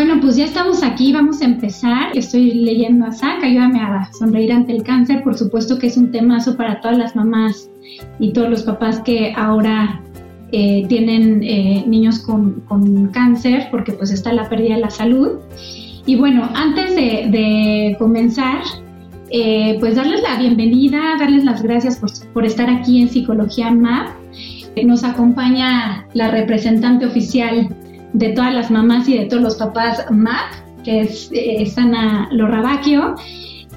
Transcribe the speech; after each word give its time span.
Bueno, 0.00 0.18
pues 0.18 0.36
ya 0.36 0.46
estamos 0.46 0.82
aquí, 0.82 1.12
vamos 1.12 1.42
a 1.42 1.44
empezar. 1.44 2.16
Estoy 2.16 2.52
leyendo 2.52 3.04
a 3.04 3.12
Zach, 3.12 3.44
ayúdame 3.44 3.82
a 3.82 4.10
sonreír 4.18 4.50
ante 4.50 4.72
el 4.72 4.82
cáncer. 4.82 5.22
Por 5.22 5.36
supuesto 5.36 5.78
que 5.78 5.88
es 5.88 5.98
un 5.98 6.10
temazo 6.10 6.56
para 6.56 6.80
todas 6.80 6.96
las 6.96 7.14
mamás 7.14 7.68
y 8.18 8.32
todos 8.32 8.48
los 8.48 8.62
papás 8.62 9.00
que 9.00 9.34
ahora 9.36 10.00
eh, 10.52 10.86
tienen 10.88 11.42
eh, 11.42 11.84
niños 11.86 12.20
con, 12.20 13.10
cáncer, 13.12 13.68
porque 13.70 13.92
pues 13.92 14.10
está 14.10 14.32
la 14.32 14.48
pérdida 14.48 14.76
de 14.76 14.80
la 14.80 14.88
salud. 14.88 15.32
Y 16.06 16.16
bueno, 16.16 16.48
antes 16.54 16.96
de, 16.96 17.28
de 17.28 17.96
comenzar, 17.98 18.62
eh, 19.28 19.76
pues 19.80 19.96
darles 19.96 20.22
la 20.22 20.38
bienvenida, 20.38 21.16
darles 21.18 21.44
las 21.44 21.62
gracias 21.62 21.98
por, 21.98 22.08
por 22.32 22.46
estar 22.46 22.70
aquí 22.70 23.02
en 23.02 23.10
Psicología 23.10 23.70
MAP. 23.70 24.08
Nos 24.82 25.04
acompaña 25.04 26.06
la 26.14 26.30
representante 26.30 27.04
oficial 27.04 27.68
de 28.12 28.30
todas 28.30 28.54
las 28.54 28.70
mamás 28.70 29.08
y 29.08 29.16
de 29.16 29.26
todos 29.26 29.42
los 29.42 29.56
papás 29.56 30.04
MAP, 30.10 30.52
que 30.84 31.00
es 31.02 31.30
eh, 31.32 31.64
Sana 31.66 32.28
Lorrabaquio. 32.32 33.14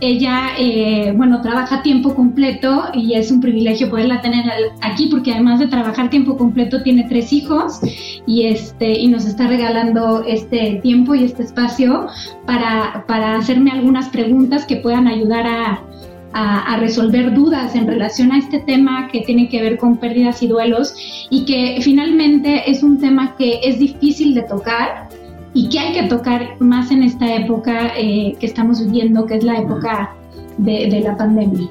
Ella, 0.01 0.49
eh, 0.57 1.13
bueno, 1.15 1.41
trabaja 1.41 1.81
tiempo 1.81 2.13
completo 2.13 2.85
y 2.93 3.13
es 3.13 3.31
un 3.31 3.39
privilegio 3.39 3.89
poderla 3.89 4.21
tener 4.21 4.43
aquí 4.81 5.07
porque 5.07 5.31
además 5.31 5.59
de 5.59 5.67
trabajar 5.67 6.09
tiempo 6.09 6.35
completo 6.35 6.83
tiene 6.83 7.05
tres 7.07 7.31
hijos 7.31 7.79
y, 8.25 8.47
este, 8.47 8.99
y 8.99 9.07
nos 9.07 9.25
está 9.25 9.47
regalando 9.47 10.23
este 10.27 10.79
tiempo 10.83 11.15
y 11.15 11.23
este 11.23 11.43
espacio 11.43 12.07
para, 12.45 13.05
para 13.07 13.37
hacerme 13.37 13.71
algunas 13.71 14.09
preguntas 14.09 14.65
que 14.65 14.77
puedan 14.77 15.07
ayudar 15.07 15.47
a, 15.47 15.83
a, 16.33 16.77
resolver 16.79 17.33
dudas 17.33 17.75
en 17.75 17.87
relación 17.87 18.31
a 18.31 18.39
este 18.39 18.59
tema 18.59 19.07
que 19.11 19.21
tiene 19.21 19.49
que 19.49 19.61
ver 19.61 19.77
con 19.77 19.97
pérdidas 19.97 20.41
y 20.41 20.47
duelos 20.47 20.95
y 21.29 21.45
que 21.45 21.79
finalmente 21.81 22.69
es 22.69 22.83
un 22.83 22.99
tema 22.99 23.35
que 23.37 23.59
es 23.63 23.79
difícil 23.79 24.33
de 24.33 24.43
tocar 24.43 25.09
y 25.53 25.69
que 25.69 25.79
hay 25.79 25.93
que 25.93 26.03
tocar 26.07 26.59
más 26.59 26.91
en 26.91 27.03
esta 27.03 27.35
época 27.35 27.93
eh, 27.97 28.35
que 28.39 28.45
estamos 28.45 28.83
viviendo, 28.83 29.25
que 29.25 29.35
es 29.35 29.43
la 29.43 29.59
época 29.59 30.15
de 30.57 30.99
la 30.99 31.15
pandemia. 31.15 31.69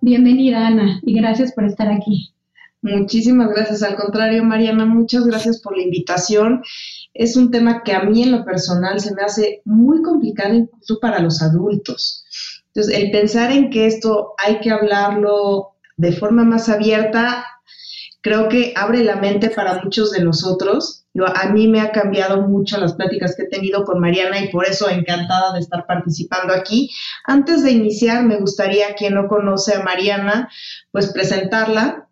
Bienvenida 0.00 0.66
Ana 0.66 1.00
y 1.02 1.12
gracias 1.14 1.52
por 1.52 1.64
estar 1.64 1.90
aquí. 1.90 2.32
Muchísimas 2.80 3.50
gracias. 3.50 3.82
Al 3.82 3.96
contrario, 3.96 4.44
Mariana, 4.44 4.86
muchas 4.86 5.26
gracias 5.26 5.60
por 5.60 5.76
la 5.76 5.82
invitación. 5.82 6.62
Es 7.14 7.36
un 7.36 7.50
tema 7.50 7.82
que 7.82 7.92
a 7.92 8.02
mí 8.02 8.22
en 8.22 8.32
lo 8.32 8.44
personal 8.44 9.00
se 9.00 9.14
me 9.14 9.22
hace 9.22 9.62
muy 9.64 10.02
complicado 10.02 10.54
incluso 10.54 10.98
para 11.00 11.20
los 11.20 11.42
adultos. 11.42 12.24
Entonces, 12.68 12.96
el 12.96 13.10
pensar 13.10 13.50
en 13.50 13.70
que 13.70 13.86
esto 13.86 14.34
hay 14.38 14.60
que 14.60 14.70
hablarlo 14.70 15.70
de 15.96 16.12
forma 16.12 16.44
más 16.44 16.68
abierta, 16.68 17.44
creo 18.20 18.48
que 18.48 18.72
abre 18.76 19.02
la 19.02 19.16
mente 19.16 19.50
para 19.50 19.82
muchos 19.82 20.12
de 20.12 20.22
nosotros. 20.22 21.06
A 21.34 21.48
mí 21.48 21.66
me 21.66 21.80
ha 21.80 21.90
cambiado 21.90 22.42
mucho 22.42 22.78
las 22.78 22.94
pláticas 22.94 23.34
que 23.34 23.42
he 23.44 23.48
tenido 23.48 23.84
con 23.84 23.98
Mariana 23.98 24.38
y 24.38 24.50
por 24.50 24.66
eso 24.66 24.88
encantada 24.88 25.52
de 25.54 25.60
estar 25.60 25.86
participando 25.86 26.54
aquí. 26.54 26.90
Antes 27.24 27.64
de 27.64 27.72
iniciar, 27.72 28.24
me 28.24 28.38
gustaría, 28.38 28.94
quien 28.94 29.14
no 29.14 29.26
conoce 29.26 29.74
a 29.74 29.82
Mariana, 29.82 30.48
pues 30.92 31.12
presentarla 31.12 32.07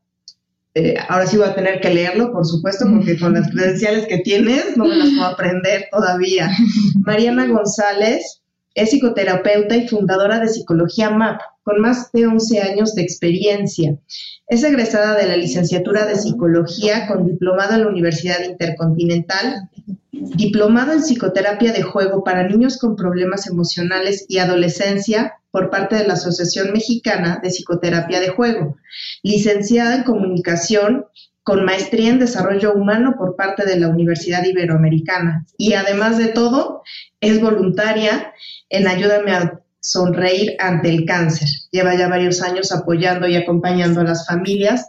eh, 0.78 0.94
ahora 1.09 1.26
sí 1.26 1.38
voy 1.38 1.48
a 1.48 1.54
tener 1.54 1.81
que 1.81 1.88
leerlo, 1.88 2.31
por 2.32 2.44
supuesto, 2.44 2.84
porque 2.87 3.19
con 3.19 3.32
las 3.32 3.50
credenciales 3.50 4.06
que 4.09 4.19
tienes 4.19 4.76
no 4.76 4.84
me 4.84 4.94
las 4.94 5.09
puedo 5.09 5.25
aprender 5.25 5.88
todavía. 5.91 6.50
Mariana 7.00 7.47
González 7.47 8.42
es 8.75 8.91
psicoterapeuta 8.91 9.75
y 9.75 9.88
fundadora 9.88 10.38
de 10.38 10.48
Psicología 10.48 11.09
MAP, 11.09 11.41
con 11.66 11.81
más 11.81 12.12
de 12.12 12.28
11 12.28 12.60
años 12.60 12.94
de 12.94 13.03
experiencia. 13.03 13.99
Es 14.47 14.62
egresada 14.62 15.16
de 15.16 15.27
la 15.27 15.37
licenciatura 15.37 16.06
de 16.06 16.15
Psicología 16.15 17.09
con 17.09 17.27
diplomado 17.27 17.75
en 17.75 17.81
la 17.81 17.88
Universidad 17.88 18.44
Intercontinental, 18.44 19.69
diplomado 20.12 20.93
en 20.93 21.00
Psicoterapia 21.00 21.72
de 21.72 21.82
Juego 21.82 22.22
para 22.22 22.47
niños 22.47 22.78
con 22.78 22.94
problemas 22.94 23.49
emocionales 23.49 24.27
y 24.28 24.38
adolescencia 24.38 25.34
por 25.50 25.69
parte 25.69 25.97
de 25.97 26.06
la 26.06 26.12
Asociación 26.15 26.71
Mexicana 26.72 27.41
de 27.43 27.50
Psicoterapia 27.50 28.21
de 28.21 28.28
Juego, 28.28 28.77
licenciada 29.25 29.97
en 29.97 30.04
Comunicación 30.04 31.06
con 31.43 31.65
maestría 31.65 32.10
en 32.10 32.21
Desarrollo 32.21 32.75
Humano 32.75 33.16
por 33.19 33.34
parte 33.34 33.66
de 33.66 33.81
la 33.81 33.88
Universidad 33.88 34.44
Iberoamericana. 34.44 35.47
Y 35.59 35.72
además 35.72 36.16
de 36.16 36.28
todo, 36.28 36.83
es 37.21 37.41
voluntaria 37.41 38.33
en 38.69 38.87
Ayúdame 38.87 39.33
a 39.33 39.60
sonreír 39.81 40.56
ante 40.59 40.88
el 40.88 41.04
cáncer. 41.04 41.48
Lleva 41.70 41.94
ya 41.94 42.09
varios 42.09 42.42
años 42.42 42.72
apoyando 42.72 43.28
y 43.28 43.37
acompañando 43.37 44.00
a 44.00 44.04
las 44.04 44.26
familias 44.26 44.87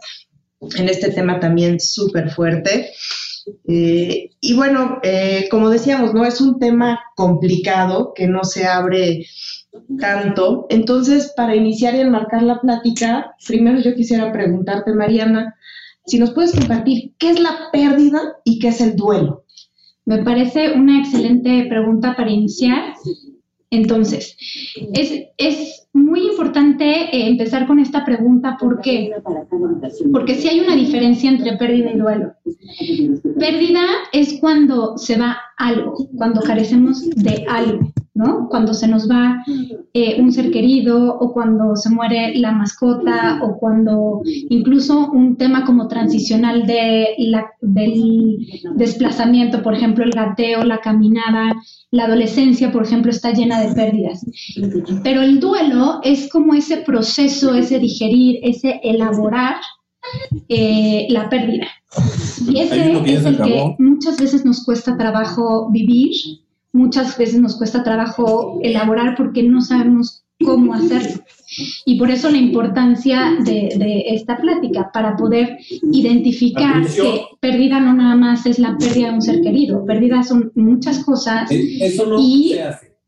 en 0.76 0.88
este 0.88 1.10
tema 1.10 1.40
también 1.40 1.78
súper 1.80 2.30
fuerte. 2.30 2.90
Eh, 3.66 4.30
y 4.40 4.54
bueno, 4.54 4.98
eh, 5.02 5.48
como 5.50 5.70
decíamos, 5.70 6.14
¿no? 6.14 6.24
Es 6.24 6.40
un 6.40 6.58
tema 6.58 7.00
complicado 7.16 8.12
que 8.14 8.26
no 8.26 8.44
se 8.44 8.66
abre 8.66 9.26
tanto. 9.98 10.66
Entonces, 10.68 11.32
para 11.36 11.54
iniciar 11.54 11.94
y 11.94 12.00
enmarcar 12.00 12.42
la 12.42 12.60
plática, 12.60 13.34
primero 13.46 13.80
yo 13.80 13.94
quisiera 13.94 14.32
preguntarte, 14.32 14.92
Mariana, 14.92 15.54
si 16.06 16.18
nos 16.18 16.32
puedes 16.32 16.52
compartir 16.52 17.12
qué 17.18 17.30
es 17.30 17.40
la 17.40 17.70
pérdida 17.72 18.20
y 18.44 18.58
qué 18.58 18.68
es 18.68 18.80
el 18.80 18.96
duelo. 18.96 19.44
Me 20.04 20.22
parece 20.24 20.72
una 20.72 21.00
excelente 21.00 21.66
pregunta 21.68 22.16
para 22.16 22.30
iniciar. 22.30 22.94
Entonces, 23.70 24.36
es, 24.94 25.26
es 25.36 25.88
muy 25.92 26.26
importante 26.28 26.84
eh, 26.84 27.28
empezar 27.28 27.66
con 27.66 27.78
esta 27.78 28.04
pregunta 28.04 28.56
porque, 28.58 29.12
porque 30.12 30.34
sí 30.34 30.48
hay 30.48 30.60
una 30.60 30.74
diferencia 30.74 31.30
entre 31.30 31.56
pérdida 31.56 31.92
y 31.92 31.98
duelo. 31.98 32.34
Pérdida 33.38 33.84
es 34.12 34.38
cuando 34.40 34.96
se 34.96 35.18
va 35.18 35.38
algo, 35.58 36.08
cuando 36.16 36.40
carecemos 36.40 37.08
de 37.10 37.44
algo 37.48 37.92
¿no? 38.18 38.48
Cuando 38.48 38.74
se 38.74 38.88
nos 38.88 39.08
va 39.08 39.44
eh, 39.94 40.20
un 40.20 40.32
ser 40.32 40.50
querido 40.50 41.16
o 41.18 41.32
cuando 41.32 41.76
se 41.76 41.88
muere 41.88 42.34
la 42.34 42.50
mascota 42.50 43.38
o 43.44 43.56
cuando 43.58 44.22
incluso 44.24 45.12
un 45.12 45.36
tema 45.36 45.64
como 45.64 45.86
transicional 45.86 46.66
de 46.66 47.14
la, 47.18 47.46
del 47.60 48.44
desplazamiento, 48.74 49.62
por 49.62 49.74
ejemplo, 49.74 50.04
el 50.04 50.10
gateo, 50.10 50.64
la 50.64 50.80
caminada, 50.80 51.54
la 51.92 52.06
adolescencia, 52.06 52.72
por 52.72 52.82
ejemplo, 52.82 53.12
está 53.12 53.32
llena 53.32 53.60
de 53.60 53.72
pérdidas. 53.72 54.26
Pero 55.04 55.22
el 55.22 55.38
duelo 55.38 56.00
es 56.02 56.28
como 56.28 56.54
ese 56.54 56.78
proceso, 56.78 57.54
ese 57.54 57.78
digerir, 57.78 58.40
ese 58.42 58.80
elaborar 58.82 59.58
eh, 60.48 61.06
la 61.10 61.28
pérdida. 61.30 61.68
Y 62.48 62.58
ese 62.58 62.92
es 63.14 63.24
el 63.24 63.36
que 63.40 63.76
muchas 63.78 64.18
veces 64.18 64.44
nos 64.44 64.64
cuesta 64.64 64.96
trabajo 64.96 65.70
vivir 65.70 66.10
muchas 66.78 67.18
veces 67.18 67.40
nos 67.40 67.56
cuesta 67.56 67.82
trabajo 67.82 68.60
elaborar 68.62 69.16
porque 69.16 69.42
no 69.42 69.60
sabemos 69.60 70.24
cómo 70.44 70.72
hacerlo. 70.72 71.22
Y 71.84 71.98
por 71.98 72.10
eso 72.10 72.30
la 72.30 72.38
importancia 72.38 73.36
de, 73.44 74.04
esta 74.08 74.36
plática, 74.36 74.90
para 74.92 75.16
poder 75.16 75.58
identificar 75.92 76.86
que 76.86 77.22
pérdida 77.40 77.80
no 77.80 77.94
nada 77.94 78.14
más 78.14 78.46
es 78.46 78.58
la 78.58 78.76
pérdida 78.78 79.08
de 79.08 79.14
un 79.14 79.22
ser 79.22 79.40
querido, 79.42 79.84
pérdida 79.84 80.22
son 80.22 80.52
muchas 80.54 81.04
cosas 81.04 81.50
y 81.50 82.56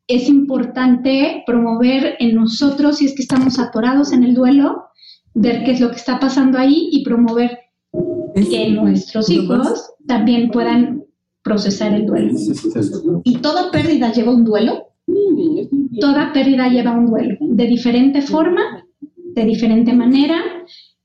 es 0.08 0.28
importante 0.28 1.44
promover 1.46 2.16
en 2.18 2.34
nosotros, 2.34 2.98
si 2.98 3.06
es 3.06 3.14
que 3.14 3.22
estamos 3.22 3.60
atorados 3.60 4.12
en 4.12 4.24
el 4.24 4.34
duelo, 4.34 4.86
ver 5.34 5.62
qué 5.64 5.70
es 5.72 5.80
lo 5.80 5.90
que 5.90 5.96
está 5.96 6.18
pasando 6.18 6.58
ahí 6.58 6.88
y 6.90 7.04
promover 7.04 7.58
que 8.34 8.70
nuestros 8.70 9.30
hijos 9.30 9.90
también 10.06 10.50
puedan 10.50 10.99
procesar 11.50 11.92
el 11.92 12.06
duelo. 12.06 12.32
¿Y 13.24 13.38
toda 13.38 13.72
pérdida 13.72 14.12
lleva 14.12 14.30
un 14.30 14.44
duelo? 14.44 14.86
Toda 15.98 16.32
pérdida 16.32 16.68
lleva 16.68 16.92
un 16.92 17.06
duelo, 17.06 17.36
de 17.40 17.66
diferente 17.66 18.22
forma, 18.22 18.84
de 19.34 19.44
diferente 19.44 19.92
manera, 19.92 20.40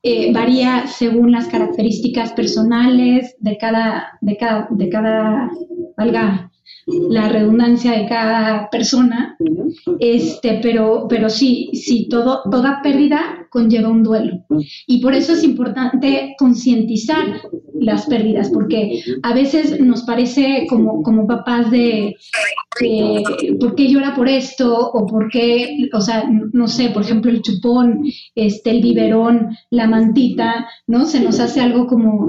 eh, 0.04 0.32
varía 0.32 0.86
según 0.86 1.32
las 1.32 1.48
características 1.48 2.34
personales 2.34 3.36
de 3.40 3.58
cada, 3.58 4.20
de 4.22 4.38
cada, 4.38 4.68
de 4.70 4.90
cada, 4.90 5.50
valga 5.98 6.52
la 6.86 7.28
redundancia 7.30 7.94
de 7.94 8.06
cada 8.08 8.70
persona, 8.70 9.36
este, 10.00 10.60
pero, 10.62 11.08
pero 11.10 11.28
sí, 11.30 11.72
sí, 11.74 12.08
todo, 12.08 12.44
toda 12.52 12.82
pérdida 12.84 13.45
conlleva 13.56 13.88
un 13.88 14.04
duelo. 14.04 14.44
Y 14.86 15.00
por 15.02 15.14
eso 15.14 15.32
es 15.32 15.44
importante 15.46 16.36
concientizar 16.38 17.42
las 17.80 18.06
pérdidas, 18.06 18.50
porque 18.50 19.02
a 19.24 19.34
veces 19.34 19.80
nos 19.80 20.04
parece 20.04 20.66
como, 20.70 21.02
como 21.04 21.26
papás 21.26 21.72
de, 21.72 22.16
por 23.60 23.76
qué 23.76 23.88
llora 23.88 24.14
por 24.14 24.28
esto 24.28 24.92
o 24.92 25.06
por 25.06 25.30
qué, 25.30 25.90
o 25.94 26.02
sea, 26.02 26.30
no 26.52 26.68
sé, 26.68 26.90
por 26.90 27.04
ejemplo, 27.04 27.32
el 27.32 27.42
chupón, 27.42 28.04
este, 28.36 28.72
el 28.72 28.82
biberón, 28.82 29.56
la 29.70 29.88
mantita, 29.88 30.68
¿no? 30.88 31.06
Se 31.06 31.22
nos 31.22 31.40
hace 31.40 31.62
algo 31.62 31.88
como, 31.88 32.28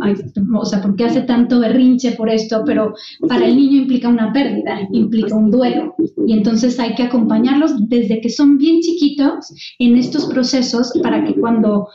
o 0.58 0.64
sea, 0.64 0.80
¿por 0.80 0.94
qué 0.94 1.06
hace 1.06 1.22
tanto 1.22 1.58
berrinche 1.58 2.12
por 2.12 2.28
esto? 2.28 2.62
Pero 2.64 2.94
para 3.28 3.46
el 3.46 3.56
niño 3.56 3.82
implica 3.82 4.08
una 4.08 4.32
pérdida, 4.32 4.78
implica 4.92 5.34
un 5.34 5.50
duelo. 5.50 5.96
Y 6.26 6.32
entonces 6.32 6.78
hay 6.78 6.94
que 6.94 7.04
acompañarlos 7.04 7.88
desde 7.88 8.20
que 8.20 8.30
son 8.30 8.58
bien 8.58 8.80
chiquitos 8.80 9.52
en 9.78 9.96
estos 9.96 10.26
procesos 10.26 10.92
para 11.02 11.15
que 11.24 11.38
cuando 11.38 11.88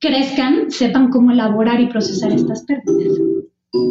crezcan 0.00 0.70
sepan 0.70 1.10
cómo 1.10 1.32
elaborar 1.32 1.80
y 1.80 1.86
procesar 1.86 2.32
estas 2.32 2.62
pérdidas. 2.64 3.18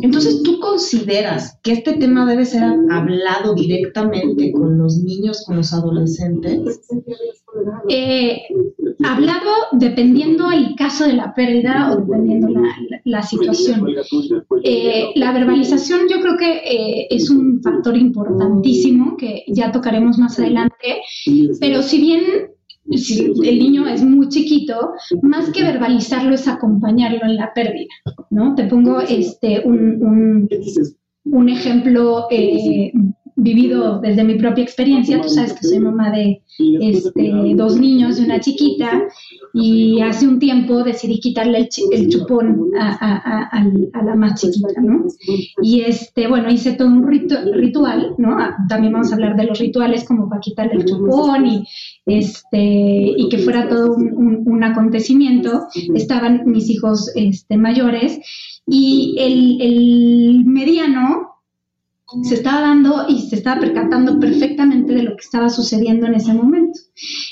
Entonces, 0.02 0.42
¿tú 0.44 0.60
consideras 0.60 1.60
que 1.62 1.74
este 1.74 1.94
tema 1.94 2.26
debe 2.26 2.46
ser 2.46 2.64
hablado 2.64 3.54
directamente 3.54 4.52
con 4.52 4.78
los 4.78 4.98
niños, 5.04 5.44
con 5.46 5.58
los 5.58 5.72
adolescentes? 5.72 6.82
Eh, 7.88 8.42
hablado 9.04 9.52
dependiendo 9.74 10.52
el 10.52 10.76
caso 10.76 11.06
de 11.06 11.14
la 11.14 11.34
pérdida 11.36 11.92
o 11.92 11.98
dependiendo 11.98 12.48
la, 13.06 13.22
situación. 13.22 13.88
Eh, 14.64 15.12
la 15.16 15.32
verbalización 15.32 16.02
yo 16.10 16.22
creo 16.22 16.38
que 16.38 16.58
eh, 16.58 17.08
es 17.12 17.30
un 17.30 17.62
factor 17.62 17.96
importantísimo 17.96 19.16
que 19.16 19.44
ya 19.48 19.72
tocaremos 19.72 20.18
más 20.18 20.40
adelante, 20.40 21.02
pero 21.60 21.84
si 21.84 22.02
bien 22.02 22.24
si 22.96 23.26
el 23.44 23.60
niño 23.60 23.88
es 23.88 24.04
muy 24.04 24.30
chiquito, 24.30 24.94
más 25.22 25.50
que 25.50 25.64
verbalizarlo 25.64 26.34
es 26.36 26.48
acompañarlo 26.48 27.22
en 27.24 27.36
la 27.36 27.54
pérdida, 27.54 27.88
¿no? 28.30 28.56
Te 28.56 28.66
pongo 28.66 29.02
este, 29.02 29.62
un, 29.66 30.48
un, 31.26 31.50
ejemplo 31.50 32.28
eh, 32.32 32.92
vivido 33.38 34.00
desde 34.02 34.24
mi 34.24 34.36
propia 34.36 34.64
experiencia. 34.64 35.22
Tú 35.22 35.30
sabes 35.30 35.54
que 35.54 35.68
soy 35.68 35.80
mamá 35.80 36.12
de 36.12 36.42
este, 36.58 37.54
dos 37.56 37.80
niños 37.80 38.20
y 38.20 38.26
una 38.26 38.40
chiquita 38.40 39.04
y 39.54 40.02
hace 40.02 40.28
un 40.28 40.40
tiempo 40.40 40.84
decidí 40.84 41.20
quitarle 41.20 41.70
el, 41.92 42.10
chupón 42.10 42.72
a, 42.80 43.64
la 44.04 44.16
más 44.16 44.42
chiquita, 44.42 44.82
¿no? 44.82 45.06
Y 45.62 45.82
este, 45.82 46.28
bueno, 46.28 46.50
hice 46.50 46.74
todo 46.74 46.88
un 46.88 47.08
ritual, 47.08 48.16
¿no? 48.18 48.38
Ah, 48.40 48.58
también 48.68 48.94
vamos 48.94 49.12
a 49.12 49.16
hablar 49.16 49.38
de 49.38 49.46
los 49.46 49.60
rituales 49.60 50.04
como 50.06 50.28
para 50.28 50.42
quitarle 50.42 50.74
el 50.74 50.86
chupón 50.86 51.46
y, 51.46 51.64
este, 52.08 52.58
y 52.60 53.30
que 53.30 53.38
fuera 53.38 53.70
todo 53.70 53.94
un, 53.94 54.64
acontecimiento. 54.64 55.68
Estaban 55.94 56.42
mis 56.48 56.70
hijos 56.72 57.12
este, 57.16 57.58
mayores 57.58 58.20
y 58.66 59.16
el, 59.20 59.62
el 59.62 60.46
mediano 60.46 61.37
se 62.24 62.36
estaba 62.36 62.62
dando 62.62 63.06
y 63.10 63.20
se 63.20 63.36
estaba 63.36 63.60
percatando 63.60 64.20
perfectamente 64.20 64.94
de 64.94 65.04
lo 65.04 65.12
que 65.12 65.24
estaba 65.24 65.50
sucediendo 65.50 66.08
en 66.08 66.16
ese 66.16 66.34
momento. 66.34 66.80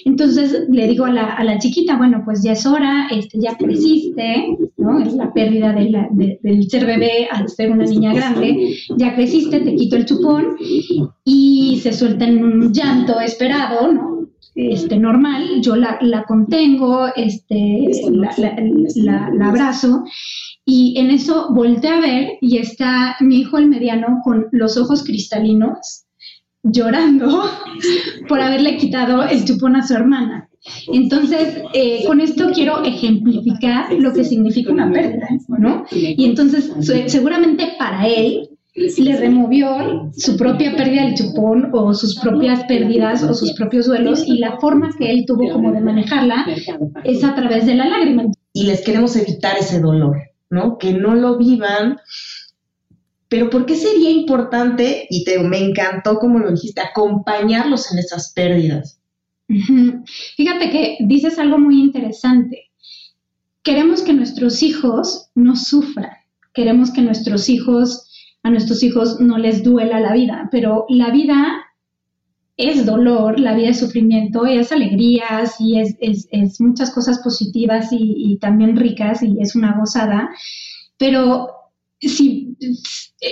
Entonces 0.03 0.65
le 0.69 0.87
digo 0.87 1.05
a 1.05 1.11
la, 1.11 1.33
a 1.33 1.43
la 1.43 1.57
chiquita, 1.59 1.97
bueno, 1.97 2.21
pues 2.25 2.43
ya 2.43 2.51
es 2.51 2.65
hora, 2.65 3.07
este, 3.09 3.39
ya 3.39 3.55
creciste, 3.57 4.57
¿no? 4.77 4.99
Es 4.99 5.13
la 5.13 5.31
pérdida 5.33 5.71
de 5.71 5.89
la, 5.89 6.09
del 6.11 6.69
ser 6.69 6.85
bebé 6.85 7.27
al 7.31 7.47
ser 7.47 7.71
una 7.71 7.85
niña 7.85 8.13
grande, 8.13 8.75
ya 8.97 9.15
creciste, 9.15 9.61
te 9.61 9.75
quito 9.75 9.95
el 9.95 10.05
chupón 10.05 10.57
y 11.23 11.79
se 11.81 11.93
suelta 11.93 12.25
en 12.25 12.43
un 12.43 12.73
llanto 12.73 13.19
esperado, 13.19 13.93
¿no? 13.93 14.15
Este, 14.55 14.97
normal, 14.97 15.61
yo 15.61 15.75
la, 15.75 15.97
la 16.01 16.23
contengo, 16.23 17.07
este, 17.15 17.91
la 18.95 19.31
abrazo 19.41 20.03
y 20.65 20.99
en 20.99 21.11
eso 21.11 21.49
volteé 21.51 21.89
a 21.91 21.99
ver 21.99 22.29
y 22.41 22.57
está 22.57 23.15
mi 23.19 23.37
hijo 23.37 23.57
el 23.57 23.67
mediano 23.67 24.21
con 24.23 24.47
los 24.51 24.77
ojos 24.77 25.03
cristalinos 25.03 26.05
llorando 26.63 27.43
por 28.27 28.41
haberle 28.41 28.77
quitado 28.77 29.23
el 29.23 29.45
chupón 29.45 29.75
a 29.75 29.85
su 29.85 29.93
hermana. 29.93 30.49
Entonces, 30.91 31.61
eh, 31.73 32.03
con 32.07 32.19
esto 32.19 32.49
quiero 32.51 32.83
ejemplificar 32.83 33.93
lo 33.93 34.11
que 34.13 34.23
significa 34.23 34.71
una 34.71 34.91
pérdida, 34.91 35.27
¿no? 35.47 35.85
Y 35.91 36.25
entonces, 36.25 36.71
seguramente 37.05 37.73
para 37.77 38.07
él 38.07 38.49
le 38.75 39.17
removió 39.17 40.11
su 40.17 40.35
propia 40.35 40.75
pérdida 40.75 41.05
del 41.05 41.15
chupón 41.15 41.69
o 41.71 41.93
sus 41.93 42.19
propias 42.19 42.63
pérdidas 42.65 43.23
o 43.23 43.33
sus 43.33 43.53
propios 43.53 43.85
duelos 43.85 44.27
y 44.27 44.39
la 44.39 44.57
forma 44.59 44.89
que 44.97 45.11
él 45.11 45.23
tuvo 45.25 45.49
como 45.53 45.71
de 45.71 45.79
manejarla 45.79 46.47
es 47.03 47.23
a 47.23 47.35
través 47.35 47.67
de 47.67 47.75
la 47.75 47.87
lágrima. 47.87 48.23
Y 48.51 48.65
les 48.65 48.81
queremos 48.81 49.15
evitar 49.15 49.55
ese 49.57 49.79
dolor. 49.79 50.17
¿No? 50.49 50.77
Que 50.77 50.93
no 50.93 51.15
lo 51.15 51.37
vivan. 51.37 51.97
Pero 53.27 53.49
¿por 53.49 53.65
qué 53.65 53.75
sería 53.75 54.09
importante, 54.11 55.07
y 55.09 55.23
te, 55.23 55.39
me 55.39 55.57
encantó 55.57 56.19
como 56.19 56.39
lo 56.39 56.51
dijiste, 56.51 56.81
acompañarlos 56.81 57.91
en 57.91 57.99
esas 57.99 58.33
pérdidas? 58.33 58.99
Fíjate 60.37 60.69
que 60.69 60.97
dices 61.01 61.39
algo 61.39 61.57
muy 61.57 61.81
interesante. 61.81 62.69
Queremos 63.63 64.03
que 64.03 64.13
nuestros 64.13 64.61
hijos 64.61 65.29
no 65.33 65.55
sufran, 65.55 66.11
queremos 66.53 66.91
que 66.91 67.01
nuestros 67.01 67.49
hijos, 67.49 68.11
a 68.43 68.51
nuestros 68.51 68.83
hijos 68.83 69.19
no 69.19 69.39
les 69.39 69.63
duela 69.63 69.99
la 69.99 70.13
vida, 70.13 70.49
pero 70.51 70.85
la 70.87 71.09
vida 71.09 71.64
es 72.57 72.85
dolor, 72.85 73.39
la 73.39 73.55
vida 73.55 73.69
es 73.69 73.79
sufrimiento, 73.79 74.45
es 74.45 74.71
alegrías 74.71 75.59
y 75.59 75.79
es, 75.79 75.95
es, 75.99 76.61
muchas 76.61 76.91
cosas 76.93 77.19
positivas 77.19 77.89
y, 77.91 78.37
también 78.39 78.77
ricas 78.77 79.21
y 79.23 79.39
es 79.41 79.55
una 79.55 79.77
gozada. 79.77 80.29
Pero 80.97 81.49
si 81.99 82.55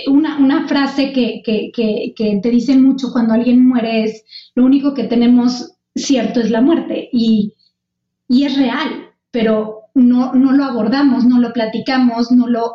una, 0.08 0.38
una 0.38 0.68
frase 0.68 1.12
que, 1.12 1.42
que, 1.44 1.70
que, 1.74 2.40
te 2.42 2.50
dice 2.50 2.76
mucho 2.76 3.12
cuando 3.12 3.34
alguien 3.34 3.66
muere 3.66 4.04
es, 4.04 4.24
lo 4.54 4.64
único 4.64 4.92
que 4.92 5.04
tenemos 5.04 5.72
cierto 5.94 6.40
es 6.40 6.50
la 6.50 6.60
muerte 6.60 7.08
y, 7.12 7.54
y 8.28 8.44
es 8.44 8.56
real, 8.58 9.10
pero 9.30 9.73
no, 9.94 10.34
no 10.34 10.52
lo 10.52 10.64
abordamos, 10.64 11.24
no 11.24 11.38
lo 11.40 11.52
platicamos, 11.52 12.32
no 12.32 12.48
lo, 12.48 12.74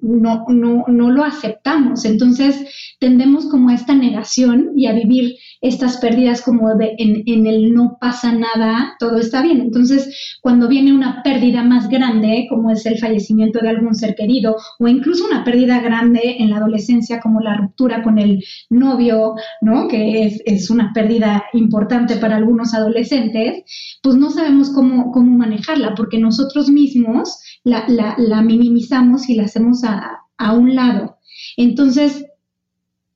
no, 0.00 0.44
no, 0.48 0.84
no 0.86 1.10
lo 1.10 1.24
aceptamos. 1.24 2.04
Entonces 2.04 2.96
tendemos 3.00 3.46
como 3.46 3.70
esta 3.70 3.94
negación 3.94 4.70
y 4.76 4.86
a 4.86 4.92
vivir 4.92 5.34
estas 5.60 5.96
pérdidas 5.98 6.42
como 6.42 6.74
de 6.76 6.94
en, 6.98 7.22
en, 7.26 7.46
el 7.46 7.72
no 7.72 7.98
pasa 8.00 8.32
nada, 8.32 8.94
todo 8.98 9.18
está 9.18 9.42
bien. 9.42 9.60
Entonces, 9.60 10.38
cuando 10.40 10.68
viene 10.68 10.92
una 10.92 11.22
pérdida 11.22 11.62
más 11.64 11.88
grande, 11.88 12.46
como 12.48 12.70
es 12.70 12.86
el 12.86 12.98
fallecimiento 12.98 13.60
de 13.60 13.68
algún 13.68 13.94
ser 13.94 14.14
querido, 14.14 14.56
o 14.78 14.88
incluso 14.88 15.24
una 15.24 15.44
pérdida 15.44 15.80
grande 15.80 16.36
en 16.38 16.50
la 16.50 16.56
adolescencia, 16.56 17.20
como 17.20 17.40
la 17.40 17.56
ruptura 17.56 18.02
con 18.02 18.18
el 18.18 18.44
novio, 18.70 19.34
¿no? 19.60 19.88
Que 19.88 20.26
es, 20.26 20.42
es 20.46 20.70
una 20.70 20.92
pérdida 20.92 21.44
importante 21.52 22.16
para 22.16 22.36
algunos 22.36 22.74
adolescentes, 22.74 23.62
pues 24.02 24.16
no 24.16 24.30
sabemos 24.30 24.70
cómo, 24.70 25.12
cómo 25.12 25.36
manejarla, 25.36 25.94
porque 25.94 26.18
nosotros 26.18 26.51
mismos 26.70 27.38
la, 27.64 28.42
minimizamos 28.42 29.28
y 29.28 29.34
la 29.34 29.44
hacemos 29.44 29.82
a, 29.84 30.18
un 30.52 30.74
lado. 30.74 31.18
Entonces, 31.56 32.24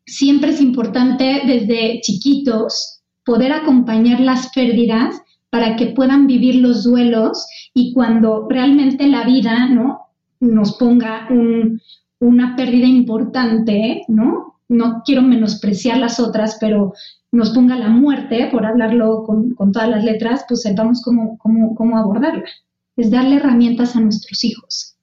siempre 0.07 0.50
es 0.50 0.61
importante 0.61 1.43
desde 1.45 2.00
chiquitos 2.00 3.00
poder 3.25 3.52
acompañar 3.52 4.21
las 4.21 4.52
pérdidas 4.52 5.21
para 5.50 5.75
que 5.75 5.87
puedan 5.87 6.28
vivir 6.28 6.57
los 6.57 6.85
duelos 6.85 7.47
y 7.75 7.93
cuando 7.93 8.47
realmente 8.49 9.09
la 9.09 9.25
vida 9.25 9.69
¿no? 9.69 10.02
nos 10.38 10.76
ponga 10.76 11.28
una 12.21 12.57
pérdida 12.57 12.87
importante, 12.87 14.05
¿no? 14.09 14.55
No 14.69 15.02
quiero 15.05 15.23
menospreciar 15.23 15.99
las 15.99 16.21
otras, 16.21 16.59
pero 16.61 16.93
nos 17.33 17.50
ponga 17.50 17.76
la 17.76 17.88
muerte, 17.88 18.49
por 18.50 18.66
hablarlo 18.66 19.25
con, 19.25 19.55
todas 19.73 19.88
las 19.88 20.05
letras, 20.05 20.45
pues 20.49 20.62
sepamos 20.62 21.02
cómo, 21.02 21.38
cómo, 21.38 21.75
cómo 21.75 21.99
abordarla. 21.99 22.45
Es 22.96 23.10
darle 23.10 23.36
herramientas 23.36 23.96
a 23.96 24.00
nuestros 24.00 24.42
hijos. 24.44 24.96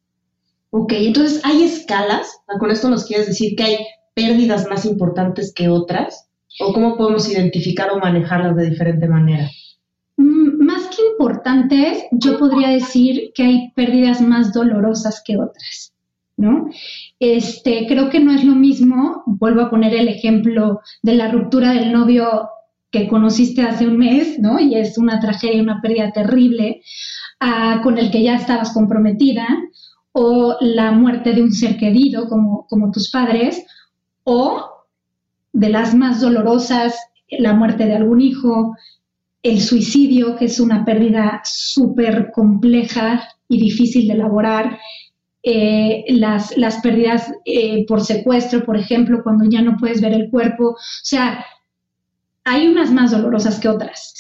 Ok, 0.71 0.93
entonces 0.93 1.41
hay 1.43 1.63
escalas. 1.63 2.27
Con 2.59 2.71
esto 2.71 2.89
nos 2.89 3.05
quieres 3.05 3.27
decir 3.27 3.55
que 3.55 3.63
hay 3.63 3.77
pérdidas 4.13 4.67
más 4.69 4.85
importantes 4.85 5.53
que 5.53 5.69
otras? 5.69 6.29
¿O 6.59 6.73
cómo 6.73 6.97
podemos 6.97 7.29
identificar 7.31 7.91
o 7.91 8.00
manejarlas 8.00 8.55
de 8.55 8.69
diferente 8.69 9.07
manera? 9.07 9.50
Mm, 10.17 10.63
más 10.63 10.83
que 10.95 11.01
importantes, 11.12 12.03
yo 12.12 12.38
podría 12.38 12.69
decir 12.69 13.31
que 13.33 13.43
hay 13.43 13.71
pérdidas 13.75 14.21
más 14.21 14.53
dolorosas 14.53 15.23
que 15.25 15.38
otras, 15.38 15.93
¿no? 16.38 16.69
Este, 17.19 17.88
creo 17.88 18.09
que 18.09 18.19
no 18.19 18.31
es 18.31 18.43
lo 18.43 18.53
mismo, 18.53 19.23
vuelvo 19.25 19.62
a 19.62 19.69
poner 19.69 19.95
el 19.95 20.07
ejemplo 20.07 20.81
de 21.01 21.15
la 21.15 21.31
ruptura 21.31 21.71
del 21.71 21.91
novio 21.91 22.50
que 22.91 23.07
conociste 23.07 23.63
hace 23.63 23.88
un 23.88 23.97
mes, 23.97 24.38
¿no? 24.38 24.59
Y 24.59 24.75
es 24.75 25.00
una 25.00 25.19
tragedia, 25.19 25.63
una 25.63 25.81
pérdida 25.81 26.12
terrible, 26.12 26.83
con 27.81 27.97
el 27.97 28.12
que 28.12 28.23
ya 28.23 28.35
estabas 28.35 28.73
comprometida, 28.73 29.47
o 30.12 30.57
la 30.62 30.91
muerte 30.91 31.33
de 31.33 31.41
un 31.41 31.51
ser 31.51 31.77
querido 31.77 32.27
como, 32.27 32.67
como 32.67 32.91
tus 32.91 33.09
padres, 33.09 33.65
o 34.23 34.69
de 35.51 35.69
las 35.69 35.95
más 35.95 36.21
dolorosas, 36.21 36.95
la 37.29 37.53
muerte 37.53 37.85
de 37.85 37.95
algún 37.95 38.21
hijo, 38.21 38.75
el 39.41 39.59
suicidio, 39.59 40.35
que 40.35 40.45
es 40.45 40.59
una 40.59 40.85
pérdida 40.85 41.41
súper 41.43 42.31
compleja 42.31 43.27
y 43.50 43.59
difícil 43.59 44.07
de 44.07 44.13
elaborar, 44.13 44.79
eh, 45.45 46.05
las, 46.07 46.55
las, 46.57 46.79
pérdidas 46.79 47.29
eh, 47.43 47.85
por 47.85 48.01
secuestro, 48.01 48.63
por 48.63 48.77
ejemplo, 48.77 49.21
cuando 49.23 49.43
ya 49.50 49.62
no 49.62 49.75
puedes 49.77 50.00
ver 50.00 50.13
el 50.13 50.29
cuerpo. 50.29 50.69
O 50.69 50.77
sea, 51.03 51.45
hay 52.45 52.67
unas 52.67 52.91
más 52.91 53.12
dolorosas 53.12 53.59
que 53.59 53.69
otras. 53.69 54.13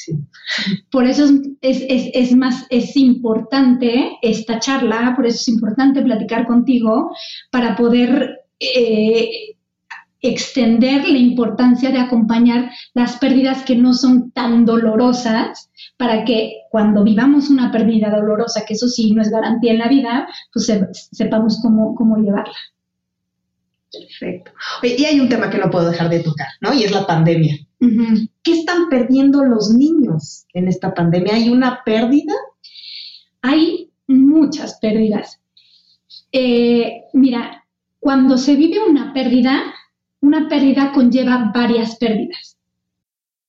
Por 0.91 1.05
eso 1.05 1.25
es, 1.61 1.83
es, 1.87 2.09
es, 2.13 2.35
más, 2.35 2.65
es 2.69 2.95
importante 2.95 4.17
esta 4.21 4.59
charla, 4.59 5.13
por 5.15 5.25
eso 5.25 5.37
es 5.37 5.47
importante 5.47 6.01
platicar 6.01 6.45
contigo 6.45 7.11
para 7.51 7.75
poder 7.75 8.45
eh, 8.59 9.55
extender 10.21 11.07
la 11.07 11.17
importancia 11.17 11.91
de 11.91 11.99
acompañar 11.99 12.71
las 12.93 13.17
pérdidas 13.17 13.63
que 13.63 13.75
no 13.75 13.93
son 13.93 14.31
tan 14.31 14.65
dolorosas 14.65 15.69
para 15.97 16.23
que 16.23 16.61
cuando 16.71 17.03
vivamos 17.03 17.49
una 17.49 17.71
pérdida 17.71 18.09
dolorosa, 18.09 18.63
que 18.65 18.73
eso 18.73 18.87
sí 18.87 19.11
no 19.11 19.21
es 19.21 19.29
garantía 19.29 19.73
en 19.73 19.79
la 19.79 19.89
vida, 19.89 20.27
pues 20.53 20.71
sepamos 21.11 21.59
cómo, 21.61 21.93
cómo 21.93 22.17
llevarla. 22.17 22.55
Perfecto. 23.91 24.51
y 24.81 25.05
hay 25.05 25.19
un 25.19 25.29
tema 25.29 25.51
que 25.51 25.59
no 25.59 25.69
puedo 25.69 25.91
dejar 25.91 26.09
de 26.09 26.21
tocar, 26.21 26.47
¿no? 26.61 26.73
Y 26.73 26.83
es 26.83 26.91
la 26.91 27.05
pandemia. 27.05 27.59
¿Qué 28.43 28.51
están 28.51 28.89
perdiendo 28.89 29.43
los 29.43 29.71
niños 29.71 30.45
en 30.53 30.67
esta 30.67 30.93
pandemia? 30.93 31.35
¿Hay 31.35 31.49
una 31.49 31.83
pérdida? 31.83 32.33
Hay 33.41 33.91
muchas 34.07 34.79
pérdidas. 34.79 35.41
Eh, 36.31 37.03
mira, 37.13 37.65
cuando 37.99 38.37
se 38.37 38.55
vive 38.55 38.79
una 38.79 39.13
pérdida, 39.13 39.73
una 40.21 40.47
pérdida 40.47 40.91
conlleva 40.93 41.51
varias 41.53 41.97
pérdidas. 41.97 42.52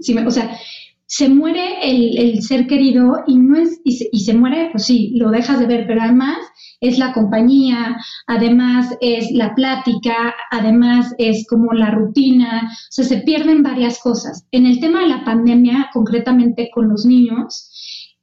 Sí, 0.00 0.16
o 0.18 0.30
sea, 0.30 0.58
se 1.06 1.28
muere 1.28 1.88
el, 1.88 2.18
el 2.18 2.42
ser 2.42 2.66
querido 2.66 3.22
y 3.26 3.36
no 3.38 3.56
es, 3.58 3.80
y 3.84 3.92
se, 3.96 4.08
y 4.10 4.20
se 4.20 4.34
muere, 4.34 4.70
pues 4.72 4.86
sí, 4.86 5.12
lo 5.16 5.30
dejas 5.30 5.60
de 5.60 5.66
ver, 5.66 5.86
pero 5.86 6.02
además 6.02 6.38
es 6.80 6.98
la 6.98 7.12
compañía, 7.12 7.96
además 8.26 8.96
es 9.00 9.30
la 9.30 9.54
plática, 9.54 10.34
además 10.50 11.14
es 11.18 11.46
como 11.48 11.72
la 11.72 11.90
rutina, 11.90 12.62
o 12.64 12.86
sea, 12.90 13.04
se 13.04 13.18
pierden 13.18 13.62
varias 13.62 14.00
cosas. 14.00 14.46
En 14.50 14.66
el 14.66 14.80
tema 14.80 15.00
de 15.00 15.08
la 15.08 15.24
pandemia, 15.24 15.90
concretamente 15.92 16.70
con 16.74 16.88
los 16.88 17.04
niños, 17.04 17.70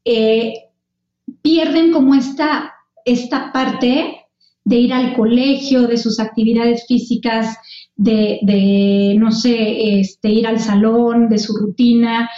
eh, 0.05 0.53
pierden 1.41 1.91
como 1.91 2.15
esta, 2.15 2.73
esta 3.05 3.51
parte 3.51 4.20
de 4.63 4.75
ir 4.77 4.93
al 4.93 5.15
colegio, 5.15 5.87
de 5.87 5.97
sus 5.97 6.19
actividades 6.19 6.85
físicas, 6.87 7.57
de, 7.95 8.39
de, 8.43 9.15
no 9.17 9.31
sé, 9.31 9.99
este, 9.99 10.29
ir 10.29 10.47
al 10.47 10.59
salón, 10.59 11.29
de 11.29 11.37
su 11.37 11.55
rutina, 11.57 12.29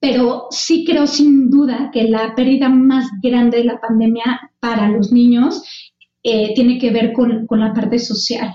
pero 0.00 0.46
sí 0.50 0.84
creo 0.84 1.06
sin 1.06 1.50
duda 1.50 1.90
que 1.92 2.04
la 2.04 2.34
pérdida 2.34 2.70
más 2.70 3.06
grande 3.22 3.58
de 3.58 3.64
la 3.64 3.80
pandemia 3.80 4.40
para 4.58 4.88
los 4.88 5.12
niños 5.12 5.62
eh, 6.22 6.54
tiene 6.54 6.78
que 6.78 6.90
ver 6.90 7.12
con, 7.12 7.46
la 7.50 7.74
parte 7.74 7.98
social. 7.98 8.54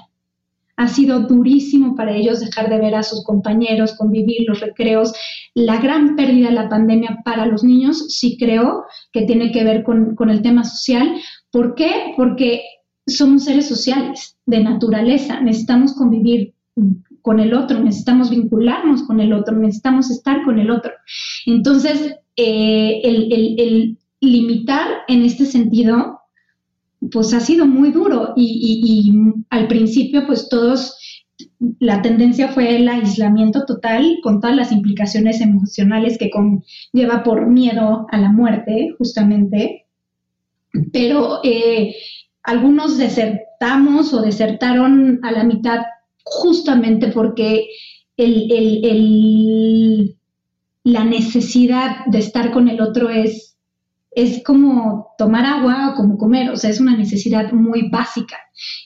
Ha 0.75 0.87
sido 0.87 1.21
durísimo 1.21 1.95
para 1.95 2.15
ellos 2.15 2.39
dejar 2.39 2.69
de 2.69 2.79
ver 2.79 2.95
a 2.95 3.03
sus 3.03 3.23
compañeros, 3.23 3.95
convivir 3.95 4.45
los 4.47 4.59
recreos. 4.59 5.13
La 5.53 5.77
gran 5.77 6.15
pérdida 6.15 6.49
de 6.49 6.55
la 6.55 6.67
pandemia 6.67 7.19
para 7.23 7.45
los 7.45 7.63
niños 7.63 8.07
sí 8.09 8.37
creo 8.37 8.83
que 9.13 9.21
tiene 9.21 9.51
que 9.51 9.63
ver 9.63 9.83
con, 9.83 10.15
con 10.15 10.29
el 10.29 10.41
tema 10.41 10.63
social. 10.63 11.15
¿Por 11.51 11.75
qué? 11.75 12.13
Porque 12.17 12.63
somos 13.07 13.43
seres 13.45 13.67
sociales 13.67 14.37
de 14.45 14.63
naturaleza, 14.63 15.39
necesitamos 15.41 15.93
convivir 15.93 16.53
con 17.21 17.39
el 17.39 17.53
otro, 17.53 17.79
necesitamos 17.79 18.29
vincularnos 18.29 19.03
con 19.03 19.19
el 19.19 19.33
otro, 19.33 19.55
necesitamos 19.55 20.11
estar 20.11 20.43
con 20.43 20.59
el 20.59 20.69
otro. 20.69 20.91
Entonces, 21.45 22.15
eh, 22.35 23.01
el, 23.03 23.97
limitar 24.21 24.87
en 25.07 25.23
este 25.23 25.45
sentido, 25.45 26.19
pues 27.11 27.33
ha 27.33 27.39
sido 27.39 27.65
muy 27.65 27.91
duro 27.91 28.33
y, 28.35 29.11
al 29.49 29.67
principio, 29.67 30.25
pues 30.25 30.49
todos, 30.49 30.97
la 31.79 32.01
tendencia 32.01 32.49
fue 32.49 32.75
el 32.75 32.87
aislamiento 32.87 33.65
total 33.65 34.19
con 34.23 34.39
todas 34.41 34.55
las 34.55 34.71
implicaciones 34.71 35.41
emocionales 35.41 36.17
que 36.17 36.31
conlleva 36.31 37.23
por 37.23 37.47
miedo 37.47 38.07
a 38.11 38.17
la 38.17 38.31
muerte, 38.31 38.95
justamente. 38.97 39.85
pero 40.91 41.39
eh, 41.43 41.95
algunos 42.45 42.97
desertamos 42.97 44.13
o 44.13 44.21
desertaron 44.21 45.19
a 45.23 45.31
la 45.31 45.43
mitad 45.43 45.79
justamente 46.23 47.07
porque 47.07 47.67
la 50.83 51.03
necesidad 51.03 52.05
de 52.05 52.19
estar 52.19 52.51
con 52.51 52.69
el 52.69 52.81
otro 52.81 53.09
es 53.09 53.55
es 54.15 54.41
como 54.43 55.13
tomar 55.17 55.45
agua 55.45 55.91
o 55.91 55.95
como 55.95 56.17
comer, 56.17 56.49
o 56.49 56.55
sea, 56.55 56.69
es 56.69 56.79
una 56.79 56.95
necesidad 56.95 57.51
muy 57.51 57.89
básica. 57.89 58.37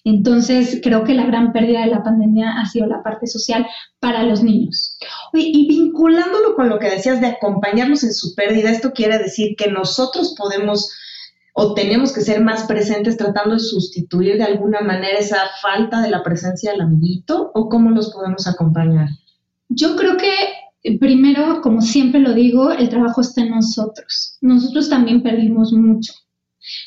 Entonces, 0.03 0.79
creo 0.81 1.03
que 1.03 1.13
la 1.13 1.27
gran 1.27 1.53
pérdida 1.53 1.81
de 1.81 1.91
la 1.91 2.03
pandemia 2.03 2.59
ha 2.59 2.65
sido 2.65 2.87
la 2.87 3.03
parte 3.03 3.27
social 3.27 3.67
para 3.99 4.23
los 4.23 4.41
niños. 4.41 4.97
y 5.33 5.67
vinculándolo 5.67 6.55
con 6.55 6.67
lo 6.67 6.79
que 6.79 6.89
decías 6.89 7.21
de 7.21 7.27
acompañarnos 7.27 8.03
en 8.03 8.13
su 8.13 8.33
pérdida, 8.33 8.71
esto 8.71 8.91
quiere 8.91 9.19
decir 9.19 9.55
que 9.55 9.69
nosotros 9.69 10.33
podemos 10.35 10.91
o 11.53 11.73
tenemos 11.73 12.13
que 12.13 12.21
ser 12.21 12.41
más 12.41 12.63
presentes 12.63 13.17
tratando 13.17 13.55
de 13.55 13.59
sustituir 13.59 14.37
de 14.37 14.43
alguna 14.43 14.81
manera 14.81 15.17
esa 15.17 15.41
falta 15.61 16.01
de 16.01 16.09
la 16.09 16.23
presencia 16.23 16.71
del 16.71 16.81
amiguito 16.81 17.51
o 17.53 17.69
cómo 17.69 17.89
los 17.91 18.11
podemos 18.11 18.47
acompañar. 18.47 19.09
Yo 19.67 19.95
creo 19.95 20.17
que 20.17 20.97
primero, 20.99 21.61
como 21.61 21.81
siempre 21.81 22.19
lo 22.19 22.33
digo, 22.33 22.71
el 22.71 22.89
trabajo 22.89 23.21
está 23.21 23.41
en 23.41 23.51
nosotros. 23.51 24.37
Nosotros 24.41 24.89
también 24.89 25.21
perdimos 25.21 25.73
mucho. 25.73 26.13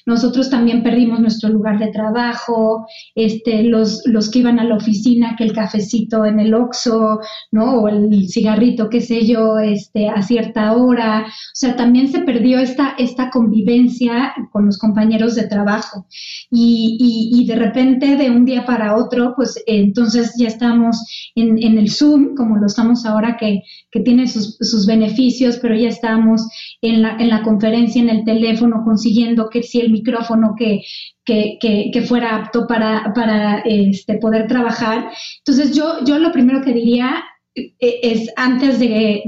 Nosotros 0.07 0.51
también 0.51 0.83
perdimos 0.83 1.21
nuestro 1.21 1.49
lugar 1.49 1.79
de 1.79 1.89
trabajo, 1.89 2.87
este, 3.15 3.63
los, 3.63 4.03
los 4.07 4.31
que 4.31 4.41
iban 4.41 4.59
a 4.59 4.65
la 4.65 4.77
oficina, 4.77 5.35
que 5.37 5.45
el 5.45 5.53
cafecito 5.53 6.25
en 6.25 6.41
el 6.41 6.55
Oxxo, 6.55 7.21
¿no? 7.51 7.81
O 7.81 7.89
el 7.89 8.29
cigarrito, 8.29 8.89
qué 8.89 9.01
sé 9.01 9.27
yo, 9.27 9.59
este, 9.59 10.09
a 10.09 10.23
cierta 10.23 10.73
hora. 10.75 11.27
O 11.27 11.55
sea, 11.55 11.77
también 11.77 12.09
se 12.09 12.21
perdió 12.21 12.59
esta, 12.59 12.95
esta 12.99 13.31
convivencia 13.31 14.35
con 14.51 14.67
los 14.67 14.79
compañeros 14.79 15.35
de 15.35 15.47
trabajo. 15.47 16.07
Y, 16.51 17.31
y, 17.33 17.47
de 17.47 17.57
repente, 17.57 18.17
de 18.17 18.31
un 18.31 18.45
día 18.45 18.65
para 18.65 18.97
otro, 18.97 19.35
pues 19.37 19.63
entonces 19.67 20.35
ya 20.39 20.49
estamos 20.49 20.97
en, 21.35 21.63
en 21.63 21.79
el 21.79 21.91
Zoom, 21.91 22.35
como 22.35 22.57
lo 22.57 22.67
estamos 22.67 23.05
ahora, 23.07 23.37
que, 23.39 23.63
que 23.91 24.01
tiene 24.01 24.27
sus, 24.29 24.57
sus 24.61 24.87
beneficios, 24.87 25.59
pero 25.61 25.75
ya 25.75 25.89
estamos 25.89 26.49
en 26.81 27.03
la, 27.03 27.17
en 27.17 27.29
la 27.29 27.43
conferencia, 27.43 28.03
en 28.03 28.09
el 28.09 28.25
teléfono, 28.25 28.83
consiguiendo 28.85 29.49
que 29.49 29.63
si 29.73 29.81
el 29.81 29.91
micrófono 29.91 30.55
que, 30.57 30.83
que, 31.25 32.05
fuera 32.07 32.37
apto 32.37 32.67
para, 32.67 33.13
para 33.15 33.61
este, 33.61 34.19
poder 34.19 34.47
trabajar. 34.47 35.11
Entonces 35.39 35.75
yo, 35.75 36.05
yo 36.05 36.19
lo 36.19 36.31
primero 36.31 36.61
que 36.63 36.75
diría 36.75 37.25
eh, 37.55 37.73
es 37.81 38.31
antes 38.37 38.79
de, 38.79 39.23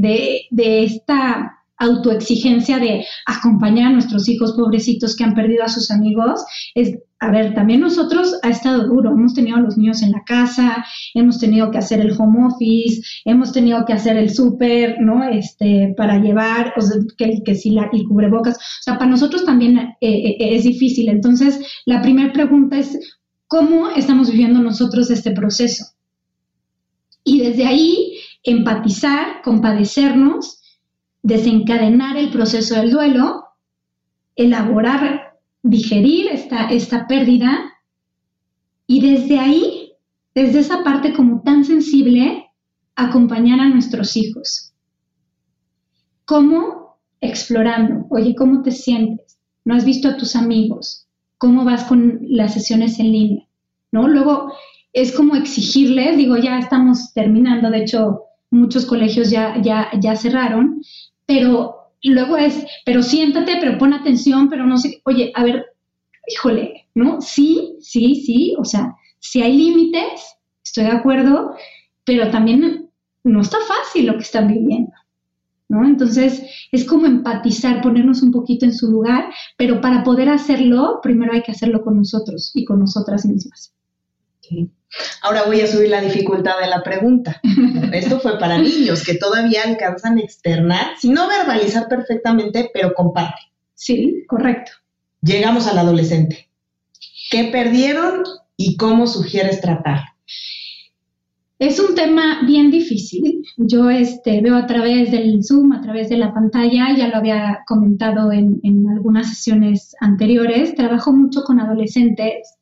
de 0.51 0.85
esta 0.85 1.64
autoexigencia 1.79 2.79
de 2.79 3.05
acompañar 3.27 3.89
a 3.89 3.93
nuestros 3.93 4.29
hijos 4.29 4.53
pobrecitos 4.53 5.17
que 5.17 5.25
han 5.25 5.35
perdido 5.35 5.65
a 5.65 5.69
sus 5.69 5.91
amigos, 5.91 6.45
es, 6.75 6.97
a 7.21 7.31
ver, 7.31 7.55
también 7.55 7.81
nosotros 7.81 8.39
ha 8.43 8.51
estado 8.51 8.87
duro, 8.87 9.11
hemos 9.11 9.35
tenido 9.35 9.57
a 9.57 9.61
los 9.61 9.77
niños 9.77 10.03
en 10.03 10.13
la 10.13 10.23
casa, 10.25 10.85
hemos 11.15 11.39
tenido 11.39 11.71
que 11.71 11.79
hacer 11.79 12.01
el 12.01 12.15
home 12.19 12.47
office, 12.47 13.03
hemos 13.25 13.53
tenido 13.53 13.85
que 13.85 13.93
hacer 13.93 14.17
el 14.17 14.31
súper, 14.31 15.01
¿no? 15.01 15.25
Este, 15.25 15.95
para 15.97 16.19
llevar, 16.19 16.75
o 16.77 16.81
sea, 16.81 16.97
que, 17.17 17.55
si 17.55 17.71
la, 17.71 17.89
el 17.93 18.05
cubrebocas, 18.05 18.57
o 18.57 18.83
sea, 18.83 18.99
para 18.99 19.11
nosotros 19.11 19.45
también 19.45 19.79
eh, 19.79 19.97
eh, 20.01 20.37
es 20.39 20.65
difícil. 20.65 21.09
Entonces, 21.09 21.61
la 21.87 22.03
primera 22.03 22.33
pregunta 22.33 22.79
es, 22.79 22.99
¿cómo 23.47 23.91
estamos 23.91 24.31
viviendo 24.31 24.61
nosotros 24.61 25.11
este 25.11 25.33
proceso? 25.33 25.85
Y 27.25 27.41
desde 27.41 27.67
ahí, 27.67 28.19
empatizar, 28.43 29.41
compadecernos, 29.43 30.61
desencadenar 31.25 32.19
el 32.19 32.31
proceso 32.31 32.77
del 32.77 32.91
duelo, 32.91 33.45
elaborar, 34.37 35.39
digerir 35.63 36.29
esta, 36.29 36.69
esta 36.69 37.07
pérdida 37.07 37.73
y 38.87 39.01
desde 39.01 39.39
ahí, 39.39 39.93
desde 40.35 40.61
esa 40.61 40.85
parte 40.85 41.15
como 41.15 41.41
tan 41.41 41.65
sensible, 41.65 42.51
acompañar 42.95 43.59
a 43.59 43.71
nuestros 43.71 44.17
hijos. 44.19 44.75
¿Cómo? 46.27 46.99
Explorando. 47.23 48.07
Oye, 48.11 48.35
¿cómo 48.35 48.61
te 48.61 48.71
sientes? 48.71 49.39
¿No 49.65 49.75
has 49.75 49.87
visto 49.87 50.09
a 50.09 50.19
tus 50.19 50.37
amigos? 50.37 51.07
¿Cómo 51.39 51.65
vas 51.65 51.85
con 51.85 52.19
las 52.21 52.53
sesiones 52.53 53.01
en 53.01 53.13
línea? 53.13 53.49
¿No? 53.93 54.09
Luego 54.09 54.53
es 54.93 55.13
como 55.13 55.37
exigirles, 55.37 56.19
digo, 56.19 56.37
ya 56.37 56.59
estamos 56.59 57.15
terminando, 57.15 57.71
de 57.71 57.79
hecho, 57.79 58.25
muchos 58.51 58.85
colegios 58.85 59.31
ya, 59.31 59.61
ya, 59.63 59.91
ya 59.99 60.17
cerraron, 60.17 60.83
pero 61.27 61.91
luego 62.03 62.37
es, 62.37 62.65
pero 62.85 63.03
siéntate, 63.03 63.57
pero 63.61 63.79
pon 63.79 63.93
atención, 63.93 64.49
pero 64.49 64.67
no 64.67 64.79
sé, 64.79 65.01
oye, 65.05 65.33
a 65.35 65.45
ver, 65.45 65.67
híjole, 66.29 66.87
¿no? 66.95 67.21
Sí, 67.21 67.77
sí, 67.81 68.17
sí, 68.17 68.55
o 68.59 68.65
sea, 68.65 68.95
si 69.19 69.43
hay 69.43 69.57
límites, 69.57 70.37
estoy 70.63 70.85
de 70.85 70.91
acuerdo, 70.91 71.55
pero 72.05 72.31
también 72.31 72.91
no 73.25 73.41
está 73.41 73.59
fácil 73.67 74.07
lo 74.07 74.15
que 74.15 74.23
están 74.23 74.49
viviendo. 74.49 74.93
¿No? 75.67 75.87
Entonces 75.87 76.43
es 76.73 76.85
como 76.85 77.07
empatizar, 77.07 77.81
ponernos 77.81 78.23
un 78.23 78.31
poquito 78.31 78.67
en 78.67 78.75
su 78.75 78.91
lugar, 78.91 79.33
pero 79.57 79.81
para 79.81 80.05
poder 80.05 80.29
hacerlo, 80.29 81.01
primero 81.03 81.33
hay 81.33 81.43
que 81.43 81.53
hacerlo 81.53 81.83
con 81.83 81.97
nosotros 81.97 82.53
y 82.55 82.67
con 82.67 82.81
nosotras 82.81 83.25
mismas. 83.25 83.75
Ahora 85.23 85.45
voy 85.45 85.61
a 85.61 85.67
subir 85.67 85.89
la 85.89 86.01
dificultad 86.01 86.59
de 86.61 86.69
la 86.69 86.83
pregunta. 86.83 87.41
Esto 87.93 88.21
fue 88.21 88.39
para 88.39 88.59
niños 88.59 89.05
que 89.05 89.15
todavía 89.15 89.63
alcanzan 89.65 90.19
a 90.19 90.21
externar, 90.21 90.99
si 90.99 91.11
no 91.11 91.29
verbalizar 91.29 91.89
perfectamente, 91.89 92.71
pero 92.73 92.95
comparte. 92.95 93.41
Sí, 93.75 94.25
correcto. 94.29 94.73
Llegamos 95.23 95.67
al 95.67 95.79
adolescente. 95.79 96.49
¿Qué 97.31 97.45
perdieron 97.45 98.23
y 98.57 98.77
cómo 98.77 99.07
sugieres 99.07 99.61
tratar? 99.61 100.01
Es 101.59 101.79
un 101.81 101.95
tema 101.95 102.43
bien 102.45 102.71
difícil. 102.71 103.43
Yo 103.57 103.89
este, 103.89 104.41
veo 104.41 104.57
a 104.57 104.67
través 104.67 105.11
del 105.11 105.43
Zoom, 105.43 105.73
a 105.73 105.81
través 105.81 106.09
de 106.09 106.17
la 106.17 106.35
pantalla, 106.35 106.95
ya 106.97 107.09
lo 107.09 107.17
había 107.17 107.61
comentado 107.67 108.33
en, 108.33 108.61
en 108.65 108.87
algunas 108.89 109.31
sesiones 109.31 109.95
anteriores, 110.01 110.75
trabajo 110.75 111.13
mucho 111.13 111.43
con 111.45 111.61
adolescentes 111.61 112.55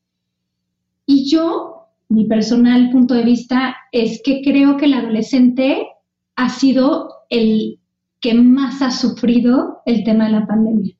y 1.06 1.30
yo 1.30 1.81
mi 2.12 2.26
personal 2.26 2.90
punto 2.90 3.14
de 3.14 3.24
vista 3.24 3.76
es 3.90 4.20
que 4.22 4.42
creo 4.42 4.76
que 4.76 4.84
el 4.84 4.94
adolescente 4.94 5.86
ha 6.36 6.48
sido 6.48 7.08
el 7.30 7.78
que 8.20 8.34
más 8.34 8.82
ha 8.82 8.90
sufrido 8.90 9.82
el 9.86 10.04
tema 10.04 10.26
de 10.26 10.32
la 10.32 10.46
pandemia. 10.46 10.94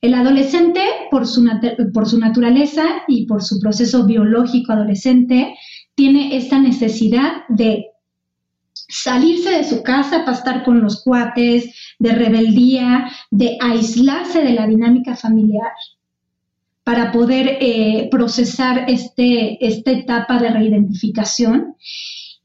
El 0.00 0.14
adolescente, 0.14 0.80
por 1.10 1.26
su, 1.26 1.42
naturaleza 1.42 2.84
y 3.08 3.26
por 3.26 3.42
su 3.42 3.58
proceso 3.58 4.06
biológico 4.06 4.72
adolescente, 4.72 5.56
tiene 5.96 6.36
esta 6.36 6.60
necesidad 6.60 7.42
de 7.48 7.86
salirse 8.72 9.50
de 9.50 9.64
su 9.64 9.82
casa 9.82 10.24
para 10.24 10.36
estar 10.36 10.64
con 10.64 10.80
los 10.80 11.02
cuates, 11.02 11.74
de 11.98 12.12
rebeldía, 12.12 13.10
de 13.32 13.56
aislarse 13.60 14.42
de 14.42 14.52
la 14.52 14.68
dinámica 14.68 15.16
familiar 15.16 15.72
para 16.88 17.12
poder 17.12 17.58
eh, 17.60 18.08
procesar 18.10 18.86
este, 18.88 19.58
esta 19.60 19.90
etapa 19.92 20.38
de 20.38 20.48
reidentificación. 20.48 21.74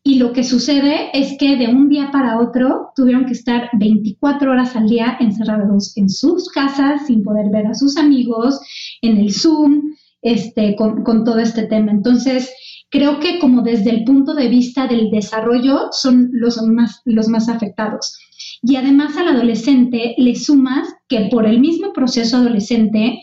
Y 0.04 0.16
lo 0.16 0.34
que 0.34 0.44
sucede 0.44 1.12
es 1.14 1.38
que 1.40 1.56
de 1.56 1.70
un 1.70 1.88
día 1.88 2.10
para 2.12 2.42
otro 2.42 2.90
tuvieron 2.94 3.26
que 3.26 3.32
estar 3.32 3.70
24 3.72 4.52
horas 4.52 4.76
al 4.76 4.90
día 4.90 5.16
encerrados 5.22 5.96
en 5.96 6.10
sus 6.10 6.50
casas 6.50 7.08
sin 7.08 7.24
poder 7.24 7.52
ver 7.54 7.68
a 7.68 7.74
sus 7.74 7.96
amigos, 7.96 8.60
en 9.02 9.16
el 9.16 9.34
Zoom, 9.34 9.94
este, 10.22 10.76
con, 10.76 11.06
con 11.06 11.24
todo 11.24 11.40
este 11.40 11.64
tema. 11.64 11.94
Entonces, 11.94 12.52
creo 12.90 13.22
que 13.22 13.40
como 13.40 13.62
desde 13.62 13.92
el 13.92 14.04
punto 14.04 14.34
de 14.34 14.50
vista 14.50 14.88
del 14.88 15.10
desarrollo 15.10 15.88
son 15.92 16.32
los 16.34 16.62
más, 16.64 17.02
los 17.06 17.30
más 17.30 17.48
afectados. 17.48 18.18
Y 18.62 18.76
además 18.76 19.16
al 19.16 19.30
adolescente 19.30 20.16
le 20.18 20.36
sumas 20.36 20.88
que 21.08 21.30
por 21.32 21.46
el 21.48 21.62
mismo 21.62 21.94
proceso 21.94 22.38
adolescente, 22.38 23.22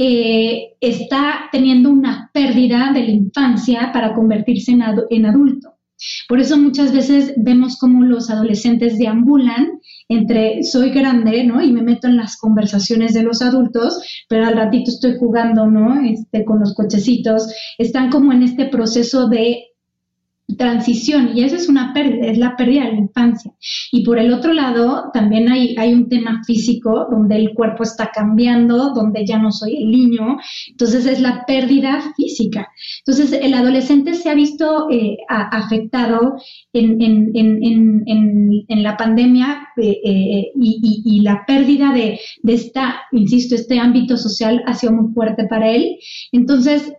eh, 0.00 0.76
está 0.80 1.48
teniendo 1.50 1.90
una 1.90 2.30
pérdida 2.32 2.92
de 2.94 3.02
la 3.02 3.10
infancia 3.10 3.90
para 3.92 4.14
convertirse 4.14 4.70
en, 4.70 4.82
en 5.10 5.26
adulto. 5.26 5.74
Por 6.28 6.40
eso 6.40 6.56
muchas 6.56 6.92
veces 6.92 7.34
vemos 7.36 7.76
cómo 7.78 8.04
los 8.04 8.30
adolescentes 8.30 8.98
deambulan 8.98 9.80
entre 10.08 10.62
soy 10.62 10.90
grande, 10.90 11.42
¿no? 11.42 11.60
Y 11.60 11.72
me 11.72 11.82
meto 11.82 12.06
en 12.06 12.16
las 12.16 12.36
conversaciones 12.36 13.12
de 13.14 13.24
los 13.24 13.42
adultos, 13.42 14.00
pero 14.28 14.46
al 14.46 14.56
ratito 14.56 14.90
estoy 14.90 15.16
jugando, 15.18 15.66
¿no? 15.66 16.00
Este, 16.00 16.44
con 16.44 16.60
los 16.60 16.74
cochecitos. 16.74 17.52
Están 17.78 18.10
como 18.10 18.32
en 18.32 18.44
este 18.44 18.66
proceso 18.66 19.28
de 19.28 19.64
transición 20.58 21.30
y 21.34 21.44
eso 21.44 21.56
es 21.56 21.68
una 21.68 21.94
pérdida, 21.94 22.26
es 22.26 22.36
la 22.36 22.56
pérdida 22.56 22.84
de 22.84 22.92
la 22.92 22.98
infancia. 22.98 23.52
Y 23.92 24.04
por 24.04 24.18
el 24.18 24.32
otro 24.32 24.52
lado, 24.52 25.10
también 25.14 25.48
hay, 25.48 25.74
hay 25.78 25.94
un 25.94 26.08
tema 26.08 26.42
físico 26.44 27.06
donde 27.10 27.36
el 27.36 27.54
cuerpo 27.54 27.84
está 27.84 28.10
cambiando, 28.12 28.92
donde 28.92 29.24
ya 29.24 29.38
no 29.38 29.50
soy 29.50 29.76
el 29.76 29.90
niño, 29.90 30.36
entonces 30.68 31.06
es 31.06 31.20
la 31.20 31.44
pérdida 31.46 32.12
física. 32.16 32.68
Entonces 32.98 33.32
el 33.32 33.54
adolescente 33.54 34.14
se 34.14 34.28
ha 34.28 34.34
visto 34.34 34.90
eh, 34.90 35.16
afectado 35.28 36.36
en, 36.72 37.00
en, 37.00 37.30
en, 37.34 38.64
en, 38.68 38.82
la 38.82 38.96
pandemia 38.96 39.68
eh, 39.76 40.00
eh, 40.04 40.52
y, 40.54 41.02
y, 41.04 41.20
la 41.20 41.44
pérdida 41.46 41.92
de, 41.92 42.18
de 42.42 42.52
esta, 42.52 42.96
insisto, 43.12 43.54
este 43.54 43.78
ámbito 43.78 44.16
social 44.16 44.62
ha 44.66 44.74
sido 44.74 44.92
muy 44.92 45.12
fuerte 45.12 45.44
para 45.44 45.70
él. 45.70 45.98
Entonces, 46.32 46.92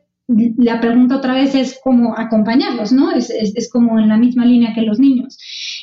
la 0.58 0.80
pregunta 0.80 1.18
otra 1.18 1.34
vez 1.34 1.56
es 1.56 1.80
cómo 1.84 2.16
acompañarlos, 2.18 2.92
¿no? 2.92 3.12
Es, 3.12 3.30
es, 3.32 3.70
como 3.70 3.98
en 4.00 4.10
la 4.10 4.18
misma 4.18 4.46
línea 4.46 4.74
que 4.74 4.82
los 4.82 5.00
niños. 5.00 5.38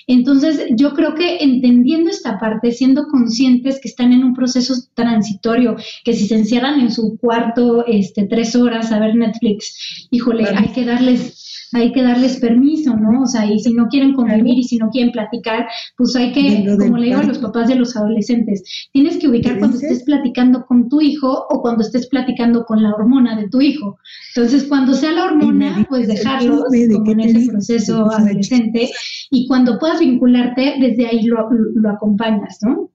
Entonces, 0.06 0.68
yo 0.70 0.94
creo 0.94 1.14
que 1.14 1.38
entendiendo 1.38 2.10
esta 2.10 2.38
parte, 2.38 2.70
siendo 2.70 3.08
conscientes 3.08 3.80
que 3.80 3.88
están 3.88 4.12
en 4.12 4.22
un 4.22 4.34
proceso 4.34 4.74
transitorio, 4.94 5.76
que 6.04 6.12
si 6.12 6.28
se 6.28 6.36
encierran 6.36 6.80
en 6.80 6.92
su 6.92 7.18
cuarto 7.18 7.84
este, 7.86 8.26
tres 8.26 8.54
horas 8.54 8.92
a 8.92 9.00
ver 9.00 9.16
Netflix, 9.16 10.06
híjole, 10.10 10.44
hay 10.44 10.68
que 10.68 10.84
darles 10.84 11.55
hay 11.72 11.92
que 11.92 12.02
darles 12.02 12.38
permiso, 12.38 12.96
¿no? 12.96 13.22
O 13.22 13.26
sea, 13.26 13.46
y 13.46 13.58
si 13.58 13.72
no 13.72 13.88
quieren 13.88 14.14
convivir 14.14 14.58
y 14.58 14.64
si 14.64 14.76
no 14.76 14.90
quieren 14.90 15.12
platicar, 15.12 15.66
pues 15.96 16.14
hay 16.16 16.32
que, 16.32 16.76
como 16.78 16.98
le 16.98 17.06
digo 17.06 17.20
a 17.20 17.24
los 17.24 17.38
papás 17.38 17.68
de 17.68 17.74
los 17.74 17.96
adolescentes, 17.96 18.62
tienes 18.92 19.18
que 19.18 19.28
ubicar 19.28 19.58
cuando 19.58 19.76
estés 19.78 20.04
platicando 20.04 20.64
con 20.66 20.88
tu 20.88 21.00
hijo 21.00 21.46
o 21.50 21.60
cuando 21.62 21.82
estés 21.82 22.08
platicando 22.08 22.64
con 22.64 22.82
la 22.82 22.92
hormona 22.92 23.36
de 23.36 23.48
tu 23.48 23.60
hijo. 23.60 23.98
Entonces, 24.34 24.64
cuando 24.64 24.94
sea 24.94 25.12
la 25.12 25.24
hormona, 25.24 25.86
pues 25.88 26.08
dejarlos 26.08 26.64
como 26.92 27.12
en 27.12 27.20
ese 27.20 27.50
proceso 27.50 28.10
adolescente 28.10 28.90
y 29.30 29.46
cuando 29.46 29.78
puedas 29.78 30.00
vincularte, 30.00 30.74
desde 30.80 31.06
ahí 31.06 31.22
lo, 31.22 31.48
lo 31.50 31.90
acompañas, 31.90 32.58
¿no? 32.62 32.90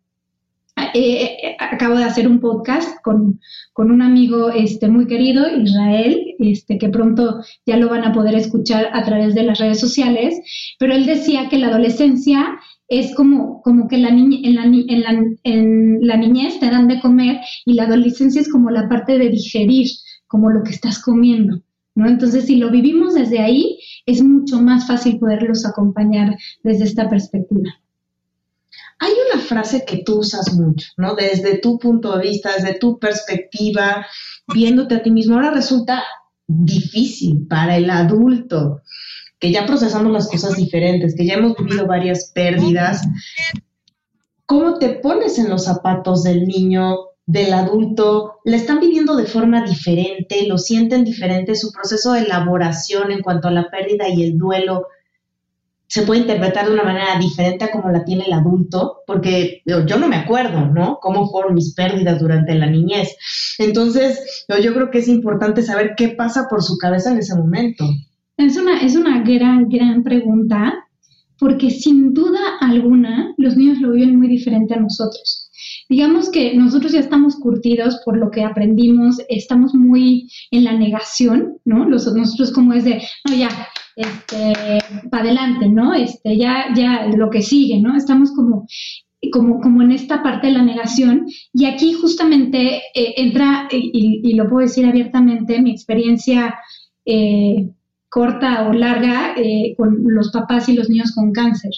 Eh, 0.93 1.23
eh, 1.23 1.57
acabo 1.59 1.95
de 1.95 2.03
hacer 2.03 2.27
un 2.27 2.39
podcast 2.39 3.01
con, 3.03 3.39
un 3.75 4.01
amigo 4.01 4.49
este, 4.49 4.87
muy 4.87 5.07
querido, 5.07 5.45
Israel, 5.49 6.35
este, 6.39 6.77
que 6.77 6.89
pronto 6.89 7.41
ya 7.65 7.77
lo 7.77 7.89
van 7.89 8.03
a 8.03 8.13
poder 8.13 8.35
escuchar 8.35 8.89
a 8.93 9.03
través 9.03 9.33
de 9.35 9.43
las 9.43 9.59
redes 9.59 9.79
sociales, 9.79 10.39
pero 10.79 10.93
él 10.93 11.05
decía 11.05 11.49
que 11.49 11.57
la 11.57 11.67
adolescencia 11.67 12.59
es 12.87 13.15
como, 13.15 13.61
como 13.61 13.87
que 13.87 13.97
la 13.97 14.09
en, 14.09 14.55
la, 14.55 14.63
en, 14.65 15.01
la, 15.01 15.23
en 15.43 15.99
la 16.01 16.17
niñez 16.17 16.59
te 16.59 16.69
dan 16.69 16.87
de 16.87 16.99
comer 16.99 17.39
y 17.65 17.73
la 17.73 17.83
adolescencia 17.83 18.41
es 18.41 18.51
como 18.51 18.69
la 18.69 18.89
parte 18.89 19.17
de 19.17 19.29
digerir, 19.29 19.87
como 20.27 20.49
lo 20.49 20.63
que 20.63 20.71
estás 20.71 21.01
comiendo. 21.01 21.61
¿No? 21.93 22.07
Entonces, 22.07 22.45
si 22.45 22.55
lo 22.55 22.71
vivimos 22.71 23.15
desde 23.15 23.39
ahí, 23.39 23.77
es 24.05 24.23
mucho 24.23 24.61
más 24.61 24.87
fácil 24.87 25.19
poderlos 25.19 25.65
acompañar 25.65 26.37
desde 26.63 26.85
esta 26.85 27.09
perspectiva. 27.09 27.69
Hay 29.01 29.13
una 29.33 29.41
frase 29.41 29.83
que 29.83 30.03
tú 30.03 30.19
usas 30.19 30.53
mucho, 30.53 30.89
¿no? 30.95 31.15
Desde 31.15 31.57
tu 31.57 31.79
punto 31.79 32.15
de 32.15 32.21
vista, 32.21 32.51
desde 32.55 32.77
tu 32.77 32.99
perspectiva, 32.99 34.05
viéndote 34.53 34.93
a 34.93 35.01
ti 35.01 35.09
mismo. 35.09 35.33
Ahora 35.33 35.49
resulta 35.49 36.03
difícil 36.45 37.47
para 37.47 37.77
el 37.77 37.89
adulto, 37.89 38.83
que 39.39 39.51
ya 39.51 39.65
procesamos 39.65 40.13
las 40.13 40.29
cosas 40.29 40.55
diferentes, 40.55 41.15
que 41.15 41.25
ya 41.25 41.33
hemos 41.33 41.57
vivido 41.57 41.87
varias 41.87 42.31
pérdidas. 42.35 43.01
¿Cómo 44.45 44.77
te 44.77 44.89
pones 44.89 45.39
en 45.39 45.49
los 45.49 45.65
zapatos 45.65 46.21
del 46.21 46.45
niño, 46.45 46.97
del 47.25 47.53
adulto? 47.53 48.35
¿La 48.45 48.57
están 48.57 48.79
viviendo 48.79 49.15
de 49.15 49.25
forma 49.25 49.65
diferente? 49.65 50.45
¿Lo 50.47 50.59
sienten 50.59 51.03
diferente? 51.03 51.55
¿Su 51.55 51.71
proceso 51.71 52.13
de 52.13 52.21
elaboración 52.21 53.11
en 53.11 53.23
cuanto 53.23 53.47
a 53.47 53.51
la 53.51 53.71
pérdida 53.71 54.07
y 54.09 54.21
el 54.21 54.37
duelo 54.37 54.85
se 55.91 56.03
puede 56.03 56.21
interpretar 56.21 56.67
de 56.67 56.73
una 56.73 56.85
manera 56.85 57.19
diferente 57.19 57.65
a 57.65 57.71
como 57.71 57.91
la 57.91 58.05
tiene 58.05 58.23
el 58.23 58.31
adulto, 58.31 58.99
porque 59.05 59.61
yo 59.65 59.97
no 59.99 60.07
me 60.07 60.15
acuerdo, 60.15 60.67
¿no? 60.67 60.99
Cómo 61.01 61.29
fueron 61.29 61.53
mis 61.53 61.73
pérdidas 61.73 62.17
durante 62.17 62.55
la 62.55 62.67
niñez. 62.67 63.13
Entonces, 63.59 64.45
yo 64.63 64.73
creo 64.73 64.89
que 64.89 64.99
es 64.99 65.09
importante 65.09 65.61
saber 65.61 65.91
qué 65.97 66.07
pasa 66.07 66.47
por 66.49 66.63
su 66.63 66.77
cabeza 66.77 67.11
en 67.11 67.17
ese 67.17 67.35
momento. 67.35 67.83
Es 68.37 68.55
una, 68.55 68.79
es 68.79 68.95
una 68.95 69.21
gran, 69.21 69.67
gran 69.67 70.01
pregunta, 70.01 70.73
porque 71.37 71.69
sin 71.69 72.13
duda 72.13 72.39
alguna 72.61 73.33
los 73.37 73.57
niños 73.57 73.81
lo 73.81 73.91
viven 73.91 74.17
muy 74.17 74.29
diferente 74.29 74.73
a 74.73 74.79
nosotros. 74.79 75.51
Digamos 75.89 76.29
que 76.29 76.55
nosotros 76.55 76.93
ya 76.93 77.01
estamos 77.01 77.35
curtidos 77.35 77.99
por 78.05 78.15
lo 78.15 78.31
que 78.31 78.45
aprendimos, 78.45 79.17
estamos 79.27 79.75
muy 79.75 80.29
en 80.51 80.63
la 80.63 80.71
negación, 80.71 81.57
¿no? 81.65 81.83
Los, 81.89 82.05
nosotros 82.13 82.53
como 82.53 82.71
es 82.71 82.85
de, 82.85 83.03
no, 83.27 83.35
ya, 83.35 83.49
este, 83.95 84.53
para 85.09 85.23
adelante, 85.23 85.67
¿no? 85.67 85.93
Este, 85.93 86.37
ya, 86.37 86.67
ya 86.75 87.07
lo 87.07 87.29
que 87.29 87.41
sigue, 87.41 87.79
¿no? 87.81 87.95
Estamos 87.95 88.31
como, 88.35 88.67
como, 89.31 89.59
como 89.59 89.81
en 89.81 89.91
esta 89.91 90.23
parte 90.23 90.47
de 90.47 90.53
la 90.53 90.63
negación 90.63 91.27
y 91.53 91.65
aquí 91.65 91.93
justamente 91.93 92.81
eh, 92.95 93.13
entra, 93.17 93.67
y, 93.71 94.33
lo 94.33 94.49
puedo 94.49 94.65
decir 94.65 94.85
abiertamente, 94.85 95.61
mi 95.61 95.71
experiencia 95.71 96.55
eh, 97.05 97.69
corta 98.09 98.67
o 98.67 98.73
larga 98.73 99.35
eh, 99.37 99.75
con 99.77 100.03
los 100.05 100.31
papás 100.31 100.69
y 100.69 100.73
los 100.73 100.89
niños 100.89 101.13
con 101.13 101.31
cáncer. 101.31 101.71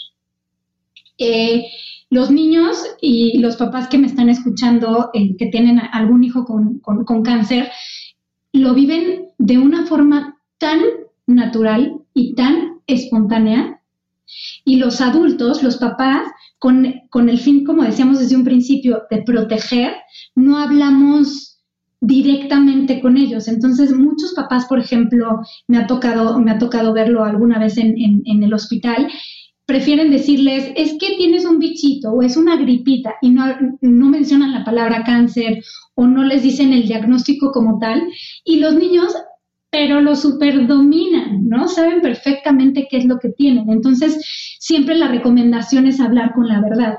los 2.09 2.29
niños 2.29 2.77
y 3.01 3.39
los 3.39 3.55
papás 3.55 3.87
que 3.87 3.97
me 3.97 4.07
están 4.07 4.29
escuchando, 4.29 5.09
que 5.13 5.47
tienen 5.47 5.79
algún 5.91 6.23
hijo 6.23 6.45
con, 6.45 6.79
con 6.79 7.23
cáncer, 7.23 7.71
lo 8.51 8.75
viven 8.75 9.29
de 9.39 9.57
una 9.57 9.87
forma 9.87 10.37
tan 10.59 10.79
natural 11.25 12.02
y 12.13 12.35
tan 12.35 12.79
espontánea. 12.87 13.81
Y 14.65 14.77
los 14.77 15.01
adultos, 15.01 15.63
los 15.63 15.77
papás, 15.77 16.27
con, 16.57 17.29
el 17.29 17.39
fin, 17.39 17.65
como 17.65 17.83
decíamos 17.83 18.19
desde 18.19 18.37
un 18.37 18.45
principio, 18.45 19.03
de 19.11 19.21
proteger, 19.23 19.95
no 20.33 20.57
hablamos 20.57 21.59
directamente 21.99 23.01
con 23.01 23.17
ellos. 23.17 23.47
Entonces, 23.47 23.93
muchos 23.93 24.33
papás, 24.33 24.65
por 24.65 24.79
ejemplo, 24.79 25.41
me 25.67 25.77
ha 25.77 25.87
tocado, 25.87 26.39
me 26.39 26.51
ha 26.51 26.57
tocado 26.57 26.93
verlo 26.93 27.25
alguna 27.25 27.59
vez 27.59 27.77
en, 27.77 28.23
el 28.25 28.53
hospital, 28.53 29.09
prefieren 29.65 30.09
decirles, 30.09 30.71
es 30.75 30.93
que 30.99 31.15
tienes 31.17 31.45
un 31.45 31.59
bichito 31.59 32.11
o 32.11 32.21
es 32.21 32.37
una 32.37 32.55
gripita 32.55 33.15
y 33.21 33.29
no, 33.29 33.45
no 33.81 34.07
mencionan 34.07 34.53
la 34.53 34.63
palabra 34.65 35.03
cáncer 35.05 35.63
o 35.95 36.07
no 36.07 36.23
les 36.23 36.43
dicen 36.43 36.73
el 36.73 36.87
diagnóstico 36.87 37.51
como 37.51 37.77
tal. 37.79 38.03
Y 38.45 38.59
los 38.59 38.75
niños 38.75 39.13
pero 39.73 40.01
lo 40.01 40.15
superdominan, 40.15 41.49
¿no? 41.49 41.67
Saben 41.67 41.99
perfectamente 41.99 42.87
qué 42.87 42.97
es 42.97 43.05
lo 43.05 43.17
que 43.17 43.29
tienen. 43.29 43.71
Entonces, 43.71 44.23
siempre 44.59 44.93
la 44.93 45.07
recomendación 45.07 45.87
es 45.87 45.99
hablar 45.99 46.33
con 46.35 46.47
la 46.47 46.61
verdad 46.61 46.97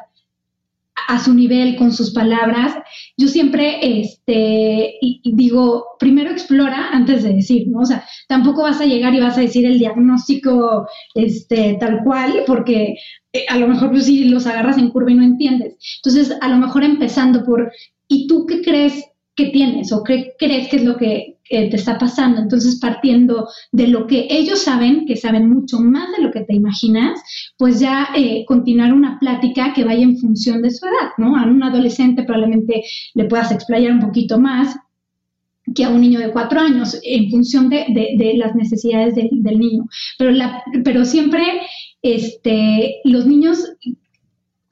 a 1.06 1.22
su 1.22 1.34
nivel, 1.34 1.76
con 1.76 1.92
sus 1.92 2.12
palabras. 2.12 2.74
Yo 3.16 3.28
siempre 3.28 3.78
este, 4.00 4.94
digo, 5.22 5.84
primero 6.00 6.32
explora 6.32 6.88
antes 6.90 7.22
de 7.22 7.34
decir, 7.34 7.68
¿no? 7.68 7.78
O 7.78 7.86
sea, 7.86 8.04
tampoco 8.26 8.62
vas 8.62 8.80
a 8.80 8.86
llegar 8.86 9.14
y 9.14 9.20
vas 9.20 9.38
a 9.38 9.42
decir 9.42 9.64
el 9.66 9.78
diagnóstico 9.78 10.88
este, 11.14 11.76
tal 11.78 12.02
cual, 12.02 12.42
porque 12.44 12.96
eh, 13.32 13.44
a 13.48 13.56
lo 13.56 13.68
mejor 13.68 13.92
pues, 13.92 14.06
si 14.06 14.24
los 14.24 14.48
agarras 14.48 14.78
en 14.78 14.90
curva 14.90 15.12
y 15.12 15.14
no 15.14 15.22
entiendes. 15.22 15.76
Entonces, 15.98 16.36
a 16.40 16.48
lo 16.48 16.56
mejor 16.56 16.82
empezando 16.82 17.44
por, 17.44 17.70
¿y 18.08 18.26
tú 18.26 18.46
qué 18.46 18.62
crees 18.62 19.04
que 19.36 19.46
tienes 19.46 19.92
o 19.92 20.02
qué 20.02 20.34
crees 20.38 20.68
que 20.68 20.76
es 20.76 20.84
lo 20.84 20.96
que 20.96 21.34
te 21.48 21.76
está 21.76 21.98
pasando. 21.98 22.40
Entonces, 22.40 22.78
partiendo 22.80 23.48
de 23.72 23.88
lo 23.88 24.06
que 24.06 24.26
ellos 24.30 24.60
saben, 24.60 25.06
que 25.06 25.16
saben 25.16 25.48
mucho 25.48 25.78
más 25.80 26.08
de 26.16 26.22
lo 26.22 26.30
que 26.30 26.40
te 26.40 26.54
imaginas, 26.54 27.20
pues 27.58 27.80
ya 27.80 28.08
eh, 28.16 28.44
continuar 28.46 28.92
una 28.92 29.18
plática 29.18 29.72
que 29.72 29.84
vaya 29.84 30.02
en 30.02 30.18
función 30.18 30.62
de 30.62 30.70
su 30.70 30.86
edad, 30.86 31.10
¿no? 31.18 31.36
A 31.36 31.44
un 31.44 31.62
adolescente 31.62 32.22
probablemente 32.22 32.82
le 33.14 33.24
puedas 33.24 33.52
explayar 33.52 33.92
un 33.92 34.00
poquito 34.00 34.38
más 34.38 34.76
que 35.74 35.84
a 35.84 35.88
un 35.88 36.00
niño 36.00 36.18
de 36.18 36.30
cuatro 36.30 36.60
años, 36.60 36.98
en 37.02 37.30
función 37.30 37.70
de, 37.70 38.34
las 38.36 38.54
necesidades 38.54 39.14
del 39.14 39.58
niño. 39.58 39.86
Pero, 40.18 40.30
la, 40.30 40.62
pero 40.84 41.04
siempre 41.06 41.42
este, 42.02 42.96
los 43.04 43.26
niños 43.26 43.58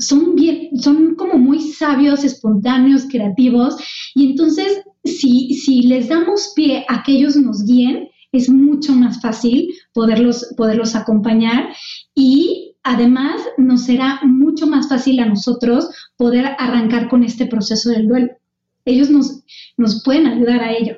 son 0.06 0.34
bien, 0.34 0.78
son 0.78 1.14
como 1.14 1.38
muy 1.38 1.60
sabios, 1.60 2.24
espontáneos, 2.24 3.06
creativos, 3.10 3.76
y 4.14 4.30
entonces 4.30 4.82
si, 5.04 5.54
si 5.54 5.82
les 5.82 6.08
damos 6.08 6.52
pie 6.54 6.84
a 6.88 7.02
que 7.02 7.12
ellos 7.12 7.36
nos 7.36 7.64
guíen, 7.64 8.08
es 8.32 8.48
mucho 8.48 8.94
más 8.94 9.20
fácil 9.20 9.68
poderlos, 9.92 10.54
poderlos 10.56 10.94
acompañar 10.94 11.68
y 12.14 12.76
además 12.82 13.42
nos 13.58 13.82
será 13.82 14.20
mucho 14.24 14.66
más 14.66 14.88
fácil 14.88 15.20
a 15.20 15.26
nosotros 15.26 15.88
poder 16.16 16.46
arrancar 16.58 17.08
con 17.08 17.22
este 17.22 17.46
proceso 17.46 17.90
del 17.90 18.08
duelo. 18.08 18.32
Ellos 18.84 19.10
nos, 19.10 19.44
nos 19.76 20.02
pueden 20.02 20.26
ayudar 20.26 20.60
a 20.62 20.72
ello, 20.72 20.96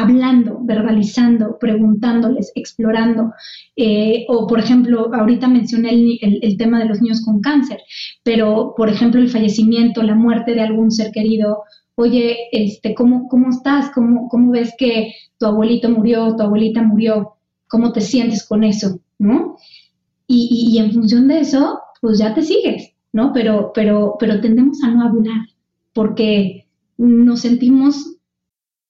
hablando, 0.00 0.58
verbalizando, 0.62 1.58
preguntándoles, 1.58 2.52
explorando. 2.54 3.32
Eh, 3.76 4.26
o, 4.28 4.46
por 4.46 4.58
ejemplo, 4.58 5.12
ahorita 5.14 5.48
mencioné 5.48 5.90
el, 6.20 6.56
tema 6.56 6.78
de 6.80 6.86
los 6.86 7.00
niños 7.00 7.22
con 7.24 7.40
cáncer, 7.40 7.80
pero, 8.22 8.74
por 8.76 8.88
ejemplo, 8.88 9.20
el 9.20 9.30
fallecimiento, 9.30 10.02
la 10.02 10.14
muerte 10.14 10.54
de 10.54 10.62
algún 10.62 10.90
ser 10.90 11.12
querido 11.12 11.62
oye, 12.00 12.36
este, 12.52 12.94
¿cómo, 12.94 13.28
cómo 13.28 13.50
estás? 13.50 13.90
¿Cómo, 13.90 14.28
¿Cómo 14.28 14.52
ves 14.52 14.72
que 14.78 15.14
tu 15.36 15.46
abuelito 15.46 15.90
murió, 15.90 16.36
tu 16.36 16.44
abuelita 16.44 16.80
murió? 16.80 17.38
cómo 17.68 17.92
te 17.92 18.00
sientes 18.00 18.46
con 18.46 18.64
eso, 18.64 19.00
¿no? 19.18 19.56
Y, 20.26 20.72
y, 20.72 20.78
en 20.78 20.92
función 20.92 21.28
de 21.28 21.40
eso, 21.40 21.80
pues 22.00 22.18
ya 22.18 22.34
te 22.34 22.42
sigues, 22.42 22.92
¿no? 23.12 23.32
Pero, 23.32 23.72
pero, 23.74 24.16
pero 24.18 24.40
tendemos 24.40 24.82
a 24.82 24.88
no 24.88 25.02
hablar 25.04 25.46
porque 25.94 26.66
nos 26.98 27.40
sentimos 27.40 28.17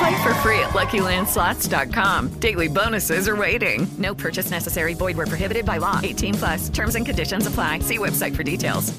Play 0.00 0.22
for 0.22 0.32
free 0.36 0.58
at 0.60 0.70
LuckyLandSlots.com. 0.70 2.40
Daily 2.40 2.68
bonuses 2.68 3.28
are 3.28 3.36
waiting. 3.36 3.86
No 3.98 4.14
purchase 4.14 4.50
necessary. 4.50 4.94
Void 4.94 5.16
where 5.18 5.26
prohibited 5.26 5.66
by 5.66 5.76
law. 5.78 6.00
18 6.02 6.34
plus. 6.34 6.70
Terms 6.70 6.94
and 6.94 7.04
conditions 7.04 7.46
apply. 7.46 7.80
See 7.80 7.98
website 7.98 8.34
for 8.34 8.42
details. 8.42 8.94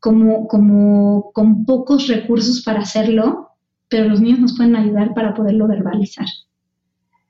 Como, 0.00 0.48
como 0.48 1.32
con 1.34 1.66
pocos 1.66 2.08
recursos 2.08 2.62
para 2.64 2.80
hacerlo, 2.80 3.50
pero 3.88 4.08
los 4.08 4.20
niños 4.20 4.40
nos 4.40 4.56
pueden 4.56 4.74
ayudar 4.74 5.12
para 5.14 5.34
poderlo 5.34 5.68
verbalizar. 5.68 6.26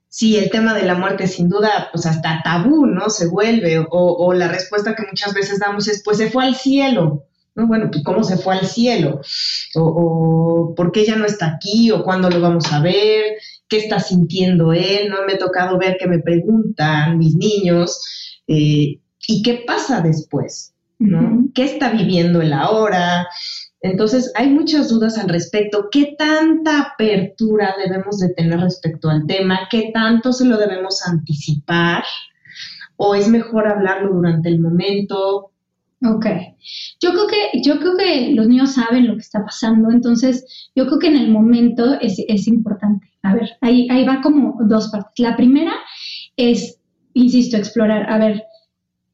Sí, 0.08 0.36
el 0.36 0.50
tema 0.50 0.72
de 0.72 0.84
la 0.84 0.94
muerte 0.94 1.26
sin 1.26 1.48
duda, 1.48 1.88
pues 1.92 2.06
hasta 2.06 2.40
tabú, 2.44 2.86
¿no? 2.86 3.10
Se 3.10 3.26
vuelve, 3.26 3.80
o, 3.80 3.86
o 3.90 4.32
la 4.32 4.46
respuesta 4.46 4.94
que 4.94 5.02
muchas 5.02 5.34
veces 5.34 5.58
damos 5.58 5.88
es, 5.88 6.02
pues 6.04 6.18
se 6.18 6.30
fue 6.30 6.44
al 6.44 6.54
cielo. 6.54 7.24
¿No? 7.54 7.66
Bueno, 7.66 7.88
pues 7.90 8.02
cómo 8.04 8.24
se 8.24 8.36
fue 8.36 8.54
al 8.54 8.66
cielo, 8.66 9.20
o, 9.74 9.82
o, 9.82 10.74
por 10.74 10.92
qué 10.92 11.04
ya 11.04 11.16
no 11.16 11.26
está 11.26 11.46
aquí, 11.46 11.90
o 11.90 12.02
cuándo 12.02 12.30
lo 12.30 12.40
vamos 12.40 12.72
a 12.72 12.80
ver, 12.80 13.34
qué 13.68 13.78
está 13.78 14.00
sintiendo 14.00 14.72
él, 14.72 15.08
¿no? 15.08 15.24
Me 15.26 15.34
ha 15.34 15.38
tocado 15.38 15.78
ver 15.78 15.96
que 15.98 16.06
me 16.06 16.18
preguntan 16.18 17.18
mis 17.18 17.34
niños, 17.36 18.00
eh, 18.46 19.00
¿y 19.26 19.42
qué 19.42 19.64
pasa 19.66 20.00
después? 20.00 20.74
¿no? 20.98 21.18
Uh 21.18 21.22
-huh. 21.22 21.52
¿Qué 21.54 21.64
está 21.64 21.90
viviendo 21.90 22.40
él 22.42 22.52
ahora? 22.52 23.26
Entonces, 23.80 24.32
hay 24.36 24.48
muchas 24.48 24.88
dudas 24.88 25.18
al 25.18 25.28
respecto. 25.28 25.88
¿Qué 25.90 26.14
tanta 26.16 26.80
apertura 26.80 27.74
debemos 27.84 28.18
de 28.20 28.32
tener 28.34 28.60
respecto 28.60 29.08
al 29.10 29.26
tema? 29.26 29.68
¿Qué 29.68 29.90
tanto 29.92 30.32
se 30.32 30.44
lo 30.44 30.56
debemos 30.56 31.04
anticipar? 31.04 32.04
¿O 32.96 33.16
es 33.16 33.26
mejor 33.26 33.66
hablarlo 33.66 34.14
durante 34.14 34.48
el 34.48 34.60
momento? 34.60 35.51
Ok, 36.04 36.26
yo 37.00 37.10
creo 37.10 37.26
que 37.28 37.62
yo 37.62 37.78
creo 37.78 37.96
que 37.96 38.32
los 38.34 38.48
niños 38.48 38.72
saben 38.72 39.06
lo 39.06 39.14
que 39.14 39.20
está 39.20 39.44
pasando, 39.44 39.90
entonces 39.90 40.70
yo 40.74 40.86
creo 40.86 40.98
que 40.98 41.06
en 41.06 41.16
el 41.16 41.30
momento 41.30 41.94
es, 42.00 42.16
es 42.26 42.48
importante. 42.48 43.08
A 43.22 43.34
ver, 43.34 43.50
ahí, 43.60 43.86
ahí 43.88 44.04
va 44.04 44.20
como 44.20 44.58
dos 44.64 44.88
partes. 44.90 45.12
La 45.18 45.36
primera 45.36 45.72
es, 46.36 46.80
insisto, 47.14 47.56
explorar, 47.56 48.10
a 48.10 48.18
ver, 48.18 48.42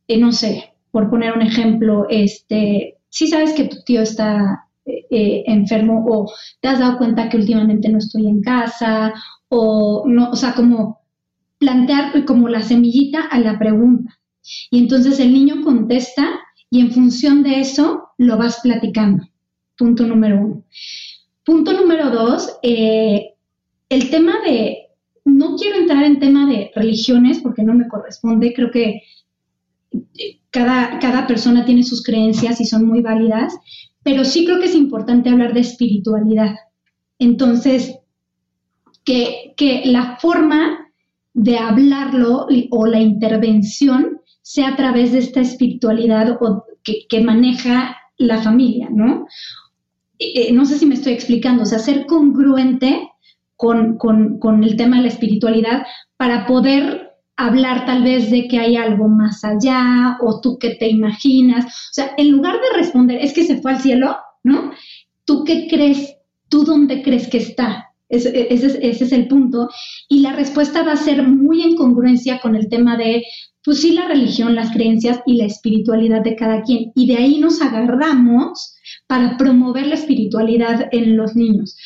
eh, 0.08 0.18
no 0.18 0.32
sé, 0.32 0.72
por 0.90 1.10
poner 1.10 1.34
un 1.34 1.42
ejemplo, 1.42 2.06
este, 2.08 2.96
si 3.10 3.26
sabes 3.26 3.52
que 3.52 3.64
tu 3.64 3.82
tío 3.84 4.00
está 4.00 4.64
eh, 4.86 5.44
enfermo 5.46 6.06
o 6.08 6.32
te 6.62 6.68
has 6.68 6.78
dado 6.78 6.96
cuenta 6.96 7.28
que 7.28 7.36
últimamente 7.36 7.90
no 7.90 7.98
estoy 7.98 8.26
en 8.26 8.40
casa 8.40 9.12
o 9.50 10.04
no, 10.06 10.30
o 10.30 10.36
sea, 10.36 10.54
como 10.54 11.00
plantear 11.58 12.24
como 12.24 12.48
la 12.48 12.62
semillita 12.62 13.20
a 13.30 13.38
la 13.40 13.58
pregunta. 13.58 14.18
Y 14.70 14.78
entonces 14.78 15.20
el 15.20 15.34
niño 15.34 15.62
contesta 15.62 16.40
y 16.70 16.80
en 16.80 16.92
función 16.92 17.42
de 17.42 17.60
eso 17.60 18.10
lo 18.18 18.36
vas 18.36 18.60
platicando. 18.62 19.24
Punto 19.76 20.06
número 20.06 20.40
uno. 20.40 20.64
Punto 21.44 21.72
número 21.72 22.10
dos, 22.10 22.58
eh, 22.62 23.34
el 23.88 24.10
tema 24.10 24.34
de, 24.44 24.88
no 25.24 25.56
quiero 25.56 25.76
entrar 25.76 26.04
en 26.04 26.18
tema 26.18 26.46
de 26.46 26.70
religiones 26.74 27.40
porque 27.40 27.62
no 27.62 27.74
me 27.74 27.88
corresponde, 27.88 28.52
creo 28.52 28.70
que 28.70 29.02
cada, 30.50 30.98
cada 30.98 31.26
persona 31.26 31.64
tiene 31.64 31.84
sus 31.84 32.02
creencias 32.02 32.60
y 32.60 32.66
son 32.66 32.86
muy 32.86 33.00
válidas, 33.00 33.54
pero 34.02 34.24
sí 34.24 34.44
creo 34.44 34.58
que 34.58 34.66
es 34.66 34.74
importante 34.74 35.30
hablar 35.30 35.54
de 35.54 35.60
espiritualidad. 35.60 36.54
Entonces, 37.18 37.96
que, 39.04 39.54
que 39.56 39.82
la 39.86 40.18
forma 40.20 40.90
de 41.32 41.56
hablarlo 41.56 42.46
o 42.70 42.86
la 42.86 43.00
intervención 43.00 44.17
sea 44.48 44.68
a 44.68 44.76
través 44.76 45.12
de 45.12 45.18
esta 45.18 45.42
espiritualidad 45.42 46.38
o 46.40 46.64
que, 46.82 47.20
maneja 47.20 47.98
la 48.16 48.38
familia, 48.38 48.88
¿no? 48.90 49.26
Eh, 50.18 50.54
no 50.54 50.64
sé 50.64 50.78
si 50.78 50.86
me 50.86 50.94
estoy 50.94 51.12
explicando, 51.12 51.64
o 51.64 51.66
sea, 51.66 51.78
ser 51.78 52.06
congruente 52.06 53.10
con, 53.56 53.98
con, 53.98 54.38
con, 54.38 54.64
el 54.64 54.74
tema 54.76 54.96
de 54.96 55.02
la 55.02 55.08
espiritualidad 55.08 55.82
para 56.16 56.46
poder 56.46 57.12
hablar 57.36 57.84
tal 57.84 58.02
vez 58.02 58.30
de 58.30 58.48
que 58.48 58.58
hay 58.58 58.76
algo 58.76 59.06
más 59.06 59.44
allá 59.44 60.16
o 60.22 60.40
tú 60.40 60.58
que 60.58 60.76
te 60.76 60.88
imaginas, 60.88 61.66
o 61.66 61.92
sea, 61.92 62.14
en 62.16 62.30
lugar 62.30 62.54
de 62.54 62.78
responder, 62.78 63.18
es 63.20 63.34
que 63.34 63.44
se 63.44 63.60
fue 63.60 63.72
al 63.72 63.80
cielo, 63.80 64.16
¿no? 64.44 64.72
¿Tú 65.26 65.44
qué 65.44 65.66
crees? 65.68 66.16
¿Tú 66.48 66.64
dónde 66.64 67.02
crees 67.02 67.28
que 67.28 67.36
está? 67.36 67.87
Ese, 68.08 68.52
ese, 68.52 68.78
ese, 68.82 69.04
es 69.04 69.12
el 69.12 69.28
punto. 69.28 69.68
Y 70.08 70.20
la 70.20 70.32
respuesta 70.32 70.82
va 70.82 70.92
a 70.92 70.96
ser 70.96 71.22
muy 71.26 71.62
en 71.62 71.76
congruencia 71.76 72.40
con 72.40 72.56
el 72.56 72.68
tema 72.68 72.96
de, 72.96 73.22
pues 73.64 73.80
sí, 73.80 73.92
la 73.92 74.08
religión, 74.08 74.54
las 74.54 74.70
creencias 74.72 75.20
y 75.26 75.36
la 75.36 75.44
espiritualidad 75.44 76.22
de 76.22 76.36
cada 76.36 76.62
quien. 76.62 76.92
Y 76.94 77.06
de 77.06 77.16
ahí 77.16 77.38
nos 77.38 77.60
agarramos 77.60 78.74
para 79.06 79.36
promover 79.36 79.86
la 79.86 79.94
espiritualidad 79.94 80.88
en 80.92 81.16
los 81.16 81.36
niños. 81.36 81.76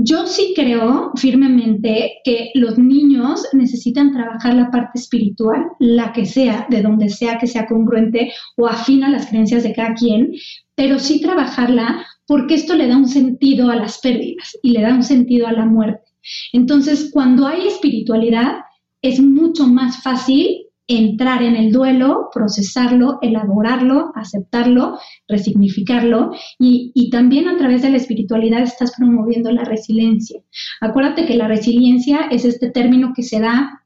Yo 0.00 0.26
sí 0.28 0.52
creo 0.54 1.10
firmemente 1.16 2.20
que 2.22 2.52
los 2.54 2.78
niños 2.78 3.44
necesitan 3.52 4.12
trabajar 4.12 4.54
la 4.54 4.70
parte 4.70 4.96
espiritual, 4.96 5.72
la 5.80 6.12
que 6.12 6.24
sea, 6.24 6.68
de 6.70 6.82
donde 6.82 7.08
sea 7.08 7.36
que 7.38 7.48
sea 7.48 7.66
congruente 7.66 8.32
o 8.56 8.68
afina 8.68 9.10
las 9.10 9.26
creencias 9.26 9.64
de 9.64 9.74
cada 9.74 9.94
quien, 9.94 10.34
pero 10.76 11.00
sí 11.00 11.20
trabajarla 11.20 12.06
porque 12.28 12.54
esto 12.54 12.76
le 12.76 12.86
da 12.86 12.96
un 12.96 13.08
sentido 13.08 13.70
a 13.70 13.74
las 13.74 13.98
pérdidas 13.98 14.56
y 14.62 14.70
le 14.70 14.82
da 14.82 14.94
un 14.94 15.02
sentido 15.02 15.48
a 15.48 15.52
la 15.52 15.64
muerte. 15.64 16.06
Entonces, 16.52 17.10
cuando 17.12 17.48
hay 17.48 17.66
espiritualidad, 17.66 18.58
es 19.02 19.18
mucho 19.18 19.66
más 19.66 20.00
fácil 20.00 20.67
entrar 20.88 21.42
en 21.42 21.54
el 21.54 21.70
duelo, 21.70 22.30
procesarlo, 22.32 23.18
elaborarlo, 23.20 24.10
aceptarlo, 24.14 24.98
resignificarlo 25.28 26.32
y, 26.58 26.90
y, 26.94 27.10
también 27.10 27.46
a 27.46 27.58
través 27.58 27.82
de 27.82 27.90
la 27.90 27.98
espiritualidad 27.98 28.62
estás 28.62 28.94
promoviendo 28.96 29.52
la 29.52 29.64
resiliencia. 29.64 30.40
Acuérdate 30.80 31.26
que 31.26 31.36
la 31.36 31.46
resiliencia 31.46 32.28
es 32.30 32.46
este 32.46 32.70
término 32.70 33.12
que 33.14 33.22
se 33.22 33.38
da 33.38 33.84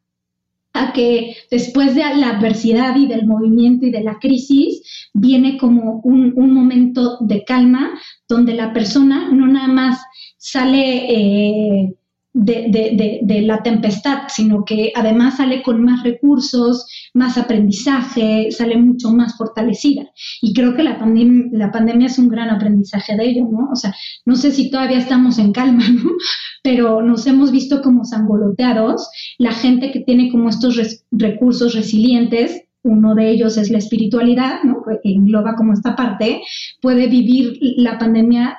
a 0.75 0.93
que 0.93 1.37
después 1.51 1.95
de 1.95 2.03
la 2.17 2.31
adversidad 2.31 2.97
y 2.97 3.07
del 3.07 3.27
movimiento 3.27 3.85
y 3.85 3.91
de 3.91 4.03
la 4.03 4.19
crisis 4.19 5.11
viene 5.13 5.59
como 5.59 6.01
un, 6.05 6.33
un 6.37 6.55
momento 6.55 7.19
de 7.21 7.45
calma 7.45 7.91
donde 8.29 8.55
la 8.55 8.73
persona 8.73 9.29
no 9.31 9.47
nada 9.47 9.69
más 9.69 10.01
sale... 10.39 11.85
Eh, 11.85 11.95
de, 12.35 13.43
la 13.45 13.63
tempestad, 13.63 14.23
sino 14.29 14.65
que 14.65 14.93
además 14.95 15.37
sale 15.37 15.63
con 15.63 15.83
más 15.85 16.03
recursos, 16.03 16.87
más 17.15 17.37
aprendizaje, 17.37 18.51
sale 18.51 18.77
mucho 18.77 19.11
más 19.13 19.37
fortalecida. 19.37 20.11
Y 20.41 20.55
creo 20.55 20.75
que 20.75 20.83
la, 20.83 20.99
la 21.53 21.71
pandemia 21.71 22.07
es 22.07 22.19
un 22.19 22.29
gran 22.29 22.51
aprendizaje 22.51 23.17
de 23.17 23.29
ello, 23.29 23.49
¿no? 23.51 23.69
O 23.71 23.77
sea, 23.77 23.95
no 24.25 24.37
sé 24.37 24.51
si 24.53 24.71
todavía 24.71 24.99
estamos 24.99 25.39
en 25.39 25.53
calma, 25.53 25.89
¿no? 25.89 26.11
Pero 26.63 27.03
nos 27.03 27.27
hemos 27.27 27.51
visto 27.53 27.83
como 27.83 28.05
sangoloteados, 28.05 29.09
la 29.39 29.53
gente 29.53 29.91
que 29.91 30.01
tiene 30.01 30.31
como 30.31 30.49
estos 30.49 31.05
recursos 31.11 31.75
resilientes, 31.75 32.63
uno 32.85 33.15
de 33.15 33.31
ellos 33.31 33.57
es 33.59 33.71
la 33.71 33.79
espiritualidad, 33.79 34.63
¿no? 34.65 34.83
que 34.85 35.13
engloba 35.13 35.55
como 35.55 35.73
esta 35.73 35.95
parte, 35.95 36.43
puede 36.81 37.07
vivir 37.07 37.59
la 37.77 37.99
pandemia 37.99 38.59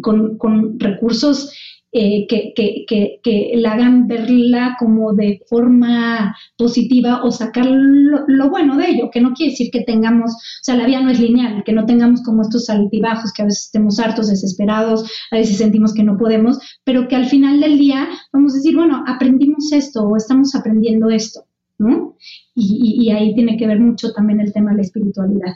con, 0.00 0.38
con 0.38 0.78
recursos 0.78 1.52
eh, 1.90 2.26
que, 2.28 2.52
que, 2.54 2.84
que, 2.86 3.20
que, 3.22 3.52
la 3.56 3.72
hagan 3.72 4.06
verla 4.06 4.76
como 4.78 5.14
de 5.14 5.40
forma 5.48 6.36
positiva 6.58 7.22
o 7.24 7.30
sacar 7.30 7.64
lo, 7.66 8.50
bueno 8.50 8.76
de 8.76 8.90
ello, 8.90 9.10
que 9.10 9.22
no 9.22 9.32
quiere 9.32 9.52
decir 9.52 9.70
que 9.70 9.84
tengamos, 9.84 10.32
o 10.32 10.62
sea, 10.62 10.76
la 10.76 10.84
vida 10.84 11.00
no 11.00 11.10
es 11.10 11.18
lineal, 11.18 11.64
que 11.64 11.72
no 11.72 11.86
tengamos 11.86 12.22
como 12.22 12.42
estos 12.42 12.68
altibajos, 12.68 13.32
que 13.32 13.40
a 13.40 13.46
veces 13.46 13.66
estemos 13.66 13.98
hartos, 14.00 14.28
desesperados, 14.28 15.10
a 15.30 15.36
veces 15.36 15.56
sentimos 15.56 15.94
que 15.94 16.04
no 16.04 16.18
podemos, 16.18 16.58
pero 16.84 17.08
que 17.08 17.16
al 17.16 17.24
final 17.24 17.58
del 17.60 17.78
día 17.78 18.06
vamos 18.34 18.52
a 18.52 18.56
decir, 18.56 18.76
bueno, 18.76 19.02
aprendimos 19.06 19.72
esto 19.72 20.02
o 20.02 20.16
estamos 20.16 20.54
aprendiendo 20.54 21.08
esto, 21.08 21.44
¿no? 21.78 22.16
Y, 22.54 23.06
y 23.06 23.10
ahí 23.12 23.34
tiene 23.34 23.56
que 23.56 23.66
ver 23.66 23.80
mucho 23.80 24.12
también 24.12 24.40
el 24.40 24.52
tema 24.52 24.72
de 24.72 24.76
la 24.76 24.82
espiritualidad. 24.82 25.54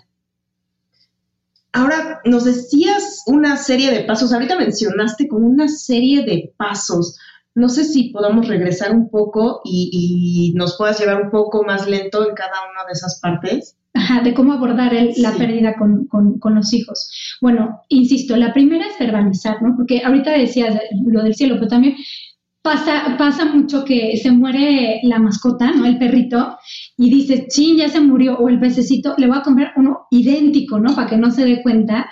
Ahora 1.73 2.21
nos 2.25 2.45
decías 2.45 3.23
una 3.27 3.57
serie 3.57 3.91
de 3.91 4.05
pasos, 4.05 4.33
ahorita 4.33 4.59
mencionaste 4.59 5.27
como 5.27 5.47
una 5.47 5.69
serie 5.69 6.23
de 6.25 6.53
pasos. 6.57 7.19
No 7.55 7.69
sé 7.69 7.85
si 7.85 8.11
podamos 8.11 8.49
regresar 8.49 8.93
un 8.95 9.11
poco 9.11 9.61
y, 9.65 10.53
nos 10.55 10.77
puedas 10.77 10.99
llevar 10.99 11.23
un 11.23 11.31
poco 11.31 11.65
más 11.65 11.89
lento 11.89 12.29
en 12.29 12.35
cada 12.35 12.71
una 12.71 12.85
de 12.87 12.93
esas 12.93 13.21
partes. 13.21 13.77
Ajá, 13.95 14.23
de 14.23 14.33
cómo 14.33 14.55
abordar 14.55 14.93
la 15.17 15.33
pérdida 15.33 15.75
con, 15.77 16.07
con, 16.07 16.55
los 16.55 16.73
hijos. 16.73 17.39
Bueno, 17.43 17.83
insisto, 17.89 18.37
la 18.37 18.55
primera 18.55 18.87
es 18.87 18.99
verbalizar, 18.99 19.63
¿no? 19.63 19.75
Porque 19.77 20.03
ahorita 20.03 20.31
decías 20.31 20.79
lo 21.07 21.23
del 21.23 21.35
cielo, 21.35 21.57
pero 21.57 21.69
también 21.69 21.97
pasa, 22.63 23.17
pasa 23.19 23.45
mucho 23.45 23.85
que 23.85 24.17
se 24.17 24.31
muere 24.31 25.01
la 25.03 25.19
mascota, 25.19 25.73
¿no? 25.73 25.85
El 25.85 25.99
perrito, 25.99 26.57
y 27.03 27.11
dices, 27.11 27.49
ching, 27.49 27.79
ya 27.79 27.88
se 27.88 28.01
murió, 28.01 28.38
o 28.38 28.49
el 28.49 28.61
pececito, 28.61 29.15
le 29.19 29.27
voy 29.27 29.38
a 29.38 29.43
comprar 29.43 29.73
uno 29.77 30.07
idéntico, 30.11 30.79
¿no? 30.79 30.95
Para 30.95 31.09
que 31.09 31.17
no 31.17 31.31
se 31.31 31.45
dé 31.45 31.62
cuenta. 31.62 32.09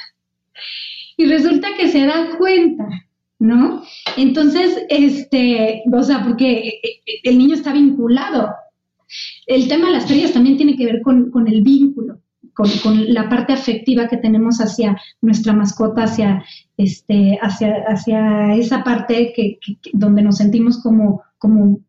Y 1.16 1.26
resulta 1.26 1.68
que 1.78 1.88
se 1.88 2.06
da 2.06 2.36
cuenta, 2.38 2.88
¿no? 3.38 3.82
Entonces, 4.16 4.84
este, 4.88 5.82
o 5.92 6.02
sea, 6.02 6.24
porque 6.24 6.80
el 7.22 7.38
niño 7.38 7.54
está 7.54 7.72
vinculado. 7.72 8.50
El 9.46 9.68
tema 9.68 9.86
de 9.86 9.92
las 9.92 10.06
ferias 10.06 10.32
también 10.32 10.56
tiene 10.56 10.76
que 10.76 10.86
ver 10.86 11.02
con, 11.02 11.30
con 11.30 11.46
el 11.46 11.62
vínculo 11.62 12.18
con, 12.82 13.12
la 13.12 13.28
parte 13.28 13.52
afectiva 13.52 14.08
que 14.08 14.16
tenemos 14.16 14.58
hacia 14.58 15.00
nuestra 15.20 15.52
mascota, 15.52 16.04
hacia, 16.04 16.44
este, 16.76 17.38
hacia, 17.40 17.84
hacia 17.88 18.54
esa 18.54 18.82
parte 18.84 19.32
que, 19.34 19.58
donde 19.92 20.22
nos 20.22 20.38
sentimos 20.38 20.82
como, 20.82 21.22
como 21.38 21.80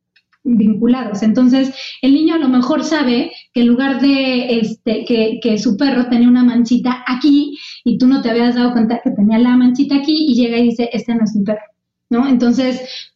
vinculados. 0.44 1.24
Entonces, 1.24 1.74
el 2.02 2.14
niño 2.14 2.36
a 2.36 2.40
lo 2.40 2.50
mejor 2.50 2.84
sabe 2.84 3.32
que 3.54 3.62
en 3.62 3.68
lugar 3.68 4.02
de 4.02 4.60
este, 4.60 5.06
que, 5.06 5.40
que, 5.42 5.58
su 5.58 5.78
perro 5.78 6.10
tenía 6.10 6.28
una 6.28 6.44
manchita 6.44 7.04
aquí 7.08 7.58
y 7.84 7.98
tú 7.98 8.08
no 8.08 8.22
te 8.22 8.30
habías 8.30 8.56
dado 8.56 8.74
cuenta 8.74 9.02
que 9.04 9.12
tenía 9.12 9.38
la 9.38 9.56
manchita 9.56 9.96
aquí 9.96 10.28
y 10.30 10.36
llega 10.36 10.58
y 10.58 10.70
dice, 10.70 10.90
este 10.94 11.14
no 11.16 11.24
es 11.24 11.36
mi 11.36 11.44
perro, 11.44 11.62
¿no? 12.10 12.28
Entonces, 12.28 13.12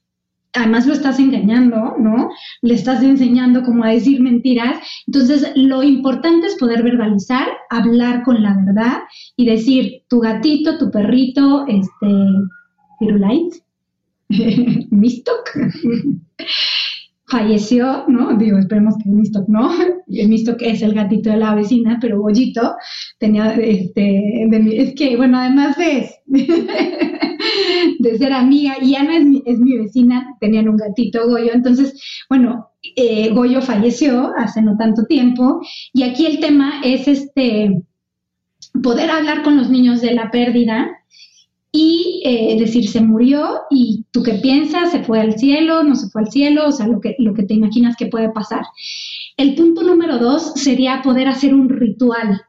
además 0.55 0.87
lo 0.87 0.93
estás 0.93 1.19
engañando, 1.19 1.95
¿no? 1.99 2.29
Le 2.61 2.73
estás 2.73 3.03
enseñando 3.03 3.63
como 3.63 3.83
a 3.83 3.89
decir 3.89 4.21
mentiras. 4.21 4.77
Entonces, 5.07 5.51
lo 5.55 5.83
importante 5.83 6.47
es 6.47 6.55
poder 6.55 6.83
verbalizar, 6.83 7.47
hablar 7.69 8.23
con 8.23 8.41
la 8.41 8.55
verdad 8.65 8.99
y 9.35 9.45
decir, 9.45 10.03
tu 10.07 10.19
gatito, 10.19 10.77
tu 10.77 10.89
perrito, 10.91 11.65
este, 11.67 12.07
Firulais, 12.99 13.61
Mistok, 14.89 15.49
falleció, 17.27 18.05
¿no? 18.07 18.37
Digo, 18.37 18.57
esperemos 18.57 18.95
que 19.03 19.09
Mistok 19.09 19.47
no. 19.47 19.71
El 20.07 20.29
Mistok 20.29 20.61
es 20.61 20.81
el 20.81 20.93
gatito 20.93 21.29
de 21.29 21.37
la 21.37 21.55
vecina, 21.55 21.97
pero 21.99 22.21
Bollito 22.21 22.75
tenía, 23.19 23.53
este, 23.55 24.47
es 24.83 24.93
que, 24.95 25.17
bueno, 25.17 25.39
además 25.39 25.75
de 25.77 26.09
de 27.99 28.17
ser 28.17 28.33
amiga 28.33 28.75
y 28.81 28.95
Ana 28.95 29.17
es 29.17 29.59
mi, 29.59 29.77
vecina, 29.77 30.35
tenían 30.39 30.69
un 30.69 30.77
gatito 30.77 31.27
Goyo, 31.27 31.53
entonces, 31.53 32.01
bueno, 32.29 32.69
eh, 32.95 33.29
Goyo 33.29 33.61
falleció 33.61 34.31
hace 34.37 34.61
no 34.61 34.77
tanto 34.77 35.05
tiempo 35.05 35.61
y 35.93 36.03
aquí 36.03 36.25
el 36.25 36.39
tema 36.39 36.81
es 36.83 37.07
este 37.07 37.81
poder 38.81 39.09
hablar 39.09 39.43
con 39.43 39.57
los 39.57 39.69
niños 39.69 40.01
de 40.01 40.13
la 40.13 40.31
pérdida 40.31 40.89
y 41.75 42.21
eh, 42.23 42.55
decir 42.57 42.87
se 42.87 43.01
murió 43.01 43.63
y 43.69 44.05
tú 44.11 44.23
qué 44.23 44.35
piensas, 44.35 44.91
se 44.91 45.03
fue 45.03 45.19
al 45.19 45.37
cielo, 45.37 45.83
no 45.83 45.95
se 45.95 46.07
fue 46.07 46.21
al 46.21 46.31
cielo, 46.31 46.67
o 46.67 46.71
sea, 46.71 46.87
lo 46.87 47.01
que, 47.01 47.15
lo 47.19 47.33
que 47.33 47.43
te 47.43 47.53
imaginas 47.53 47.97
que 47.97 48.05
puede 48.05 48.29
pasar. 48.29 48.63
El 49.35 49.55
punto 49.55 49.83
número 49.83 50.17
dos 50.17 50.53
sería 50.55 51.01
poder 51.03 51.27
hacer 51.27 51.53
un 51.53 51.67
ritual 51.67 52.41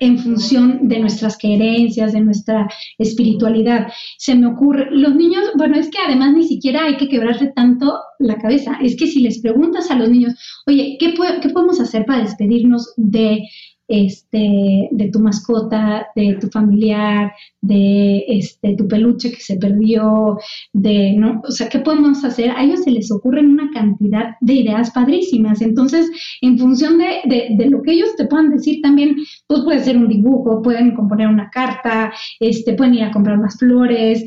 en 0.00 0.18
función 0.18 0.88
de 0.88 1.00
nuestras 1.00 1.36
creencias, 1.36 2.14
de 2.14 2.22
nuestra 2.22 2.66
espiritualidad. 2.96 3.88
Se 4.16 4.34
me 4.34 4.46
ocurre, 4.46 4.88
los 4.90 5.14
niños, 5.14 5.44
bueno, 5.58 5.76
es 5.76 5.90
que 5.90 5.98
además 5.98 6.32
ni 6.32 6.44
siquiera 6.44 6.84
hay 6.84 6.96
que 6.96 7.10
quebrarse 7.10 7.52
tanto 7.54 8.00
la 8.18 8.38
cabeza, 8.38 8.78
es 8.82 8.96
que 8.96 9.06
si 9.06 9.20
les 9.20 9.42
preguntas 9.42 9.90
a 9.90 9.96
los 9.96 10.08
niños, 10.08 10.34
oye, 10.66 10.96
¿qué, 10.98 11.12
¿qué 11.42 11.48
podemos 11.50 11.78
hacer 11.78 12.06
para 12.06 12.22
despedirnos 12.22 12.94
de 12.96 13.42
este, 13.92 14.88
de 14.90 15.10
tu 15.12 15.20
mascota, 15.20 16.06
de 16.16 16.38
tu 16.40 16.48
familiar, 16.48 17.30
de 17.60 18.24
este, 18.26 18.74
tu 18.74 18.88
peluche 18.88 19.30
que 19.30 19.40
se 19.40 19.58
perdió, 19.58 20.38
de, 20.72 21.12
¿no? 21.12 21.42
O 21.46 21.50
sea, 21.50 21.68
¿qué 21.68 21.78
podemos 21.78 22.24
hacer? 22.24 22.50
A 22.52 22.64
ellos 22.64 22.84
se 22.84 22.90
les 22.90 23.12
ocurren 23.12 23.50
una 23.50 23.70
cantidad 23.70 24.36
de 24.40 24.54
ideas 24.54 24.90
padrísimas. 24.92 25.60
Entonces, 25.60 26.10
en 26.40 26.58
función 26.58 26.96
de, 26.96 27.68
lo 27.68 27.82
que 27.82 27.92
ellos 27.92 28.16
te 28.16 28.26
puedan 28.26 28.50
decir 28.50 28.80
también, 28.80 29.14
pues 29.46 29.60
puede 29.60 29.80
ser 29.80 29.98
un 29.98 30.08
dibujo, 30.08 30.62
pueden 30.62 30.94
componer 30.94 31.28
una 31.28 31.50
carta, 31.50 32.14
este, 32.40 32.72
pueden 32.72 32.94
ir 32.94 33.02
a 33.02 33.12
comprar 33.12 33.38
más 33.38 33.58
flores, 33.58 34.24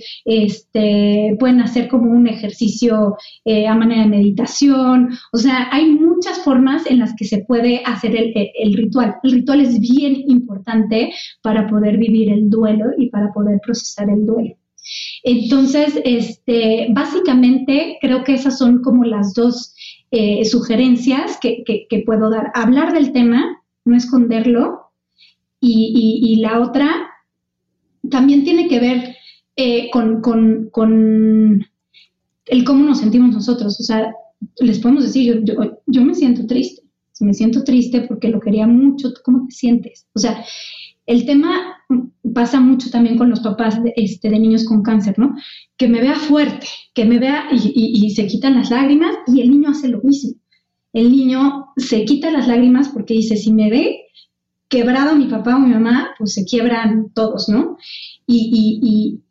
pueden 1.39 1.61
hacer 1.61 1.87
como 1.87 2.11
un 2.11 2.27
ejercicio 2.27 3.17
eh, 3.45 3.67
a 3.67 3.73
manera 3.73 4.03
de 4.03 4.09
meditación. 4.09 5.09
O 5.33 5.37
sea, 5.37 5.69
hay 5.71 5.89
muchas 5.89 6.37
formas 6.43 6.85
en 6.85 6.99
las 6.99 7.15
que 7.15 7.25
se 7.25 7.39
puede 7.39 7.81
hacer. 7.83 8.15
El 8.15 8.73
ritual 8.75 9.15
es 9.61 9.79
bien 9.79 10.23
importante 10.27 11.13
para 11.41 11.67
poder 11.67 11.97
vivir 11.97 12.31
el 12.31 12.49
duelo 12.49 12.91
y 12.97 13.09
para 13.09 13.31
poder 13.33 13.59
procesar 13.63 14.09
el 14.09 14.25
duelo. 14.25 14.55
Entonces, 15.23 15.99
este, 16.03 16.87
básicamente 16.91 17.97
creo 18.01 18.23
que 18.23 18.35
esas 18.35 18.57
son 18.57 18.81
como 18.81 19.03
las 19.03 19.33
dos 19.33 19.75
eh, 20.11 20.45
sugerencias 20.45 21.39
que, 21.41 22.03
puedo 22.05 22.29
dar. 22.29 22.51
Hablar 22.53 22.93
del 22.93 23.11
tema, 23.11 23.61
no 23.83 23.95
esconderlo, 23.95 24.81
y, 25.59 26.37
la 26.41 26.59
otra 26.59 26.87
también 28.11 28.43
tiene 28.43 28.67
que 28.67 28.79
ver 28.79 29.15
eh, 29.55 29.89
con, 29.89 30.21
con, 30.21 31.65
el 32.45 32.63
cómo 32.63 32.83
nos 32.83 32.99
sentimos 32.99 33.33
nosotros. 33.33 33.79
O 33.79 33.83
sea, 33.83 34.13
les 34.59 34.77
podemos 34.79 35.03
decir, 35.03 35.41
yo, 35.43 35.55
yo 35.87 36.05
me 36.05 36.13
siento 36.13 36.45
triste 36.45 36.84
me 37.23 37.33
siento 37.33 37.63
triste 37.63 38.01
porque 38.01 38.29
lo 38.29 38.39
quería 38.39 38.67
mucho, 38.67 39.13
¿cómo 39.23 39.45
te 39.47 39.53
sientes? 39.53 40.07
O 40.13 40.19
sea, 40.19 40.43
el 41.05 41.25
tema 41.25 41.77
pasa 42.33 42.59
mucho 42.59 42.89
también 42.89 43.17
con 43.17 43.29
los 43.29 43.39
papás 43.39 43.81
de, 43.83 43.93
este, 43.95 44.29
de 44.29 44.39
niños 44.39 44.65
con 44.65 44.81
cáncer, 44.81 45.17
¿no? 45.17 45.35
Que 45.77 45.87
me 45.87 46.01
vea 46.01 46.15
fuerte, 46.15 46.67
que 46.93 47.05
me 47.05 47.19
vea 47.19 47.47
y, 47.51 48.09
se 48.11 48.27
quitan 48.27 48.55
las 48.55 48.71
lágrimas 48.71 49.15
y 49.27 49.41
el 49.41 49.51
niño 49.51 49.69
hace 49.69 49.87
lo 49.87 50.01
mismo. 50.01 50.33
El 50.93 51.11
niño 51.11 51.67
se 51.77 52.05
quita 52.05 52.31
las 52.31 52.47
lágrimas 52.47 52.89
porque 52.89 53.13
dice, 53.13 53.37
si 53.37 53.53
me 53.53 53.69
ve 53.69 54.01
quebrado 54.67 55.15
mi 55.15 55.25
papá 55.25 55.55
o 55.55 55.59
mi 55.59 55.73
mamá, 55.73 56.09
pues 56.17 56.33
se 56.33 56.43
quiebran 56.43 57.11
todos, 57.13 57.47
¿no? 57.49 57.77
Y, 58.25 59.21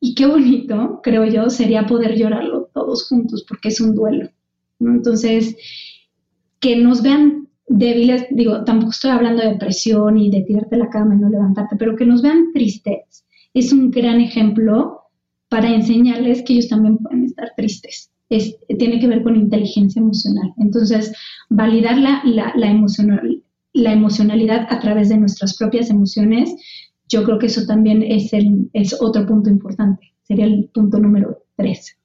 y 0.00 0.14
qué 0.14 0.26
bonito, 0.26 1.00
creo 1.02 1.26
yo, 1.26 1.50
sería 1.50 1.86
poder 1.86 2.16
llorarlo 2.16 2.70
todos 2.72 3.08
juntos 3.08 3.44
porque 3.48 3.68
es 3.68 3.80
un 3.80 3.94
duelo, 3.94 4.30
¿no? 4.78 4.92
Entonces, 4.92 5.56
que 6.60 6.76
nos 6.76 7.02
vean 7.02 7.48
débiles, 7.68 8.26
digo, 8.30 8.64
tampoco 8.64 8.90
estoy 8.90 9.10
hablando 9.10 9.42
de 9.42 9.50
depresión 9.50 10.18
y 10.18 10.30
de 10.30 10.42
tirarte 10.42 10.76
la 10.76 10.88
cama 10.88 11.14
y 11.14 11.18
no 11.18 11.28
levantarte, 11.28 11.76
pero 11.76 11.96
que 11.96 12.06
nos 12.06 12.22
vean 12.22 12.52
tristes 12.52 13.26
es 13.56 13.72
un 13.72 13.90
gran 13.90 14.20
ejemplo 14.20 15.00
para 15.48 15.74
enseñarles 15.74 16.42
que 16.42 16.52
ellos 16.52 16.68
también 16.68 16.98
pueden 16.98 17.24
estar 17.24 17.52
tristes. 17.56 18.10
Es, 18.28 18.54
tiene 18.78 19.00
que 19.00 19.06
ver 19.06 19.22
con 19.22 19.34
inteligencia 19.34 20.00
emocional. 20.00 20.52
Entonces, 20.58 21.10
validar 21.48 21.96
la, 21.96 22.22
la, 22.24 22.70
emocional, 22.70 23.42
la 23.72 23.92
emocionalidad 23.94 24.66
a 24.68 24.78
través 24.78 25.08
de 25.08 25.16
nuestras 25.16 25.56
propias 25.56 25.88
emociones, 25.88 26.54
yo 27.08 27.24
creo 27.24 27.38
que 27.38 27.46
eso 27.46 27.64
también 27.66 28.02
es, 28.02 28.34
el, 28.34 28.68
es 28.74 28.94
otro 29.00 29.24
punto 29.24 29.48
importante. 29.48 30.12
Sería 30.24 30.44
el 30.44 30.68
punto 30.74 30.98
número 30.98 31.42
tres. 31.56 31.96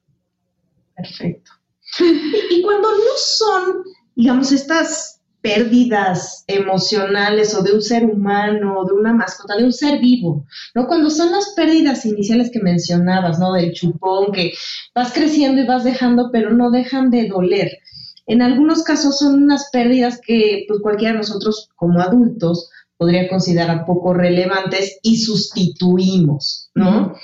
Perfecto. 0.96 1.50
y 2.50 2.62
cuando 2.62 2.88
no 2.88 3.12
son, 3.18 3.82
digamos, 4.14 4.52
estas 4.52 5.20
pérdidas 5.42 6.44
emocionales 6.46 7.54
o 7.54 7.62
de 7.62 7.72
un 7.72 7.82
ser 7.82 8.04
humano, 8.04 8.78
o 8.78 8.84
de 8.84 8.92
una 8.92 9.12
mascota, 9.12 9.56
de 9.56 9.64
un 9.64 9.72
ser 9.72 9.98
vivo, 9.98 10.46
¿no? 10.74 10.86
Cuando 10.86 11.10
son 11.10 11.32
las 11.32 11.52
pérdidas 11.56 12.06
iniciales 12.06 12.50
que 12.50 12.60
mencionabas, 12.60 13.38
¿no? 13.40 13.52
Del 13.52 13.72
chupón, 13.72 14.32
que 14.32 14.52
vas 14.94 15.12
creciendo 15.12 15.60
y 15.60 15.66
vas 15.66 15.84
dejando, 15.84 16.30
pero 16.32 16.52
no 16.54 16.70
dejan 16.70 17.10
de 17.10 17.26
doler. 17.28 17.72
En 18.26 18.40
algunos 18.40 18.84
casos 18.84 19.18
son 19.18 19.42
unas 19.42 19.68
pérdidas 19.72 20.20
que 20.24 20.64
pues 20.68 20.80
cualquiera 20.80 21.12
de 21.12 21.18
nosotros 21.18 21.68
como 21.74 22.00
adultos 22.00 22.70
podría 22.96 23.28
considerar 23.28 23.84
poco 23.84 24.14
relevantes 24.14 25.00
y 25.02 25.18
sustituimos, 25.18 26.70
¿no? 26.76 27.16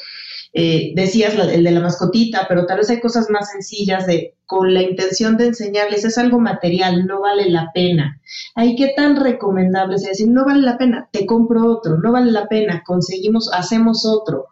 Eh, 0.55 0.93
decías 0.95 1.35
el 1.35 1.63
de 1.63 1.71
la 1.71 1.81
mascotita, 1.81 2.47
pero 2.49 2.67
tal 2.67 2.79
vez 2.79 2.91
hay 2.91 3.01
cosas 3.01 3.29
más 3.31 3.51
sencillas 3.53 4.07
de 4.07 4.35
con 4.47 4.73
la 4.73 4.81
intención 4.81 5.37
de 5.37 5.49
enseñarles, 5.49 6.07
es 6.07 6.17
algo 6.17 6.41
material, 6.41 7.05
no 7.07 7.21
vale 7.21 7.51
la 7.51 7.71
pena. 7.75 8.19
Hay 8.55 8.77
que 8.77 8.95
tan 8.97 9.17
recomendable 9.17 9.97
es 9.97 10.05
decir, 10.05 10.29
no 10.29 10.47
vale 10.47 10.63
la 10.63 10.79
pena, 10.79 11.09
te 11.13 11.27
compro 11.27 11.67
otro, 11.67 11.99
no 11.99 12.13
vale 12.13 12.33
la 12.33 12.49
pena, 12.49 12.83
conseguimos, 12.87 13.51
hacemos 13.53 14.07
otro. 14.07 14.47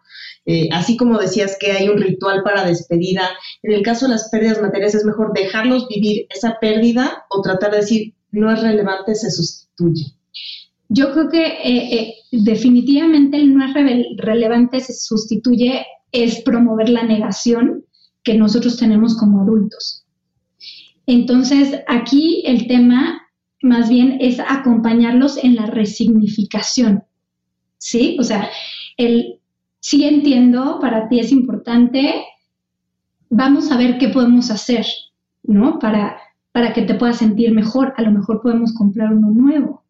Eh, 0.45 0.69
así 0.71 0.97
como 0.97 1.17
decías 1.17 1.57
que 1.59 1.71
hay 1.71 1.89
un 1.89 1.97
ritual 1.97 2.43
para 2.43 2.63
despedida, 2.63 3.27
en 3.63 3.73
el 3.73 3.81
caso 3.81 4.05
de 4.05 4.11
las 4.11 4.29
pérdidas 4.29 4.61
materiales 4.61 4.95
es 4.95 5.03
mejor 5.03 5.33
dejarlos 5.33 5.87
vivir 5.89 6.27
esa 6.29 6.59
pérdida 6.59 7.25
o 7.29 7.41
tratar 7.41 7.71
de 7.71 7.77
decir, 7.77 8.13
no 8.31 8.53
es 8.53 8.61
relevante, 8.61 9.15
se 9.15 9.31
sustituye. 9.31 10.16
Yo 10.89 11.11
creo 11.11 11.29
que 11.29 11.45
eh, 11.45 11.99
eh, 11.99 12.13
definitivamente 12.31 13.37
el 13.37 13.53
no 13.53 13.65
es 13.65 13.73
relevante 14.17 14.79
se 14.79 14.93
sustituye 14.93 15.85
es 16.11 16.41
promover 16.41 16.89
la 16.89 17.03
negación 17.03 17.83
que 18.23 18.35
nosotros 18.35 18.77
tenemos 18.77 19.17
como 19.17 19.41
adultos. 19.41 20.05
Entonces, 21.05 21.81
aquí 21.87 22.43
el 22.45 22.67
tema 22.67 23.21
más 23.61 23.89
bien 23.89 24.17
es 24.21 24.39
acompañarlos 24.39 25.37
en 25.43 25.55
la 25.55 25.65
resignificación, 25.65 27.03
¿sí? 27.77 28.17
O 28.19 28.23
sea, 28.23 28.49
el 28.97 29.39
sí 29.79 30.05
entiendo, 30.05 30.79
para 30.79 31.09
ti 31.09 31.19
es 31.19 31.31
importante, 31.31 32.23
vamos 33.29 33.71
a 33.71 33.77
ver 33.77 33.97
qué 33.97 34.09
podemos 34.09 34.51
hacer, 34.51 34.85
¿no? 35.43 35.79
Para, 35.79 36.17
para 36.51 36.73
que 36.73 36.83
te 36.83 36.95
puedas 36.95 37.17
sentir 37.17 37.51
mejor, 37.51 37.93
a 37.97 38.01
lo 38.03 38.11
mejor 38.11 38.41
podemos 38.41 38.73
comprar 38.73 39.13
uno 39.13 39.29
nuevo 39.31 39.86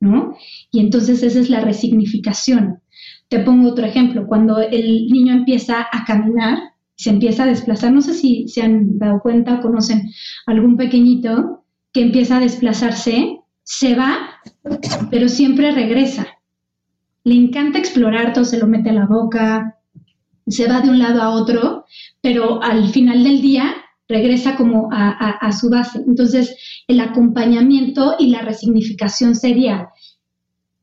¿no? 0.00 0.36
Y 0.70 0.80
entonces 0.80 1.22
esa 1.22 1.40
es 1.40 1.50
la 1.50 1.60
resignificación. 1.60 2.80
Te 3.28 3.40
pongo 3.40 3.70
otro 3.70 3.86
ejemplo, 3.86 4.26
cuando 4.26 4.58
el 4.60 5.06
niño 5.06 5.32
empieza 5.32 5.86
a 5.90 6.04
caminar, 6.04 6.58
se 6.96 7.10
empieza 7.10 7.44
a 7.44 7.48
desplazar, 7.48 7.92
no 7.92 8.00
sé 8.00 8.14
si 8.14 8.48
se 8.48 8.62
han 8.62 8.98
dado 8.98 9.20
cuenta 9.20 9.54
o 9.54 9.60
conocen 9.60 10.10
algún 10.46 10.76
pequeñito 10.76 11.64
que 11.92 12.02
empieza 12.02 12.36
a 12.36 12.40
desplazarse, 12.40 13.38
se 13.62 13.94
va, 13.94 14.40
pero 15.10 15.28
siempre 15.28 15.72
regresa. 15.72 16.26
Le 17.24 17.34
encanta 17.34 17.78
explorar, 17.78 18.32
todo 18.32 18.44
se 18.44 18.58
lo 18.58 18.66
mete 18.66 18.90
a 18.90 18.94
la 18.94 19.06
boca, 19.06 19.78
se 20.46 20.68
va 20.68 20.80
de 20.80 20.90
un 20.90 20.98
lado 20.98 21.22
a 21.22 21.30
otro, 21.30 21.86
pero 22.20 22.62
al 22.62 22.88
final 22.90 23.24
del 23.24 23.40
día 23.40 23.74
regresa 24.08 24.56
como 24.56 24.88
a, 24.92 25.52
su 25.52 25.70
base. 25.70 26.02
Entonces, 26.06 26.56
el 26.88 27.00
acompañamiento 27.00 28.16
y 28.18 28.28
la 28.28 28.42
resignificación 28.42 29.34
sería, 29.34 29.88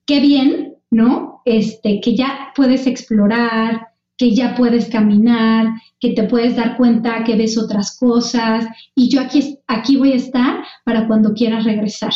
qué 0.06 0.20
bien, 0.20 0.76
¿no? 0.90 1.42
Este, 1.46 2.00
que 2.02 2.16
ya 2.16 2.52
puedes 2.56 2.88
explorar, 2.88 3.88
que 4.18 4.34
ya 4.36 4.56
puedes 4.56 4.90
caminar, 4.90 5.68
que 6.00 6.14
te 6.14 6.24
puedes 6.24 6.56
dar 6.56 6.78
cuenta 6.78 7.24
que 7.24 7.36
ves 7.36 7.58
otras 7.58 7.98
cosas 7.98 8.66
y 8.96 9.10
yo 9.10 9.22
aquí, 9.22 9.58
aquí 9.68 9.98
voy 9.98 10.14
a 10.14 10.18
estar 10.18 10.64
para 10.84 11.08
cuando 11.08 11.34
quieras 11.34 11.64
regresar. 11.64 12.14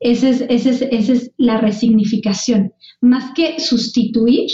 Esa 0.00 0.28
es, 0.28 0.40
esa 0.48 1.12
es 1.12 1.30
la 1.36 1.58
resignificación. 1.58 2.72
Más 3.00 3.32
que 3.34 3.60
sustituir, 3.60 4.50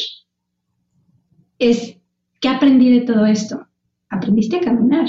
es, 1.58 1.96
¿qué 2.40 2.48
aprendí 2.48 2.90
de 2.90 3.06
todo 3.06 3.26
esto? 3.26 3.66
Aprendiste 4.10 4.56
a 4.56 4.60
caminar, 4.60 5.06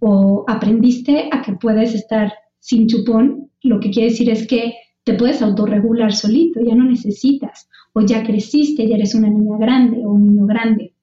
o 0.00 0.44
aprendiste 0.48 1.28
a 1.30 1.42
que 1.42 1.52
puedes 1.52 1.94
estar 1.94 2.32
sin 2.58 2.88
chupón, 2.88 3.50
lo 3.62 3.78
que 3.80 3.90
quiere 3.90 4.10
decir 4.10 4.30
es 4.30 4.46
que 4.46 4.74
te 5.04 5.14
puedes 5.14 5.42
autorregular 5.42 6.12
solito, 6.12 6.60
ya 6.60 6.74
no 6.74 6.84
necesitas, 6.84 7.68
o 7.92 8.00
ya 8.00 8.24
creciste, 8.24 8.88
ya 8.88 8.96
eres 8.96 9.14
una 9.14 9.28
niña 9.28 9.56
grande 9.58 10.04
o 10.04 10.12
un 10.12 10.26
niño 10.26 10.46
grande. 10.46 10.94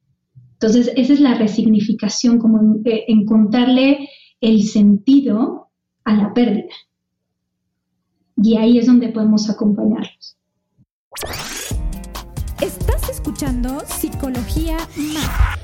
Entonces, 0.54 0.92
esa 0.96 1.14
es 1.14 1.20
la 1.22 1.36
resignificación, 1.36 2.40
como 2.40 2.82
eh, 2.86 3.06
encontrarle 3.08 4.10
el 4.42 4.64
sentido 4.64 5.70
a 6.04 6.16
la 6.16 6.34
pérdida. 6.34 6.74
Y 8.36 8.58
ahí 8.58 8.78
es 8.78 8.88
donde 8.88 9.10
podemos 9.10 9.50
acompañarlos. 9.50 10.38
Estás 12.62 13.10
escuchando 13.10 13.80
Psicología 13.86 14.78
Más 14.98 15.59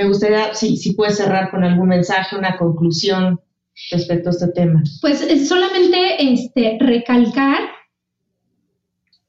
me 0.00 0.08
gustaría, 0.08 0.54
si, 0.54 0.78
si 0.78 0.94
puedes 0.94 1.18
cerrar 1.18 1.50
con 1.50 1.62
algún 1.62 1.88
mensaje, 1.88 2.34
una 2.34 2.56
conclusión 2.56 3.38
respecto 3.90 4.30
a 4.30 4.32
este 4.32 4.48
tema. 4.48 4.82
Pues 5.02 5.20
eh, 5.20 5.44
solamente 5.44 6.32
este, 6.32 6.78
recalcar 6.80 7.68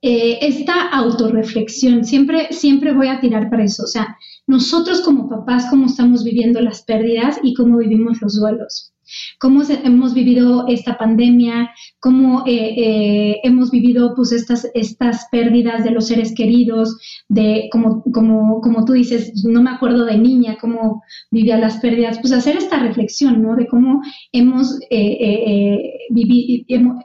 eh, 0.01 0.39
esta 0.41 0.88
autorreflexión. 0.93 2.05
Siempre, 2.05 2.53
siempre 2.53 2.93
voy 2.93 3.09
a 3.09 3.19
tirar 3.19 3.49
para 3.49 3.65
eso. 3.65 3.84
O 3.84 3.88
sea, 3.88 4.15
nosotros 4.47 5.01
como 5.01 5.28
papás, 5.28 5.67
cómo 5.69 5.88
estamos 5.88 6.24
viviendo 6.24 6.61
las 6.61 6.84
pérdidas 6.84 7.38
y 7.43 7.53
cómo 7.53 7.78
vivimos 7.78 8.22
los 8.22 8.39
duelos 8.39 8.93
cómo 9.39 9.62
hemos 9.84 10.14
vivido 10.14 10.66
esta 10.68 10.97
pandemia, 10.97 11.72
cómo 11.99 12.43
eh, 12.45 12.74
eh, 12.78 13.39
hemos 13.43 13.72
vivido 13.72 14.14
pues 14.16 14.32
estas, 14.32 14.68
estas 14.74 15.28
pérdidas 15.32 15.84
de 15.84 15.91
los 15.91 16.07
seres 16.07 16.34
queridos, 16.36 16.97
de 17.30 17.70
como, 17.72 18.03
como, 18.14 18.62
como 18.62 18.86
tú 18.86 18.93
dices, 18.93 19.43
no 19.45 19.62
me 19.62 19.72
acuerdo 19.72 20.05
de 20.05 20.18
niña, 20.18 20.57
cómo 20.59 21.03
vivía 21.30 21.57
las 21.57 21.78
pérdidas, 21.78 22.20
pues 22.20 22.34
hacer 22.34 22.57
esta 22.57 22.80
reflexión, 22.80 23.41
¿no? 23.41 23.55
De 23.55 23.68
cómo 23.68 24.01
hemos, 24.32 24.80
eh, 24.89 25.93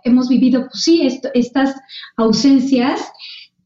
hemos, 0.04 0.28
vivido, 0.28 0.66
pues 0.70 0.82
sí, 0.82 1.08
estas 1.34 1.74
ausencias 2.16 3.00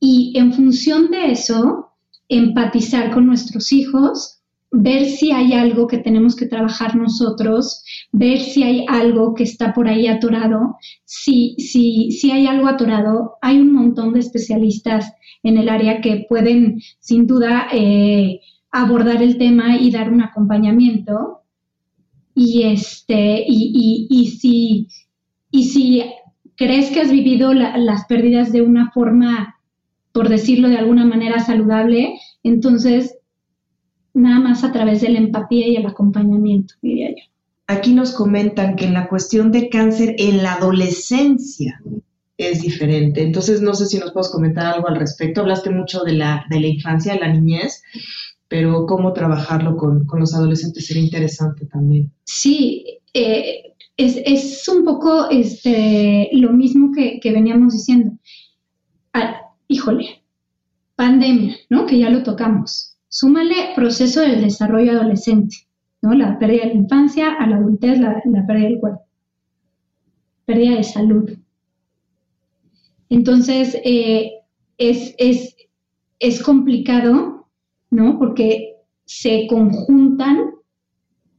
y 0.01 0.33
en 0.37 0.53
función 0.53 1.11
de 1.11 1.33
eso, 1.33 1.91
empatizar 2.29 3.13
con 3.13 3.27
nuestros 3.27 3.73
hijos, 3.73 4.40
ver 4.71 5.07
si 5.07 5.33
hay 5.33 5.53
algo 5.53 5.87
que 5.87 5.99
tenemos 5.99 6.37
que 6.37 6.47
trabajar 6.47 6.95
nosotros, 6.95 7.83
ver 8.13 8.39
si 8.39 8.63
hay 8.63 8.85
algo 8.89 9.35
que 9.35 9.43
está 9.43 9.75
por 9.75 9.89
ahí 9.89 10.07
atorado. 10.07 10.77
Si, 11.05 11.57
si, 11.59 12.13
si 12.13 12.31
hay 12.31 12.47
algo 12.47 12.69
atorado, 12.69 13.35
hay 13.43 13.59
un 13.59 13.73
montón 13.73 14.13
de 14.13 14.21
especialistas 14.21 15.13
en 15.43 15.59
el 15.59 15.69
área 15.69 16.01
que 16.01 16.27
pueden 16.29 16.81
sin 17.01 17.27
duda 17.27 17.69
eh, 17.73 18.41
abordar 18.71 19.23
el 19.23 19.39
tema 19.39 19.77
y 19.77 19.91
dar 19.91 20.11
un 20.13 20.23
acompañamiento. 20.23 21.41
Y, 22.35 22.63
este, 22.63 23.45
y, 23.47 24.07
y, 24.09 24.27
si, 24.29 24.87
y 25.51 25.65
si 25.65 26.05
crees 26.57 26.91
que 26.91 27.01
has 27.01 27.11
vivido 27.11 27.53
las 27.53 28.05
pérdidas 28.07 28.53
de 28.53 28.63
una 28.63 28.93
forma, 28.93 29.57
por 30.13 30.29
decirlo 30.29 30.69
de 30.69 30.79
alguna 30.79 31.05
manera, 31.05 31.41
saludable, 31.41 32.21
entonces 32.45 33.20
nada 34.15 34.41
más 34.41 34.65
a 34.65 34.73
través 34.73 35.01
de 35.01 35.11
la 35.11 35.19
empatía 35.19 35.69
y 35.69 35.77
el 35.77 35.87
acompañamiento, 35.87 36.75
diría 36.83 37.11
yo. 37.11 37.25
Aquí 37.67 37.95
nos 37.95 38.13
comentan 38.13 38.75
que 38.75 38.89
la 38.89 39.09
cuestión 39.09 39.53
de 39.53 39.69
cáncer 39.69 40.17
en 40.19 40.43
la 40.43 40.55
adolescencia 40.55 41.81
es 42.37 42.63
diferente. 42.63 43.23
Entonces, 43.23 43.61
no 43.61 43.75
sé 43.75 43.87
si 43.87 43.99
nos 43.99 44.13
puedes 44.13 44.31
comentar 44.31 44.75
algo 44.75 44.89
al 44.89 44.97
respecto. 44.97 45.43
Hablaste 45.43 45.71
mucho 45.71 46.03
de 46.03 46.15
la, 46.15 46.45
de 46.51 46.59
la 46.59 46.67
infancia, 46.67 47.13
de 47.13 47.21
la 47.21 47.33
niñez, 47.33 47.83
pero 48.49 48.87
cómo 48.87 49.13
trabajarlo 49.13 49.77
con, 49.77 50.07
los 50.19 50.35
adolescentes 50.35 50.87
sería 50.87 51.05
interesante 51.05 51.67
también. 51.67 52.11
Sí, 52.25 52.99
eh, 53.15 53.75
es, 53.97 54.67
un 54.69 54.85
poco 54.85 55.29
este, 55.31 56.31
lo 56.33 56.53
mismo 56.53 56.91
que, 56.93 57.21
veníamos 57.31 57.75
diciendo. 57.75 58.19
Ah, 59.13 59.43
híjole, 59.69 60.25
pandemia, 60.97 61.57
¿no? 61.69 61.87
Que 61.87 61.99
ya 61.99 62.11
lo 62.11 62.23
tocamos 62.23 62.90
Súmale 63.13 63.73
proceso 63.75 64.21
del 64.21 64.41
desarrollo 64.41 64.93
adolescente, 64.93 65.67
¿no? 66.01 66.15
La 66.15 66.39
pérdida 66.39 66.63
de 66.63 66.69
la 66.69 66.75
infancia, 66.75 67.35
a 67.35 67.47
la 67.49 67.57
adultez, 67.57 67.99
la, 67.99 68.23
pérdida 68.47 68.69
del 68.69 68.79
cuerpo. 68.79 69.03
Pérdida 70.45 70.77
de 70.77 70.85
salud. 70.85 71.29
Entonces, 73.09 73.77
eh, 73.85 74.31
es, 74.79 75.17
es 76.21 76.43
complicado, 76.45 77.49
¿no? 77.91 78.17
Porque 78.17 78.77
se 79.05 79.49
conjuntan 79.49 80.53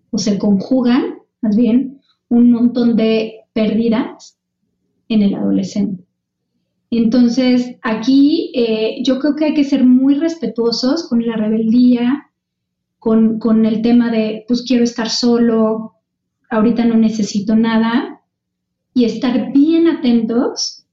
o 0.09 0.17
se 0.17 0.38
conjugan, 0.38 1.19
más 1.39 1.55
bien, 1.55 2.01
un 2.28 2.51
montón 2.51 2.97
de 2.97 3.45
pérdidas 3.53 4.38
en 5.07 5.22
el 5.22 5.36
adolescente. 5.36 6.01
Entonces, 6.92 7.78
aquí 7.84 8.52
eh, 8.54 9.02
yo 9.04 9.18
creo 9.20 9.36
que 9.36 9.46
hay 9.46 9.54
que 9.54 9.64
ser 9.64 9.86
muy 9.86 10.16
respetuosos 10.16 11.08
con 11.08 11.26
la 11.26 11.38
rebeldía, 11.38 12.30
con, 13.00 13.39
con 13.39 13.66
el 13.66 13.82
tema 13.82 14.12
de, 14.12 14.44
pues 14.48 14.64
quiero 14.64 14.84
estar 14.84 15.10
solo, 15.10 15.94
ahorita 16.50 16.84
no 16.84 16.96
necesito 16.96 17.56
nada, 17.56 18.22
y 18.94 19.06
estar 19.06 19.54
bien 19.54 19.88
atentos, 19.88 20.86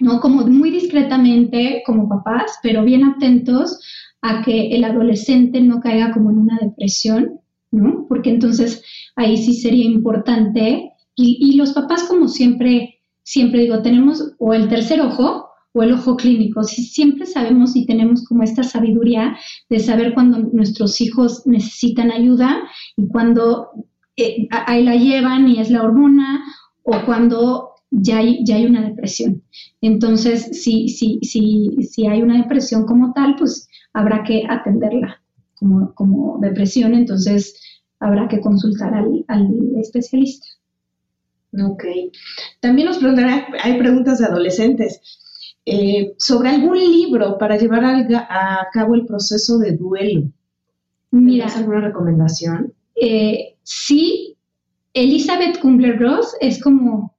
¿no? 0.00 0.20
Como 0.20 0.46
muy 0.46 0.70
discretamente 0.70 1.82
como 1.84 2.08
papás, 2.08 2.58
pero 2.62 2.84
bien 2.84 3.02
atentos 3.02 3.80
a 4.22 4.42
que 4.42 4.68
el 4.68 4.84
adolescente 4.84 5.60
no 5.60 5.80
caiga 5.80 6.12
como 6.12 6.30
en 6.30 6.38
una 6.38 6.58
depresión, 6.62 7.40
¿no? 7.72 8.06
Porque 8.08 8.30
entonces 8.30 8.84
ahí 9.16 9.36
sí 9.36 9.54
sería 9.54 9.84
importante, 9.84 10.92
y, 11.16 11.38
y 11.40 11.56
los 11.56 11.72
papás 11.72 12.04
como 12.04 12.28
siempre, 12.28 12.95
siempre 13.26 13.62
digo, 13.62 13.82
tenemos 13.82 14.34
o 14.38 14.54
el 14.54 14.68
tercer 14.68 15.00
ojo, 15.00 15.50
o 15.72 15.82
el 15.82 15.92
ojo 15.92 16.16
clínico. 16.16 16.62
Si 16.62 16.82
siempre 16.82 17.26
sabemos 17.26 17.76
y 17.76 17.84
tenemos 17.84 18.24
como 18.24 18.42
esta 18.42 18.62
sabiduría 18.62 19.36
de 19.68 19.78
saber 19.78 20.14
cuando 20.14 20.38
nuestros 20.38 21.00
hijos 21.02 21.42
necesitan 21.44 22.10
ayuda 22.10 22.62
y 22.96 23.06
cuando 23.08 23.68
eh, 24.16 24.48
ahí 24.50 24.84
la 24.84 24.96
llevan 24.96 25.48
y 25.48 25.60
es 25.60 25.70
la 25.70 25.82
hormona 25.82 26.42
o 26.82 26.92
cuando 27.04 27.72
ya 27.90 28.18
hay, 28.18 28.42
ya 28.44 28.56
hay 28.56 28.66
una 28.66 28.88
depresión. 28.88 29.42
Entonces, 29.82 30.48
si, 30.62 30.88
si, 30.88 31.18
si, 31.22 31.82
si 31.82 32.06
hay 32.06 32.22
una 32.22 32.38
depresión 32.38 32.86
como 32.86 33.12
tal, 33.12 33.36
pues 33.36 33.68
habrá 33.92 34.22
que 34.24 34.44
atenderla 34.48 35.20
como, 35.56 35.92
como 35.94 36.38
depresión, 36.40 36.94
entonces 36.94 37.60
habrá 38.00 38.28
que 38.28 38.40
consultar 38.40 38.94
al, 38.94 39.24
al 39.28 39.50
especialista. 39.78 40.46
Ok. 41.64 41.84
También 42.60 42.88
nos 42.88 42.98
preguntan, 42.98 43.46
hay 43.62 43.78
preguntas 43.78 44.18
de 44.18 44.26
adolescentes. 44.26 45.00
Eh, 45.68 46.14
sobre 46.18 46.50
algún 46.50 46.78
libro 46.78 47.38
para 47.38 47.56
llevar 47.56 47.84
a, 47.84 48.68
cabo 48.72 48.94
el 48.94 49.04
proceso 49.04 49.58
de 49.58 49.72
duelo. 49.72 50.30
Mira, 51.10 51.48
alguna 51.48 51.80
recomendación? 51.80 52.72
Eh, 52.94 53.56
sí, 53.64 54.36
Elizabeth 54.94 55.58
Kubler-Ross 55.60 56.36
es 56.40 56.62
como 56.62 57.16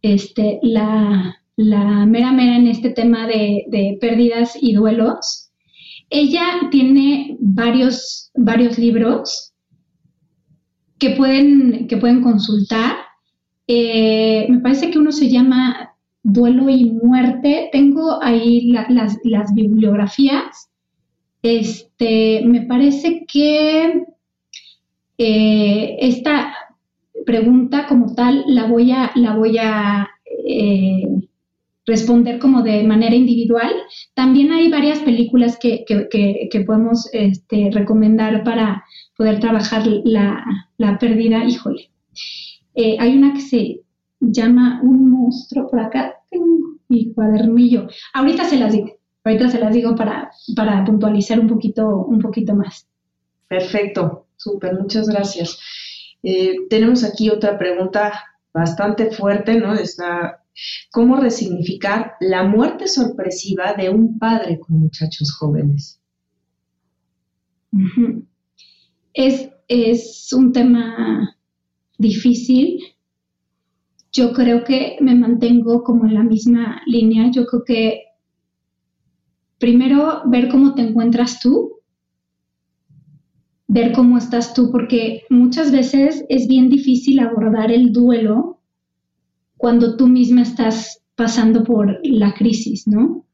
este, 0.00 0.58
la, 0.62 1.38
mera 1.56 2.32
mera 2.32 2.56
en 2.56 2.66
este 2.68 2.90
tema 2.90 3.26
de, 3.26 3.98
pérdidas 4.00 4.56
y 4.60 4.72
duelos. 4.72 5.50
Ella 6.10 6.44
tiene 6.70 7.36
varios, 7.38 8.30
varios 8.34 8.78
libros 8.78 9.52
que 10.98 11.10
pueden, 11.10 11.86
que 11.86 11.98
pueden 11.98 12.22
consultar. 12.22 12.96
Eh, 13.66 14.46
me 14.48 14.58
parece 14.58 14.90
que 14.90 14.98
uno 14.98 15.12
se 15.12 15.30
llama 15.30 15.94
duelo 16.22 16.68
y 16.68 16.90
muerte. 16.90 17.68
Tengo 17.72 18.22
ahí 18.22 18.72
las, 18.88 19.54
bibliografías. 19.54 20.70
Este, 21.42 22.42
me 22.44 22.62
parece 22.62 23.24
que 23.26 24.04
eh, 25.18 25.96
esta 26.00 26.54
pregunta 27.26 27.86
como 27.86 28.14
tal 28.14 28.44
la 28.46 28.66
voy 28.66 28.92
a, 28.92 29.10
la 29.14 30.10
eh, 30.46 31.04
responder 31.86 32.38
como 32.38 32.62
de 32.62 32.82
manera 32.84 33.14
individual. 33.14 33.72
También 34.14 34.52
hay 34.52 34.70
varias 34.70 35.00
películas 35.00 35.58
que, 35.58 35.84
podemos 36.66 37.08
este, 37.12 37.70
recomendar 37.72 38.42
para 38.44 38.84
poder 39.16 39.40
trabajar 39.40 39.86
la, 39.86 40.44
pérdida. 40.98 41.44
Híjole. 41.44 41.90
Eh, 42.74 42.96
hay 42.98 43.16
una 43.16 43.32
que 43.32 43.40
se 43.40 43.80
llama 44.20 44.80
Un 44.82 45.10
monstruo, 45.10 45.68
por 45.68 45.80
acá 45.80 46.14
tengo 46.30 46.78
mi 46.88 47.12
cuadernillo. 47.12 47.88
Ahorita 48.12 48.44
se 48.44 48.58
las 48.58 48.72
digo, 48.72 48.98
ahorita 49.22 49.48
se 49.48 49.60
las 49.60 49.72
digo 49.72 49.94
para, 49.94 50.30
para 50.56 50.84
puntualizar 50.84 51.38
un 51.38 51.48
poquito, 51.48 52.04
un 52.06 52.20
poquito 52.20 52.54
más. 52.54 52.86
Perfecto, 53.48 54.26
súper, 54.36 54.78
muchas 54.78 55.08
gracias. 55.08 55.58
Eh, 56.22 56.66
tenemos 56.68 57.04
aquí 57.04 57.30
otra 57.30 57.58
pregunta 57.58 58.12
bastante 58.52 59.10
fuerte, 59.10 59.60
¿no? 59.60 59.74
Está, 59.74 60.42
¿cómo 60.90 61.16
resignificar 61.16 62.14
la 62.20 62.44
muerte 62.44 62.88
sorpresiva 62.88 63.74
de 63.74 63.90
un 63.90 64.18
padre 64.18 64.58
con 64.58 64.80
muchachos 64.80 65.36
jóvenes? 65.38 66.00
es, 69.12 69.50
es 69.68 70.32
un 70.32 70.52
tema 70.52 71.36
difícil 71.98 72.80
yo 74.14 74.32
creo 74.32 74.62
que 74.62 74.96
me 75.00 75.16
mantengo 75.16 75.82
como 75.82 76.06
en 76.06 76.14
la 76.14 76.22
misma 76.22 76.80
línea. 76.86 77.30
Yo 77.32 77.44
creo 77.46 77.64
que 77.64 78.02
primero 79.58 80.22
ver 80.26 80.48
cómo 80.48 80.74
te 80.74 80.82
encuentras 80.82 81.40
tú, 81.40 81.80
ver 83.66 83.92
cómo 83.92 84.16
estás 84.16 84.54
tú, 84.54 84.70
porque 84.70 85.24
muchas 85.30 85.72
veces 85.72 86.24
es 86.28 86.46
bien 86.46 86.70
difícil 86.70 87.18
abordar 87.18 87.72
el 87.72 87.92
duelo 87.92 88.60
cuando 89.56 89.96
tú 89.96 90.06
misma 90.06 90.42
estás 90.42 91.02
pasando 91.16 91.64
por 91.64 91.98
la 92.04 92.34
crisis, 92.34 92.86
¿no? 92.86 93.24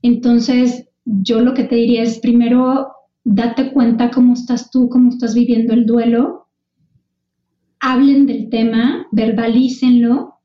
Entonces, 0.00 0.88
yo 1.04 1.42
lo 1.42 1.52
que 1.52 1.64
te 1.64 1.76
diría 1.76 2.02
es 2.04 2.20
primero 2.20 2.88
date 3.24 3.70
cuenta 3.72 4.10
cómo 4.10 4.32
estás 4.32 4.70
tú, 4.70 4.88
cómo 4.88 5.10
estás 5.10 5.34
viviendo 5.34 5.74
el 5.74 5.84
duelo 5.84 6.41
hablen 7.82 8.26
del 8.26 8.48
tema, 8.48 9.06
verbalícenlo. 9.10 10.36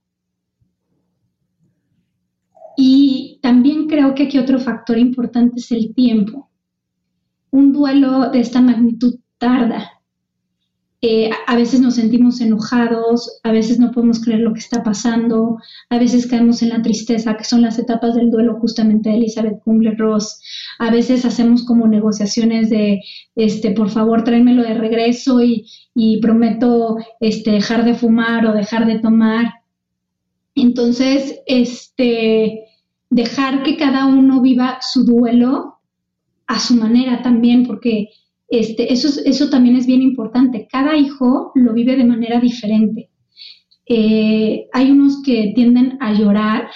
Y 2.75 3.39
también 3.41 3.87
creo 3.87 4.13
que 4.15 4.23
aquí 4.23 4.39
otro 4.39 4.59
factor 4.59 4.97
importante 4.97 5.59
es 5.59 5.71
el 5.71 5.93
tiempo. 5.93 6.49
Un 7.51 7.71
duelo 7.71 8.31
de 8.31 8.39
esta 8.39 8.59
magnitud 8.59 9.19
tarda. 9.37 9.96
Eh, 11.01 11.29
a 11.45 11.55
veces 11.55 11.79
nos 11.79 11.95
sentimos 11.95 12.41
enojados, 12.41 13.39
a 13.43 13.51
veces 13.51 13.77
no 13.77 13.91
podemos 13.91 14.19
creer 14.23 14.39
lo 14.39 14.53
que 14.53 14.59
está 14.59 14.83
pasando, 14.83 15.57
a 15.91 15.99
veces 15.99 16.25
caemos 16.25 16.63
en 16.63 16.69
la 16.69 16.81
tristeza, 16.81 17.37
que 17.37 17.43
son 17.43 17.61
las 17.61 17.77
etapas 17.77 18.15
del 18.15 18.31
duelo 18.31 18.55
justamente 18.59 19.09
de 19.09 19.17
Elizabeth 19.17 19.61
Kubler-Ross. 19.63 20.41
A 20.79 20.89
veces 20.89 21.23
hacemos 21.23 21.63
como 21.65 21.87
negociaciones 21.87 22.71
de, 22.71 23.01
este, 23.35 23.71
por 23.71 23.91
favor, 23.91 24.23
tráemelo 24.23 24.63
de 24.63 24.73
regreso 24.73 25.43
y, 25.43 25.67
y 25.93 26.19
prometo 26.19 26.97
este, 27.19 27.51
dejar 27.51 27.85
de 27.85 27.93
fumar 27.93 28.47
o 28.47 28.53
dejar 28.53 28.87
de 28.87 28.97
tomar. 28.97 29.53
Entonces, 30.55 31.41
este, 31.45 32.65
dejar 33.11 33.61
que 33.61 33.77
cada 33.77 34.07
uno 34.07 34.41
viva 34.41 34.79
su 34.81 35.05
duelo 35.05 35.75
a 36.47 36.59
su 36.59 36.75
manera 36.75 37.21
también, 37.21 37.67
porque 37.67 38.09
este, 38.49 38.91
eso, 38.93 39.21
eso 39.25 39.49
también 39.49 39.75
es 39.75 39.85
bien 39.85 40.01
importante. 40.01 40.67
Cada 40.71 40.95
hijo 40.95 41.51
lo 41.55 41.73
vive 41.73 41.95
de 41.95 42.05
manera 42.05 42.39
diferente. 42.39 43.09
Eh, 43.85 44.67
hay 44.73 44.91
unos 44.91 45.21
que 45.23 45.53
tienden 45.55 45.97
a 46.01 46.13
llorar, 46.13 46.67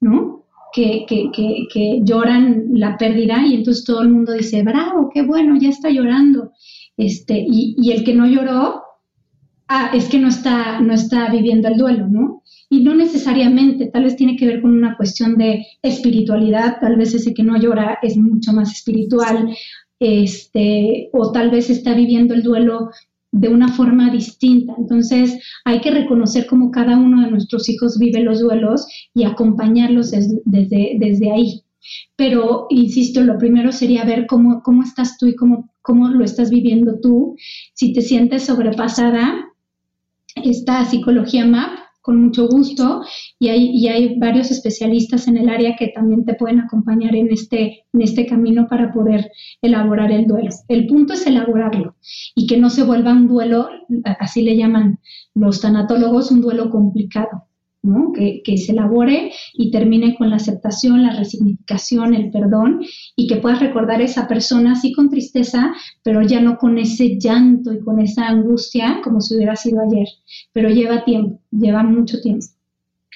¿no? 0.00 0.46
Que, 0.72 1.04
que, 1.08 1.30
que, 1.32 1.66
que, 1.72 2.00
lloran 2.04 2.68
la 2.74 2.96
pérdida 2.96 3.44
y 3.44 3.54
entonces 3.54 3.84
todo 3.84 4.02
el 4.02 4.10
mundo 4.10 4.32
dice, 4.32 4.62
bravo, 4.62 5.10
qué 5.12 5.22
bueno, 5.22 5.58
ya 5.60 5.68
está 5.68 5.90
llorando. 5.90 6.52
Este, 6.96 7.44
y, 7.44 7.90
el 7.90 8.04
que 8.04 8.14
no 8.14 8.26
lloró, 8.26 8.82
ah, 9.68 9.90
es 9.94 10.08
que 10.08 10.18
no 10.18 10.28
está, 10.28 10.80
no 10.80 10.92
está 10.92 11.28
viviendo 11.30 11.66
el 11.66 11.76
duelo, 11.76 12.06
¿no? 12.08 12.42
Y 12.68 12.82
no 12.84 12.94
necesariamente, 12.94 13.86
tal 13.86 14.04
vez 14.04 14.14
tiene 14.14 14.36
que 14.36 14.46
ver 14.46 14.62
con 14.62 14.72
una 14.72 14.96
cuestión 14.96 15.36
de 15.36 15.66
espiritualidad, 15.82 16.78
tal 16.80 16.96
vez 16.96 17.14
ese 17.14 17.34
que 17.34 17.42
no 17.42 17.56
llora 17.56 17.98
es 18.02 18.16
mucho 18.16 18.52
más 18.52 18.70
espiritual, 18.70 19.48
este, 20.00 21.10
o 21.12 21.30
tal 21.30 21.50
vez 21.50 21.70
está 21.70 21.94
viviendo 21.94 22.34
el 22.34 22.42
duelo 22.42 22.90
de 23.32 23.48
una 23.48 23.68
forma 23.68 24.10
distinta. 24.10 24.74
Entonces 24.76 25.38
hay 25.64 25.80
que 25.80 25.90
reconocer 25.90 26.46
cómo 26.46 26.70
cada 26.70 26.98
uno 26.98 27.22
de 27.24 27.30
nuestros 27.30 27.68
hijos 27.68 27.98
vive 27.98 28.20
los 28.20 28.40
duelos 28.40 28.86
y 29.14 29.24
acompañarlos 29.24 30.10
desde, 30.10 30.96
desde 30.98 31.30
ahí. 31.30 31.62
Pero, 32.16 32.66
insisto, 32.70 33.22
lo 33.22 33.38
primero 33.38 33.72
sería 33.72 34.04
ver 34.04 34.26
cómo, 34.26 34.62
cómo 34.62 34.82
estás 34.82 35.16
tú 35.16 35.26
y 35.26 35.36
cómo, 35.36 35.70
cómo 35.82 36.08
lo 36.08 36.24
estás 36.24 36.50
viviendo 36.50 37.00
tú. 37.00 37.36
Si 37.74 37.92
te 37.92 38.02
sientes 38.02 38.44
sobrepasada, 38.44 39.46
esta 40.36 40.84
psicología 40.84 41.46
MAP 41.46 41.78
con 42.00 42.20
mucho 42.20 42.48
gusto 42.48 43.02
y 43.38 43.48
hay, 43.48 43.70
y 43.72 43.88
hay 43.88 44.18
varios 44.18 44.50
especialistas 44.50 45.28
en 45.28 45.36
el 45.36 45.48
área 45.48 45.76
que 45.76 45.88
también 45.88 46.24
te 46.24 46.34
pueden 46.34 46.60
acompañar 46.60 47.14
en 47.14 47.30
este, 47.32 47.84
en 47.92 48.02
este 48.02 48.26
camino 48.26 48.66
para 48.68 48.92
poder 48.92 49.30
elaborar 49.62 50.10
el 50.12 50.26
duelo. 50.26 50.50
El 50.68 50.86
punto 50.86 51.12
es 51.12 51.26
elaborarlo 51.26 51.96
y 52.34 52.46
que 52.46 52.56
no 52.56 52.70
se 52.70 52.84
vuelva 52.84 53.12
un 53.12 53.28
duelo, 53.28 53.68
así 54.18 54.42
le 54.42 54.56
llaman 54.56 54.98
los 55.34 55.60
tanatólogos, 55.60 56.30
un 56.30 56.40
duelo 56.40 56.70
complicado. 56.70 57.49
Que, 58.14 58.58
se 58.58 58.72
elabore 58.72 59.32
y 59.54 59.70
termine 59.70 60.14
con 60.16 60.28
la 60.28 60.36
aceptación, 60.36 61.02
la 61.02 61.16
resignificación, 61.16 62.12
el 62.12 62.30
perdón 62.30 62.82
y 63.16 63.26
que 63.26 63.36
puedas 63.36 63.60
recordar 63.60 64.00
a 64.00 64.04
esa 64.04 64.28
persona 64.28 64.72
así 64.72 64.92
con 64.92 65.08
tristeza, 65.08 65.72
pero 66.02 66.20
ya 66.20 66.40
no 66.40 66.58
con 66.58 66.76
ese 66.76 67.18
llanto 67.18 67.72
y 67.72 67.80
con 67.80 67.98
esa 68.00 68.28
angustia 68.28 69.00
como 69.02 69.22
si 69.22 69.34
hubiera 69.34 69.56
sido 69.56 69.80
ayer, 69.80 70.06
pero 70.52 70.68
lleva 70.68 71.04
tiempo, 71.04 71.40
lleva 71.50 71.82
mucho 71.82 72.20
tiempo. 72.20 72.46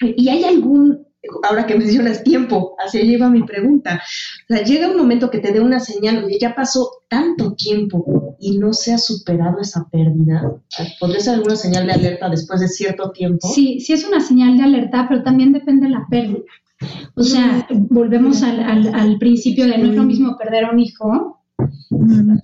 ¿Y 0.00 0.28
hay 0.28 0.44
algún 0.44 1.03
ahora 1.42 1.66
que 1.66 1.76
mencionas 1.76 2.22
tiempo, 2.22 2.76
hacia 2.78 3.00
allá 3.00 3.12
iba 3.12 3.30
mi 3.30 3.42
pregunta. 3.42 4.02
O 4.48 4.54
sea, 4.54 4.64
llega 4.64 4.90
un 4.90 4.96
momento 4.96 5.30
que 5.30 5.38
te 5.38 5.52
dé 5.52 5.60
una 5.60 5.80
señal, 5.80 6.24
oye, 6.24 6.38
ya 6.40 6.54
pasó 6.54 6.88
tanto 7.08 7.54
tiempo 7.54 8.36
y 8.38 8.58
no 8.58 8.72
se 8.72 8.92
ha 8.92 8.98
superado 8.98 9.60
esa 9.60 9.88
pérdida. 9.90 10.60
¿Podría 11.00 11.20
ser 11.20 11.34
alguna 11.34 11.56
señal 11.56 11.86
de 11.86 11.92
alerta 11.92 12.28
después 12.28 12.60
de 12.60 12.68
cierto 12.68 13.10
tiempo? 13.10 13.48
Sí, 13.48 13.80
sí 13.80 13.92
es 13.92 14.04
una 14.04 14.20
señal 14.20 14.56
de 14.56 14.64
alerta, 14.64 15.06
pero 15.08 15.22
también 15.22 15.52
depende 15.52 15.86
de 15.86 15.92
la 15.92 16.06
pérdida. 16.08 16.42
O 17.14 17.22
sea, 17.22 17.66
volvemos 17.70 18.42
al, 18.42 18.60
al, 18.94 19.18
principio 19.18 19.66
de 19.66 19.78
no 19.78 19.90
es 19.90 19.96
lo 19.96 20.02
mismo 20.02 20.36
perder 20.36 20.64
a 20.64 20.72
un 20.72 20.80
hijo 20.80 21.40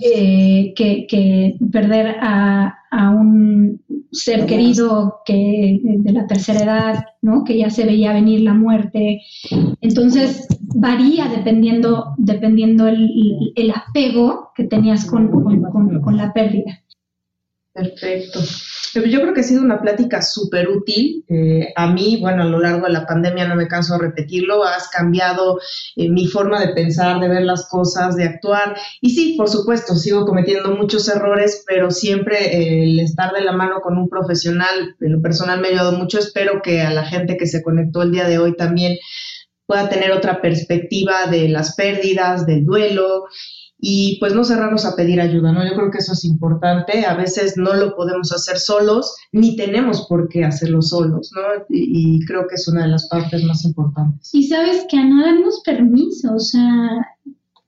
eh, 0.01 0.73
que, 0.75 1.57
perder 1.73 2.17
a, 2.21 2.77
un 3.11 3.81
ser 4.13 4.47
querido 4.47 5.21
que 5.25 5.81
de 5.83 6.13
la 6.13 6.27
tercera 6.27 6.61
edad, 6.61 7.05
¿no? 7.23 7.45
que 7.45 7.57
ya 7.59 7.71
se 7.71 7.85
veía 7.85 8.13
venir 8.13 8.41
la 8.41 8.55
muerte. 8.55 9.23
Entonces 9.81 10.47
varía 10.75 11.29
dependiendo, 11.29 12.15
dependiendo 12.19 12.87
el, 12.89 13.53
el 13.55 13.71
apego 13.71 14.51
que 14.55 14.65
tenías 14.65 15.05
con, 15.05 15.31
con 15.31 16.17
la 16.17 16.33
pérdida. 16.33 16.81
Perfecto. 17.73 18.41
Yo 18.95 19.21
creo 19.21 19.33
que 19.33 19.43
ha 19.43 19.45
sido 19.45 19.63
una 19.63 19.81
plática 19.81 20.21
súper 20.23 20.69
útil. 20.69 21.25
Eh, 21.29 21.73
a 21.77 21.93
mí, 21.93 22.19
bueno, 22.21 22.43
a 22.43 22.47
lo 22.47 22.59
largo 22.59 22.87
de 22.87 22.93
la 22.93 23.07
pandemia, 23.07 23.47
no 23.47 23.55
me 23.55 23.69
canso 23.69 23.93
de 23.95 24.09
repetirlo, 24.09 24.65
has 24.65 24.89
cambiado 24.89 25.61
eh, 25.95 26.11
mi 26.11 26.27
forma 26.27 26.61
de 26.61 26.75
pensar, 26.75 27.21
de 27.21 27.29
ver 27.29 27.43
las 27.43 27.69
cosas, 27.69 28.17
de 28.17 28.25
actuar. 28.25 28.77
Y 29.01 29.11
sí, 29.11 29.35
por 29.37 29.49
supuesto, 29.49 29.95
sigo 29.95 30.27
cometiendo 30.27 30.73
muchos 30.73 31.09
errores, 31.09 31.65
pero 31.69 31.93
siempre 31.93 32.57
eh, 32.57 32.83
el 32.83 32.99
estar 32.99 33.33
de 33.33 33.43
la 33.43 33.53
mano 33.53 33.81
con 33.81 33.97
un 33.97 34.09
profesional, 34.09 34.97
en 35.01 35.13
lo 35.13 35.23
personal 35.23 35.61
me 35.61 35.69
ha 35.69 35.71
ayudado 35.71 35.93
mucho. 35.93 36.19
Espero 36.19 36.63
que 36.63 36.83
a 36.83 36.91
la 36.91 37.05
gente 37.05 37.37
que 37.37 37.47
se 37.47 37.63
conectó 37.63 38.03
el 38.03 38.11
día 38.11 38.27
de 38.27 38.39
hoy 38.39 38.57
también 38.57 38.99
pueda 39.67 39.89
tener 39.89 40.11
otra 40.11 40.43
perspectiva 40.43 41.27
de 41.31 41.49
las 41.49 41.77
pérdidas, 41.77 42.45
del 42.45 42.65
duelo 42.67 43.27
y 43.81 44.19
pues 44.21 44.35
no 44.35 44.45
cerrarnos 44.45 44.85
a 44.85 44.95
pedir 44.95 45.21
ayuda, 45.21 45.53
¿no? 45.53 45.67
Yo 45.67 45.75
creo 45.75 45.91
que 45.91 45.99
eso 45.99 46.13
es 46.13 46.25
importante, 46.25 47.05
a 47.07 47.15
veces 47.15 47.57
no 47.57 47.75
lo 47.75 47.97
podemos 47.97 48.31
hacer 48.33 48.59
solos, 48.59 49.15
ni 49.33 49.57
tenemos 49.57 50.07
por 50.07 50.29
qué 50.29 50.45
hacerlo 50.45 50.83
solos, 50.83 51.33
¿no? 51.35 51.65
Y, 51.69 52.21
creo 52.27 52.47
que 52.47 52.57
es 52.57 52.69
una 52.69 52.83
de 52.83 52.89
las 52.89 53.09
partes 53.09 53.43
más 53.45 53.65
importantes. 53.65 54.31
Y 54.35 54.47
sabes 54.47 54.85
que 54.91 54.99
a 54.99 55.05
no 55.05 55.25
darnos 55.25 55.63
permiso, 55.65 56.35
o 56.35 56.39
sea, 56.39 56.91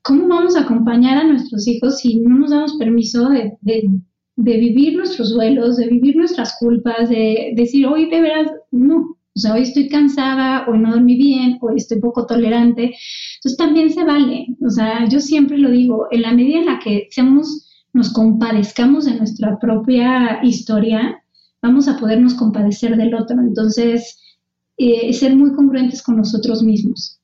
¿cómo 0.03 0.29
vamos 0.29 0.57
a 0.57 0.61
acompañar 0.61 1.19
a 1.19 1.25
nuestros 1.25 1.67
hijos 1.67 1.99
si 1.99 2.17
no 2.21 2.39
nos 2.39 2.51
damos 2.51 2.75
permiso 2.75 3.29
de, 3.31 3.57
de, 3.63 3.89
de 4.37 4.57
vivir 4.59 4.97
nuestros 4.97 5.33
duelos, 5.33 5.79
de 5.79 5.89
vivir 5.89 6.17
nuestras 6.17 6.57
culpas, 6.59 7.09
de 7.09 7.53
decir, 7.57 7.87
hoy 7.87 8.11
de 8.11 8.21
veras, 8.21 8.51
no, 8.71 9.17
o 9.35 9.39
sea, 9.39 9.55
hoy 9.55 9.63
estoy 9.63 9.89
cansada, 9.89 10.67
hoy 10.69 10.79
no 10.79 10.93
dormí 10.93 11.17
bien, 11.17 11.59
hoy 11.63 11.77
estoy 11.77 12.01
poco 12.01 12.27
tolerante. 12.27 12.95
Entonces 13.43 13.57
también 13.57 13.93
se 13.93 14.05
vale. 14.05 14.47
O 14.65 14.71
sea, 14.71 15.09
yo 15.09 15.19
siempre 15.19 15.59
lo 15.59 15.71
digo, 15.71 16.07
en 16.13 16.23
la 16.23 16.33
medida 16.33 16.61
en 16.61 16.67
la 16.67 16.79
que 16.79 17.09
seamos, 17.11 17.69
nos 17.93 18.13
compadezcamos 18.13 19.05
de 19.07 19.17
nuestra 19.17 19.59
propia 19.59 20.39
historia, 20.45 21.23
vamos 21.61 21.89
a 21.89 21.99
podernos 21.99 22.35
compadecer 22.35 22.97
del 22.97 23.15
otro. 23.15 23.41
Entonces, 23.41 24.17
eh, 24.77 25.13
ser 25.13 25.35
muy 25.35 25.53
congruentes 25.55 26.03
con 26.03 26.17
nosotros 26.17 26.63
mismos. 26.63 27.19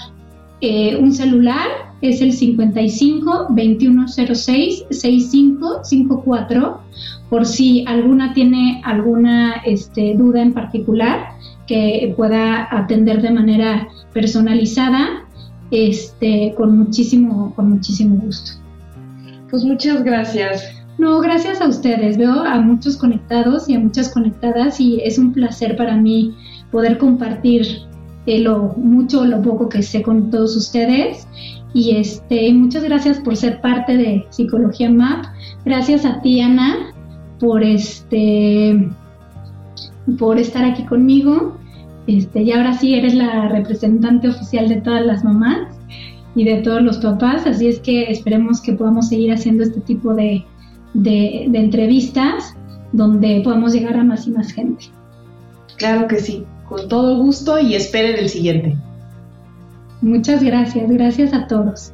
eh, 0.59 0.97
un 0.97 1.13
celular, 1.13 1.93
es 2.01 2.19
el 2.21 2.33
55 2.33 3.47
2106 3.49 4.83
6554, 4.89 6.81
por 7.33 7.47
si 7.47 7.83
alguna 7.87 8.31
tiene 8.31 8.79
alguna 8.85 9.55
este, 9.65 10.13
duda 10.15 10.43
en 10.43 10.53
particular 10.53 11.29
que 11.65 12.13
pueda 12.15 12.67
atender 12.69 13.23
de 13.23 13.31
manera 13.31 13.87
personalizada, 14.13 15.25
este, 15.71 16.53
con 16.55 16.77
muchísimo, 16.77 17.51
con 17.55 17.71
muchísimo 17.71 18.17
gusto. 18.17 18.51
Pues 19.49 19.63
muchas 19.63 20.03
gracias. 20.03 20.63
No, 20.99 21.21
gracias 21.21 21.59
a 21.59 21.67
ustedes. 21.67 22.19
Veo 22.19 22.43
a 22.43 22.61
muchos 22.61 22.97
conectados 22.97 23.67
y 23.67 23.73
a 23.73 23.79
muchas 23.79 24.09
conectadas 24.09 24.79
y 24.79 25.01
es 25.03 25.17
un 25.17 25.33
placer 25.33 25.75
para 25.75 25.97
mí 25.97 26.35
poder 26.71 26.99
compartir 26.99 27.65
eh, 28.27 28.41
lo 28.41 28.75
mucho 28.77 29.21
o 29.21 29.25
lo 29.25 29.41
poco 29.41 29.69
que 29.69 29.81
sé 29.81 30.03
con 30.03 30.29
todos 30.29 30.55
ustedes. 30.55 31.27
Y 31.73 31.95
este, 31.95 32.53
muchas 32.53 32.83
gracias 32.83 33.17
por 33.17 33.35
ser 33.35 33.59
parte 33.59 33.97
de 33.97 34.23
Psicología 34.29 34.91
MAP. 34.91 35.25
Gracias 35.65 36.05
a 36.05 36.21
ti, 36.21 36.39
Ana, 36.39 36.92
por 37.43 37.61
este 37.61 38.89
por 40.17 40.39
estar 40.39 40.63
aquí 40.63 40.85
conmigo. 40.85 41.57
Este, 42.07 42.41
y 42.41 42.51
ahora 42.51 42.73
sí 42.77 42.95
eres 42.95 43.13
la 43.13 43.49
representante 43.49 44.29
oficial 44.29 44.69
de 44.69 44.81
todas 44.81 45.05
las 45.05 45.23
mamás 45.23 45.67
y 46.35 46.45
de 46.45 46.61
todos 46.61 46.81
los 46.81 46.97
papás, 46.97 47.45
así 47.45 47.67
es 47.67 47.79
que 47.79 48.11
esperemos 48.11 48.61
que 48.61 48.73
podamos 48.73 49.09
seguir 49.09 49.31
haciendo 49.31 49.63
este 49.63 49.79
tipo 49.81 50.13
de, 50.13 50.43
de 50.93 51.49
entrevistas 51.53 52.55
donde 52.91 53.41
podamos 53.43 53.73
llegar 53.73 53.97
a 53.97 54.03
más 54.03 54.27
y 54.27 54.31
más 54.31 54.51
gente. 54.51 54.85
Claro 55.77 56.07
que 56.07 56.19
sí 56.19 56.45
con 56.67 56.87
todo 56.87 57.17
gusto 57.17 57.59
y 57.59 57.75
esperen 57.75 58.17
el 58.17 58.29
siguiente. 58.29 58.75
Muchas 60.01 60.43
gracias, 60.43 60.89
gracias 60.89 61.33
a 61.33 61.47
todos. 61.47 61.93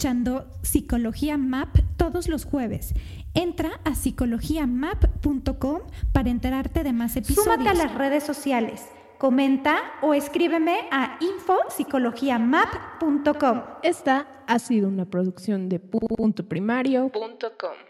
Escuchando 0.00 0.46
Psicología 0.62 1.36
Map 1.36 1.76
todos 1.98 2.28
los 2.28 2.46
jueves. 2.46 2.94
Entra 3.34 3.82
a 3.84 3.94
psicologiamap.com 3.94 5.80
para 6.12 6.30
enterarte 6.30 6.82
de 6.82 6.94
más 6.94 7.16
episodios. 7.16 7.44
Súmate 7.44 7.68
a 7.68 7.74
las 7.74 7.94
redes 7.94 8.24
sociales 8.24 8.88
comenta 9.18 9.76
o 10.00 10.14
escríbeme 10.14 10.88
a 10.90 11.18
infopsicologiamap.com. 11.20 13.60
Esta 13.82 14.26
ha 14.46 14.58
sido 14.58 14.88
una 14.88 15.04
producción 15.04 15.68
de 15.68 15.78
punto 15.78 16.48
primario.com. 16.48 17.89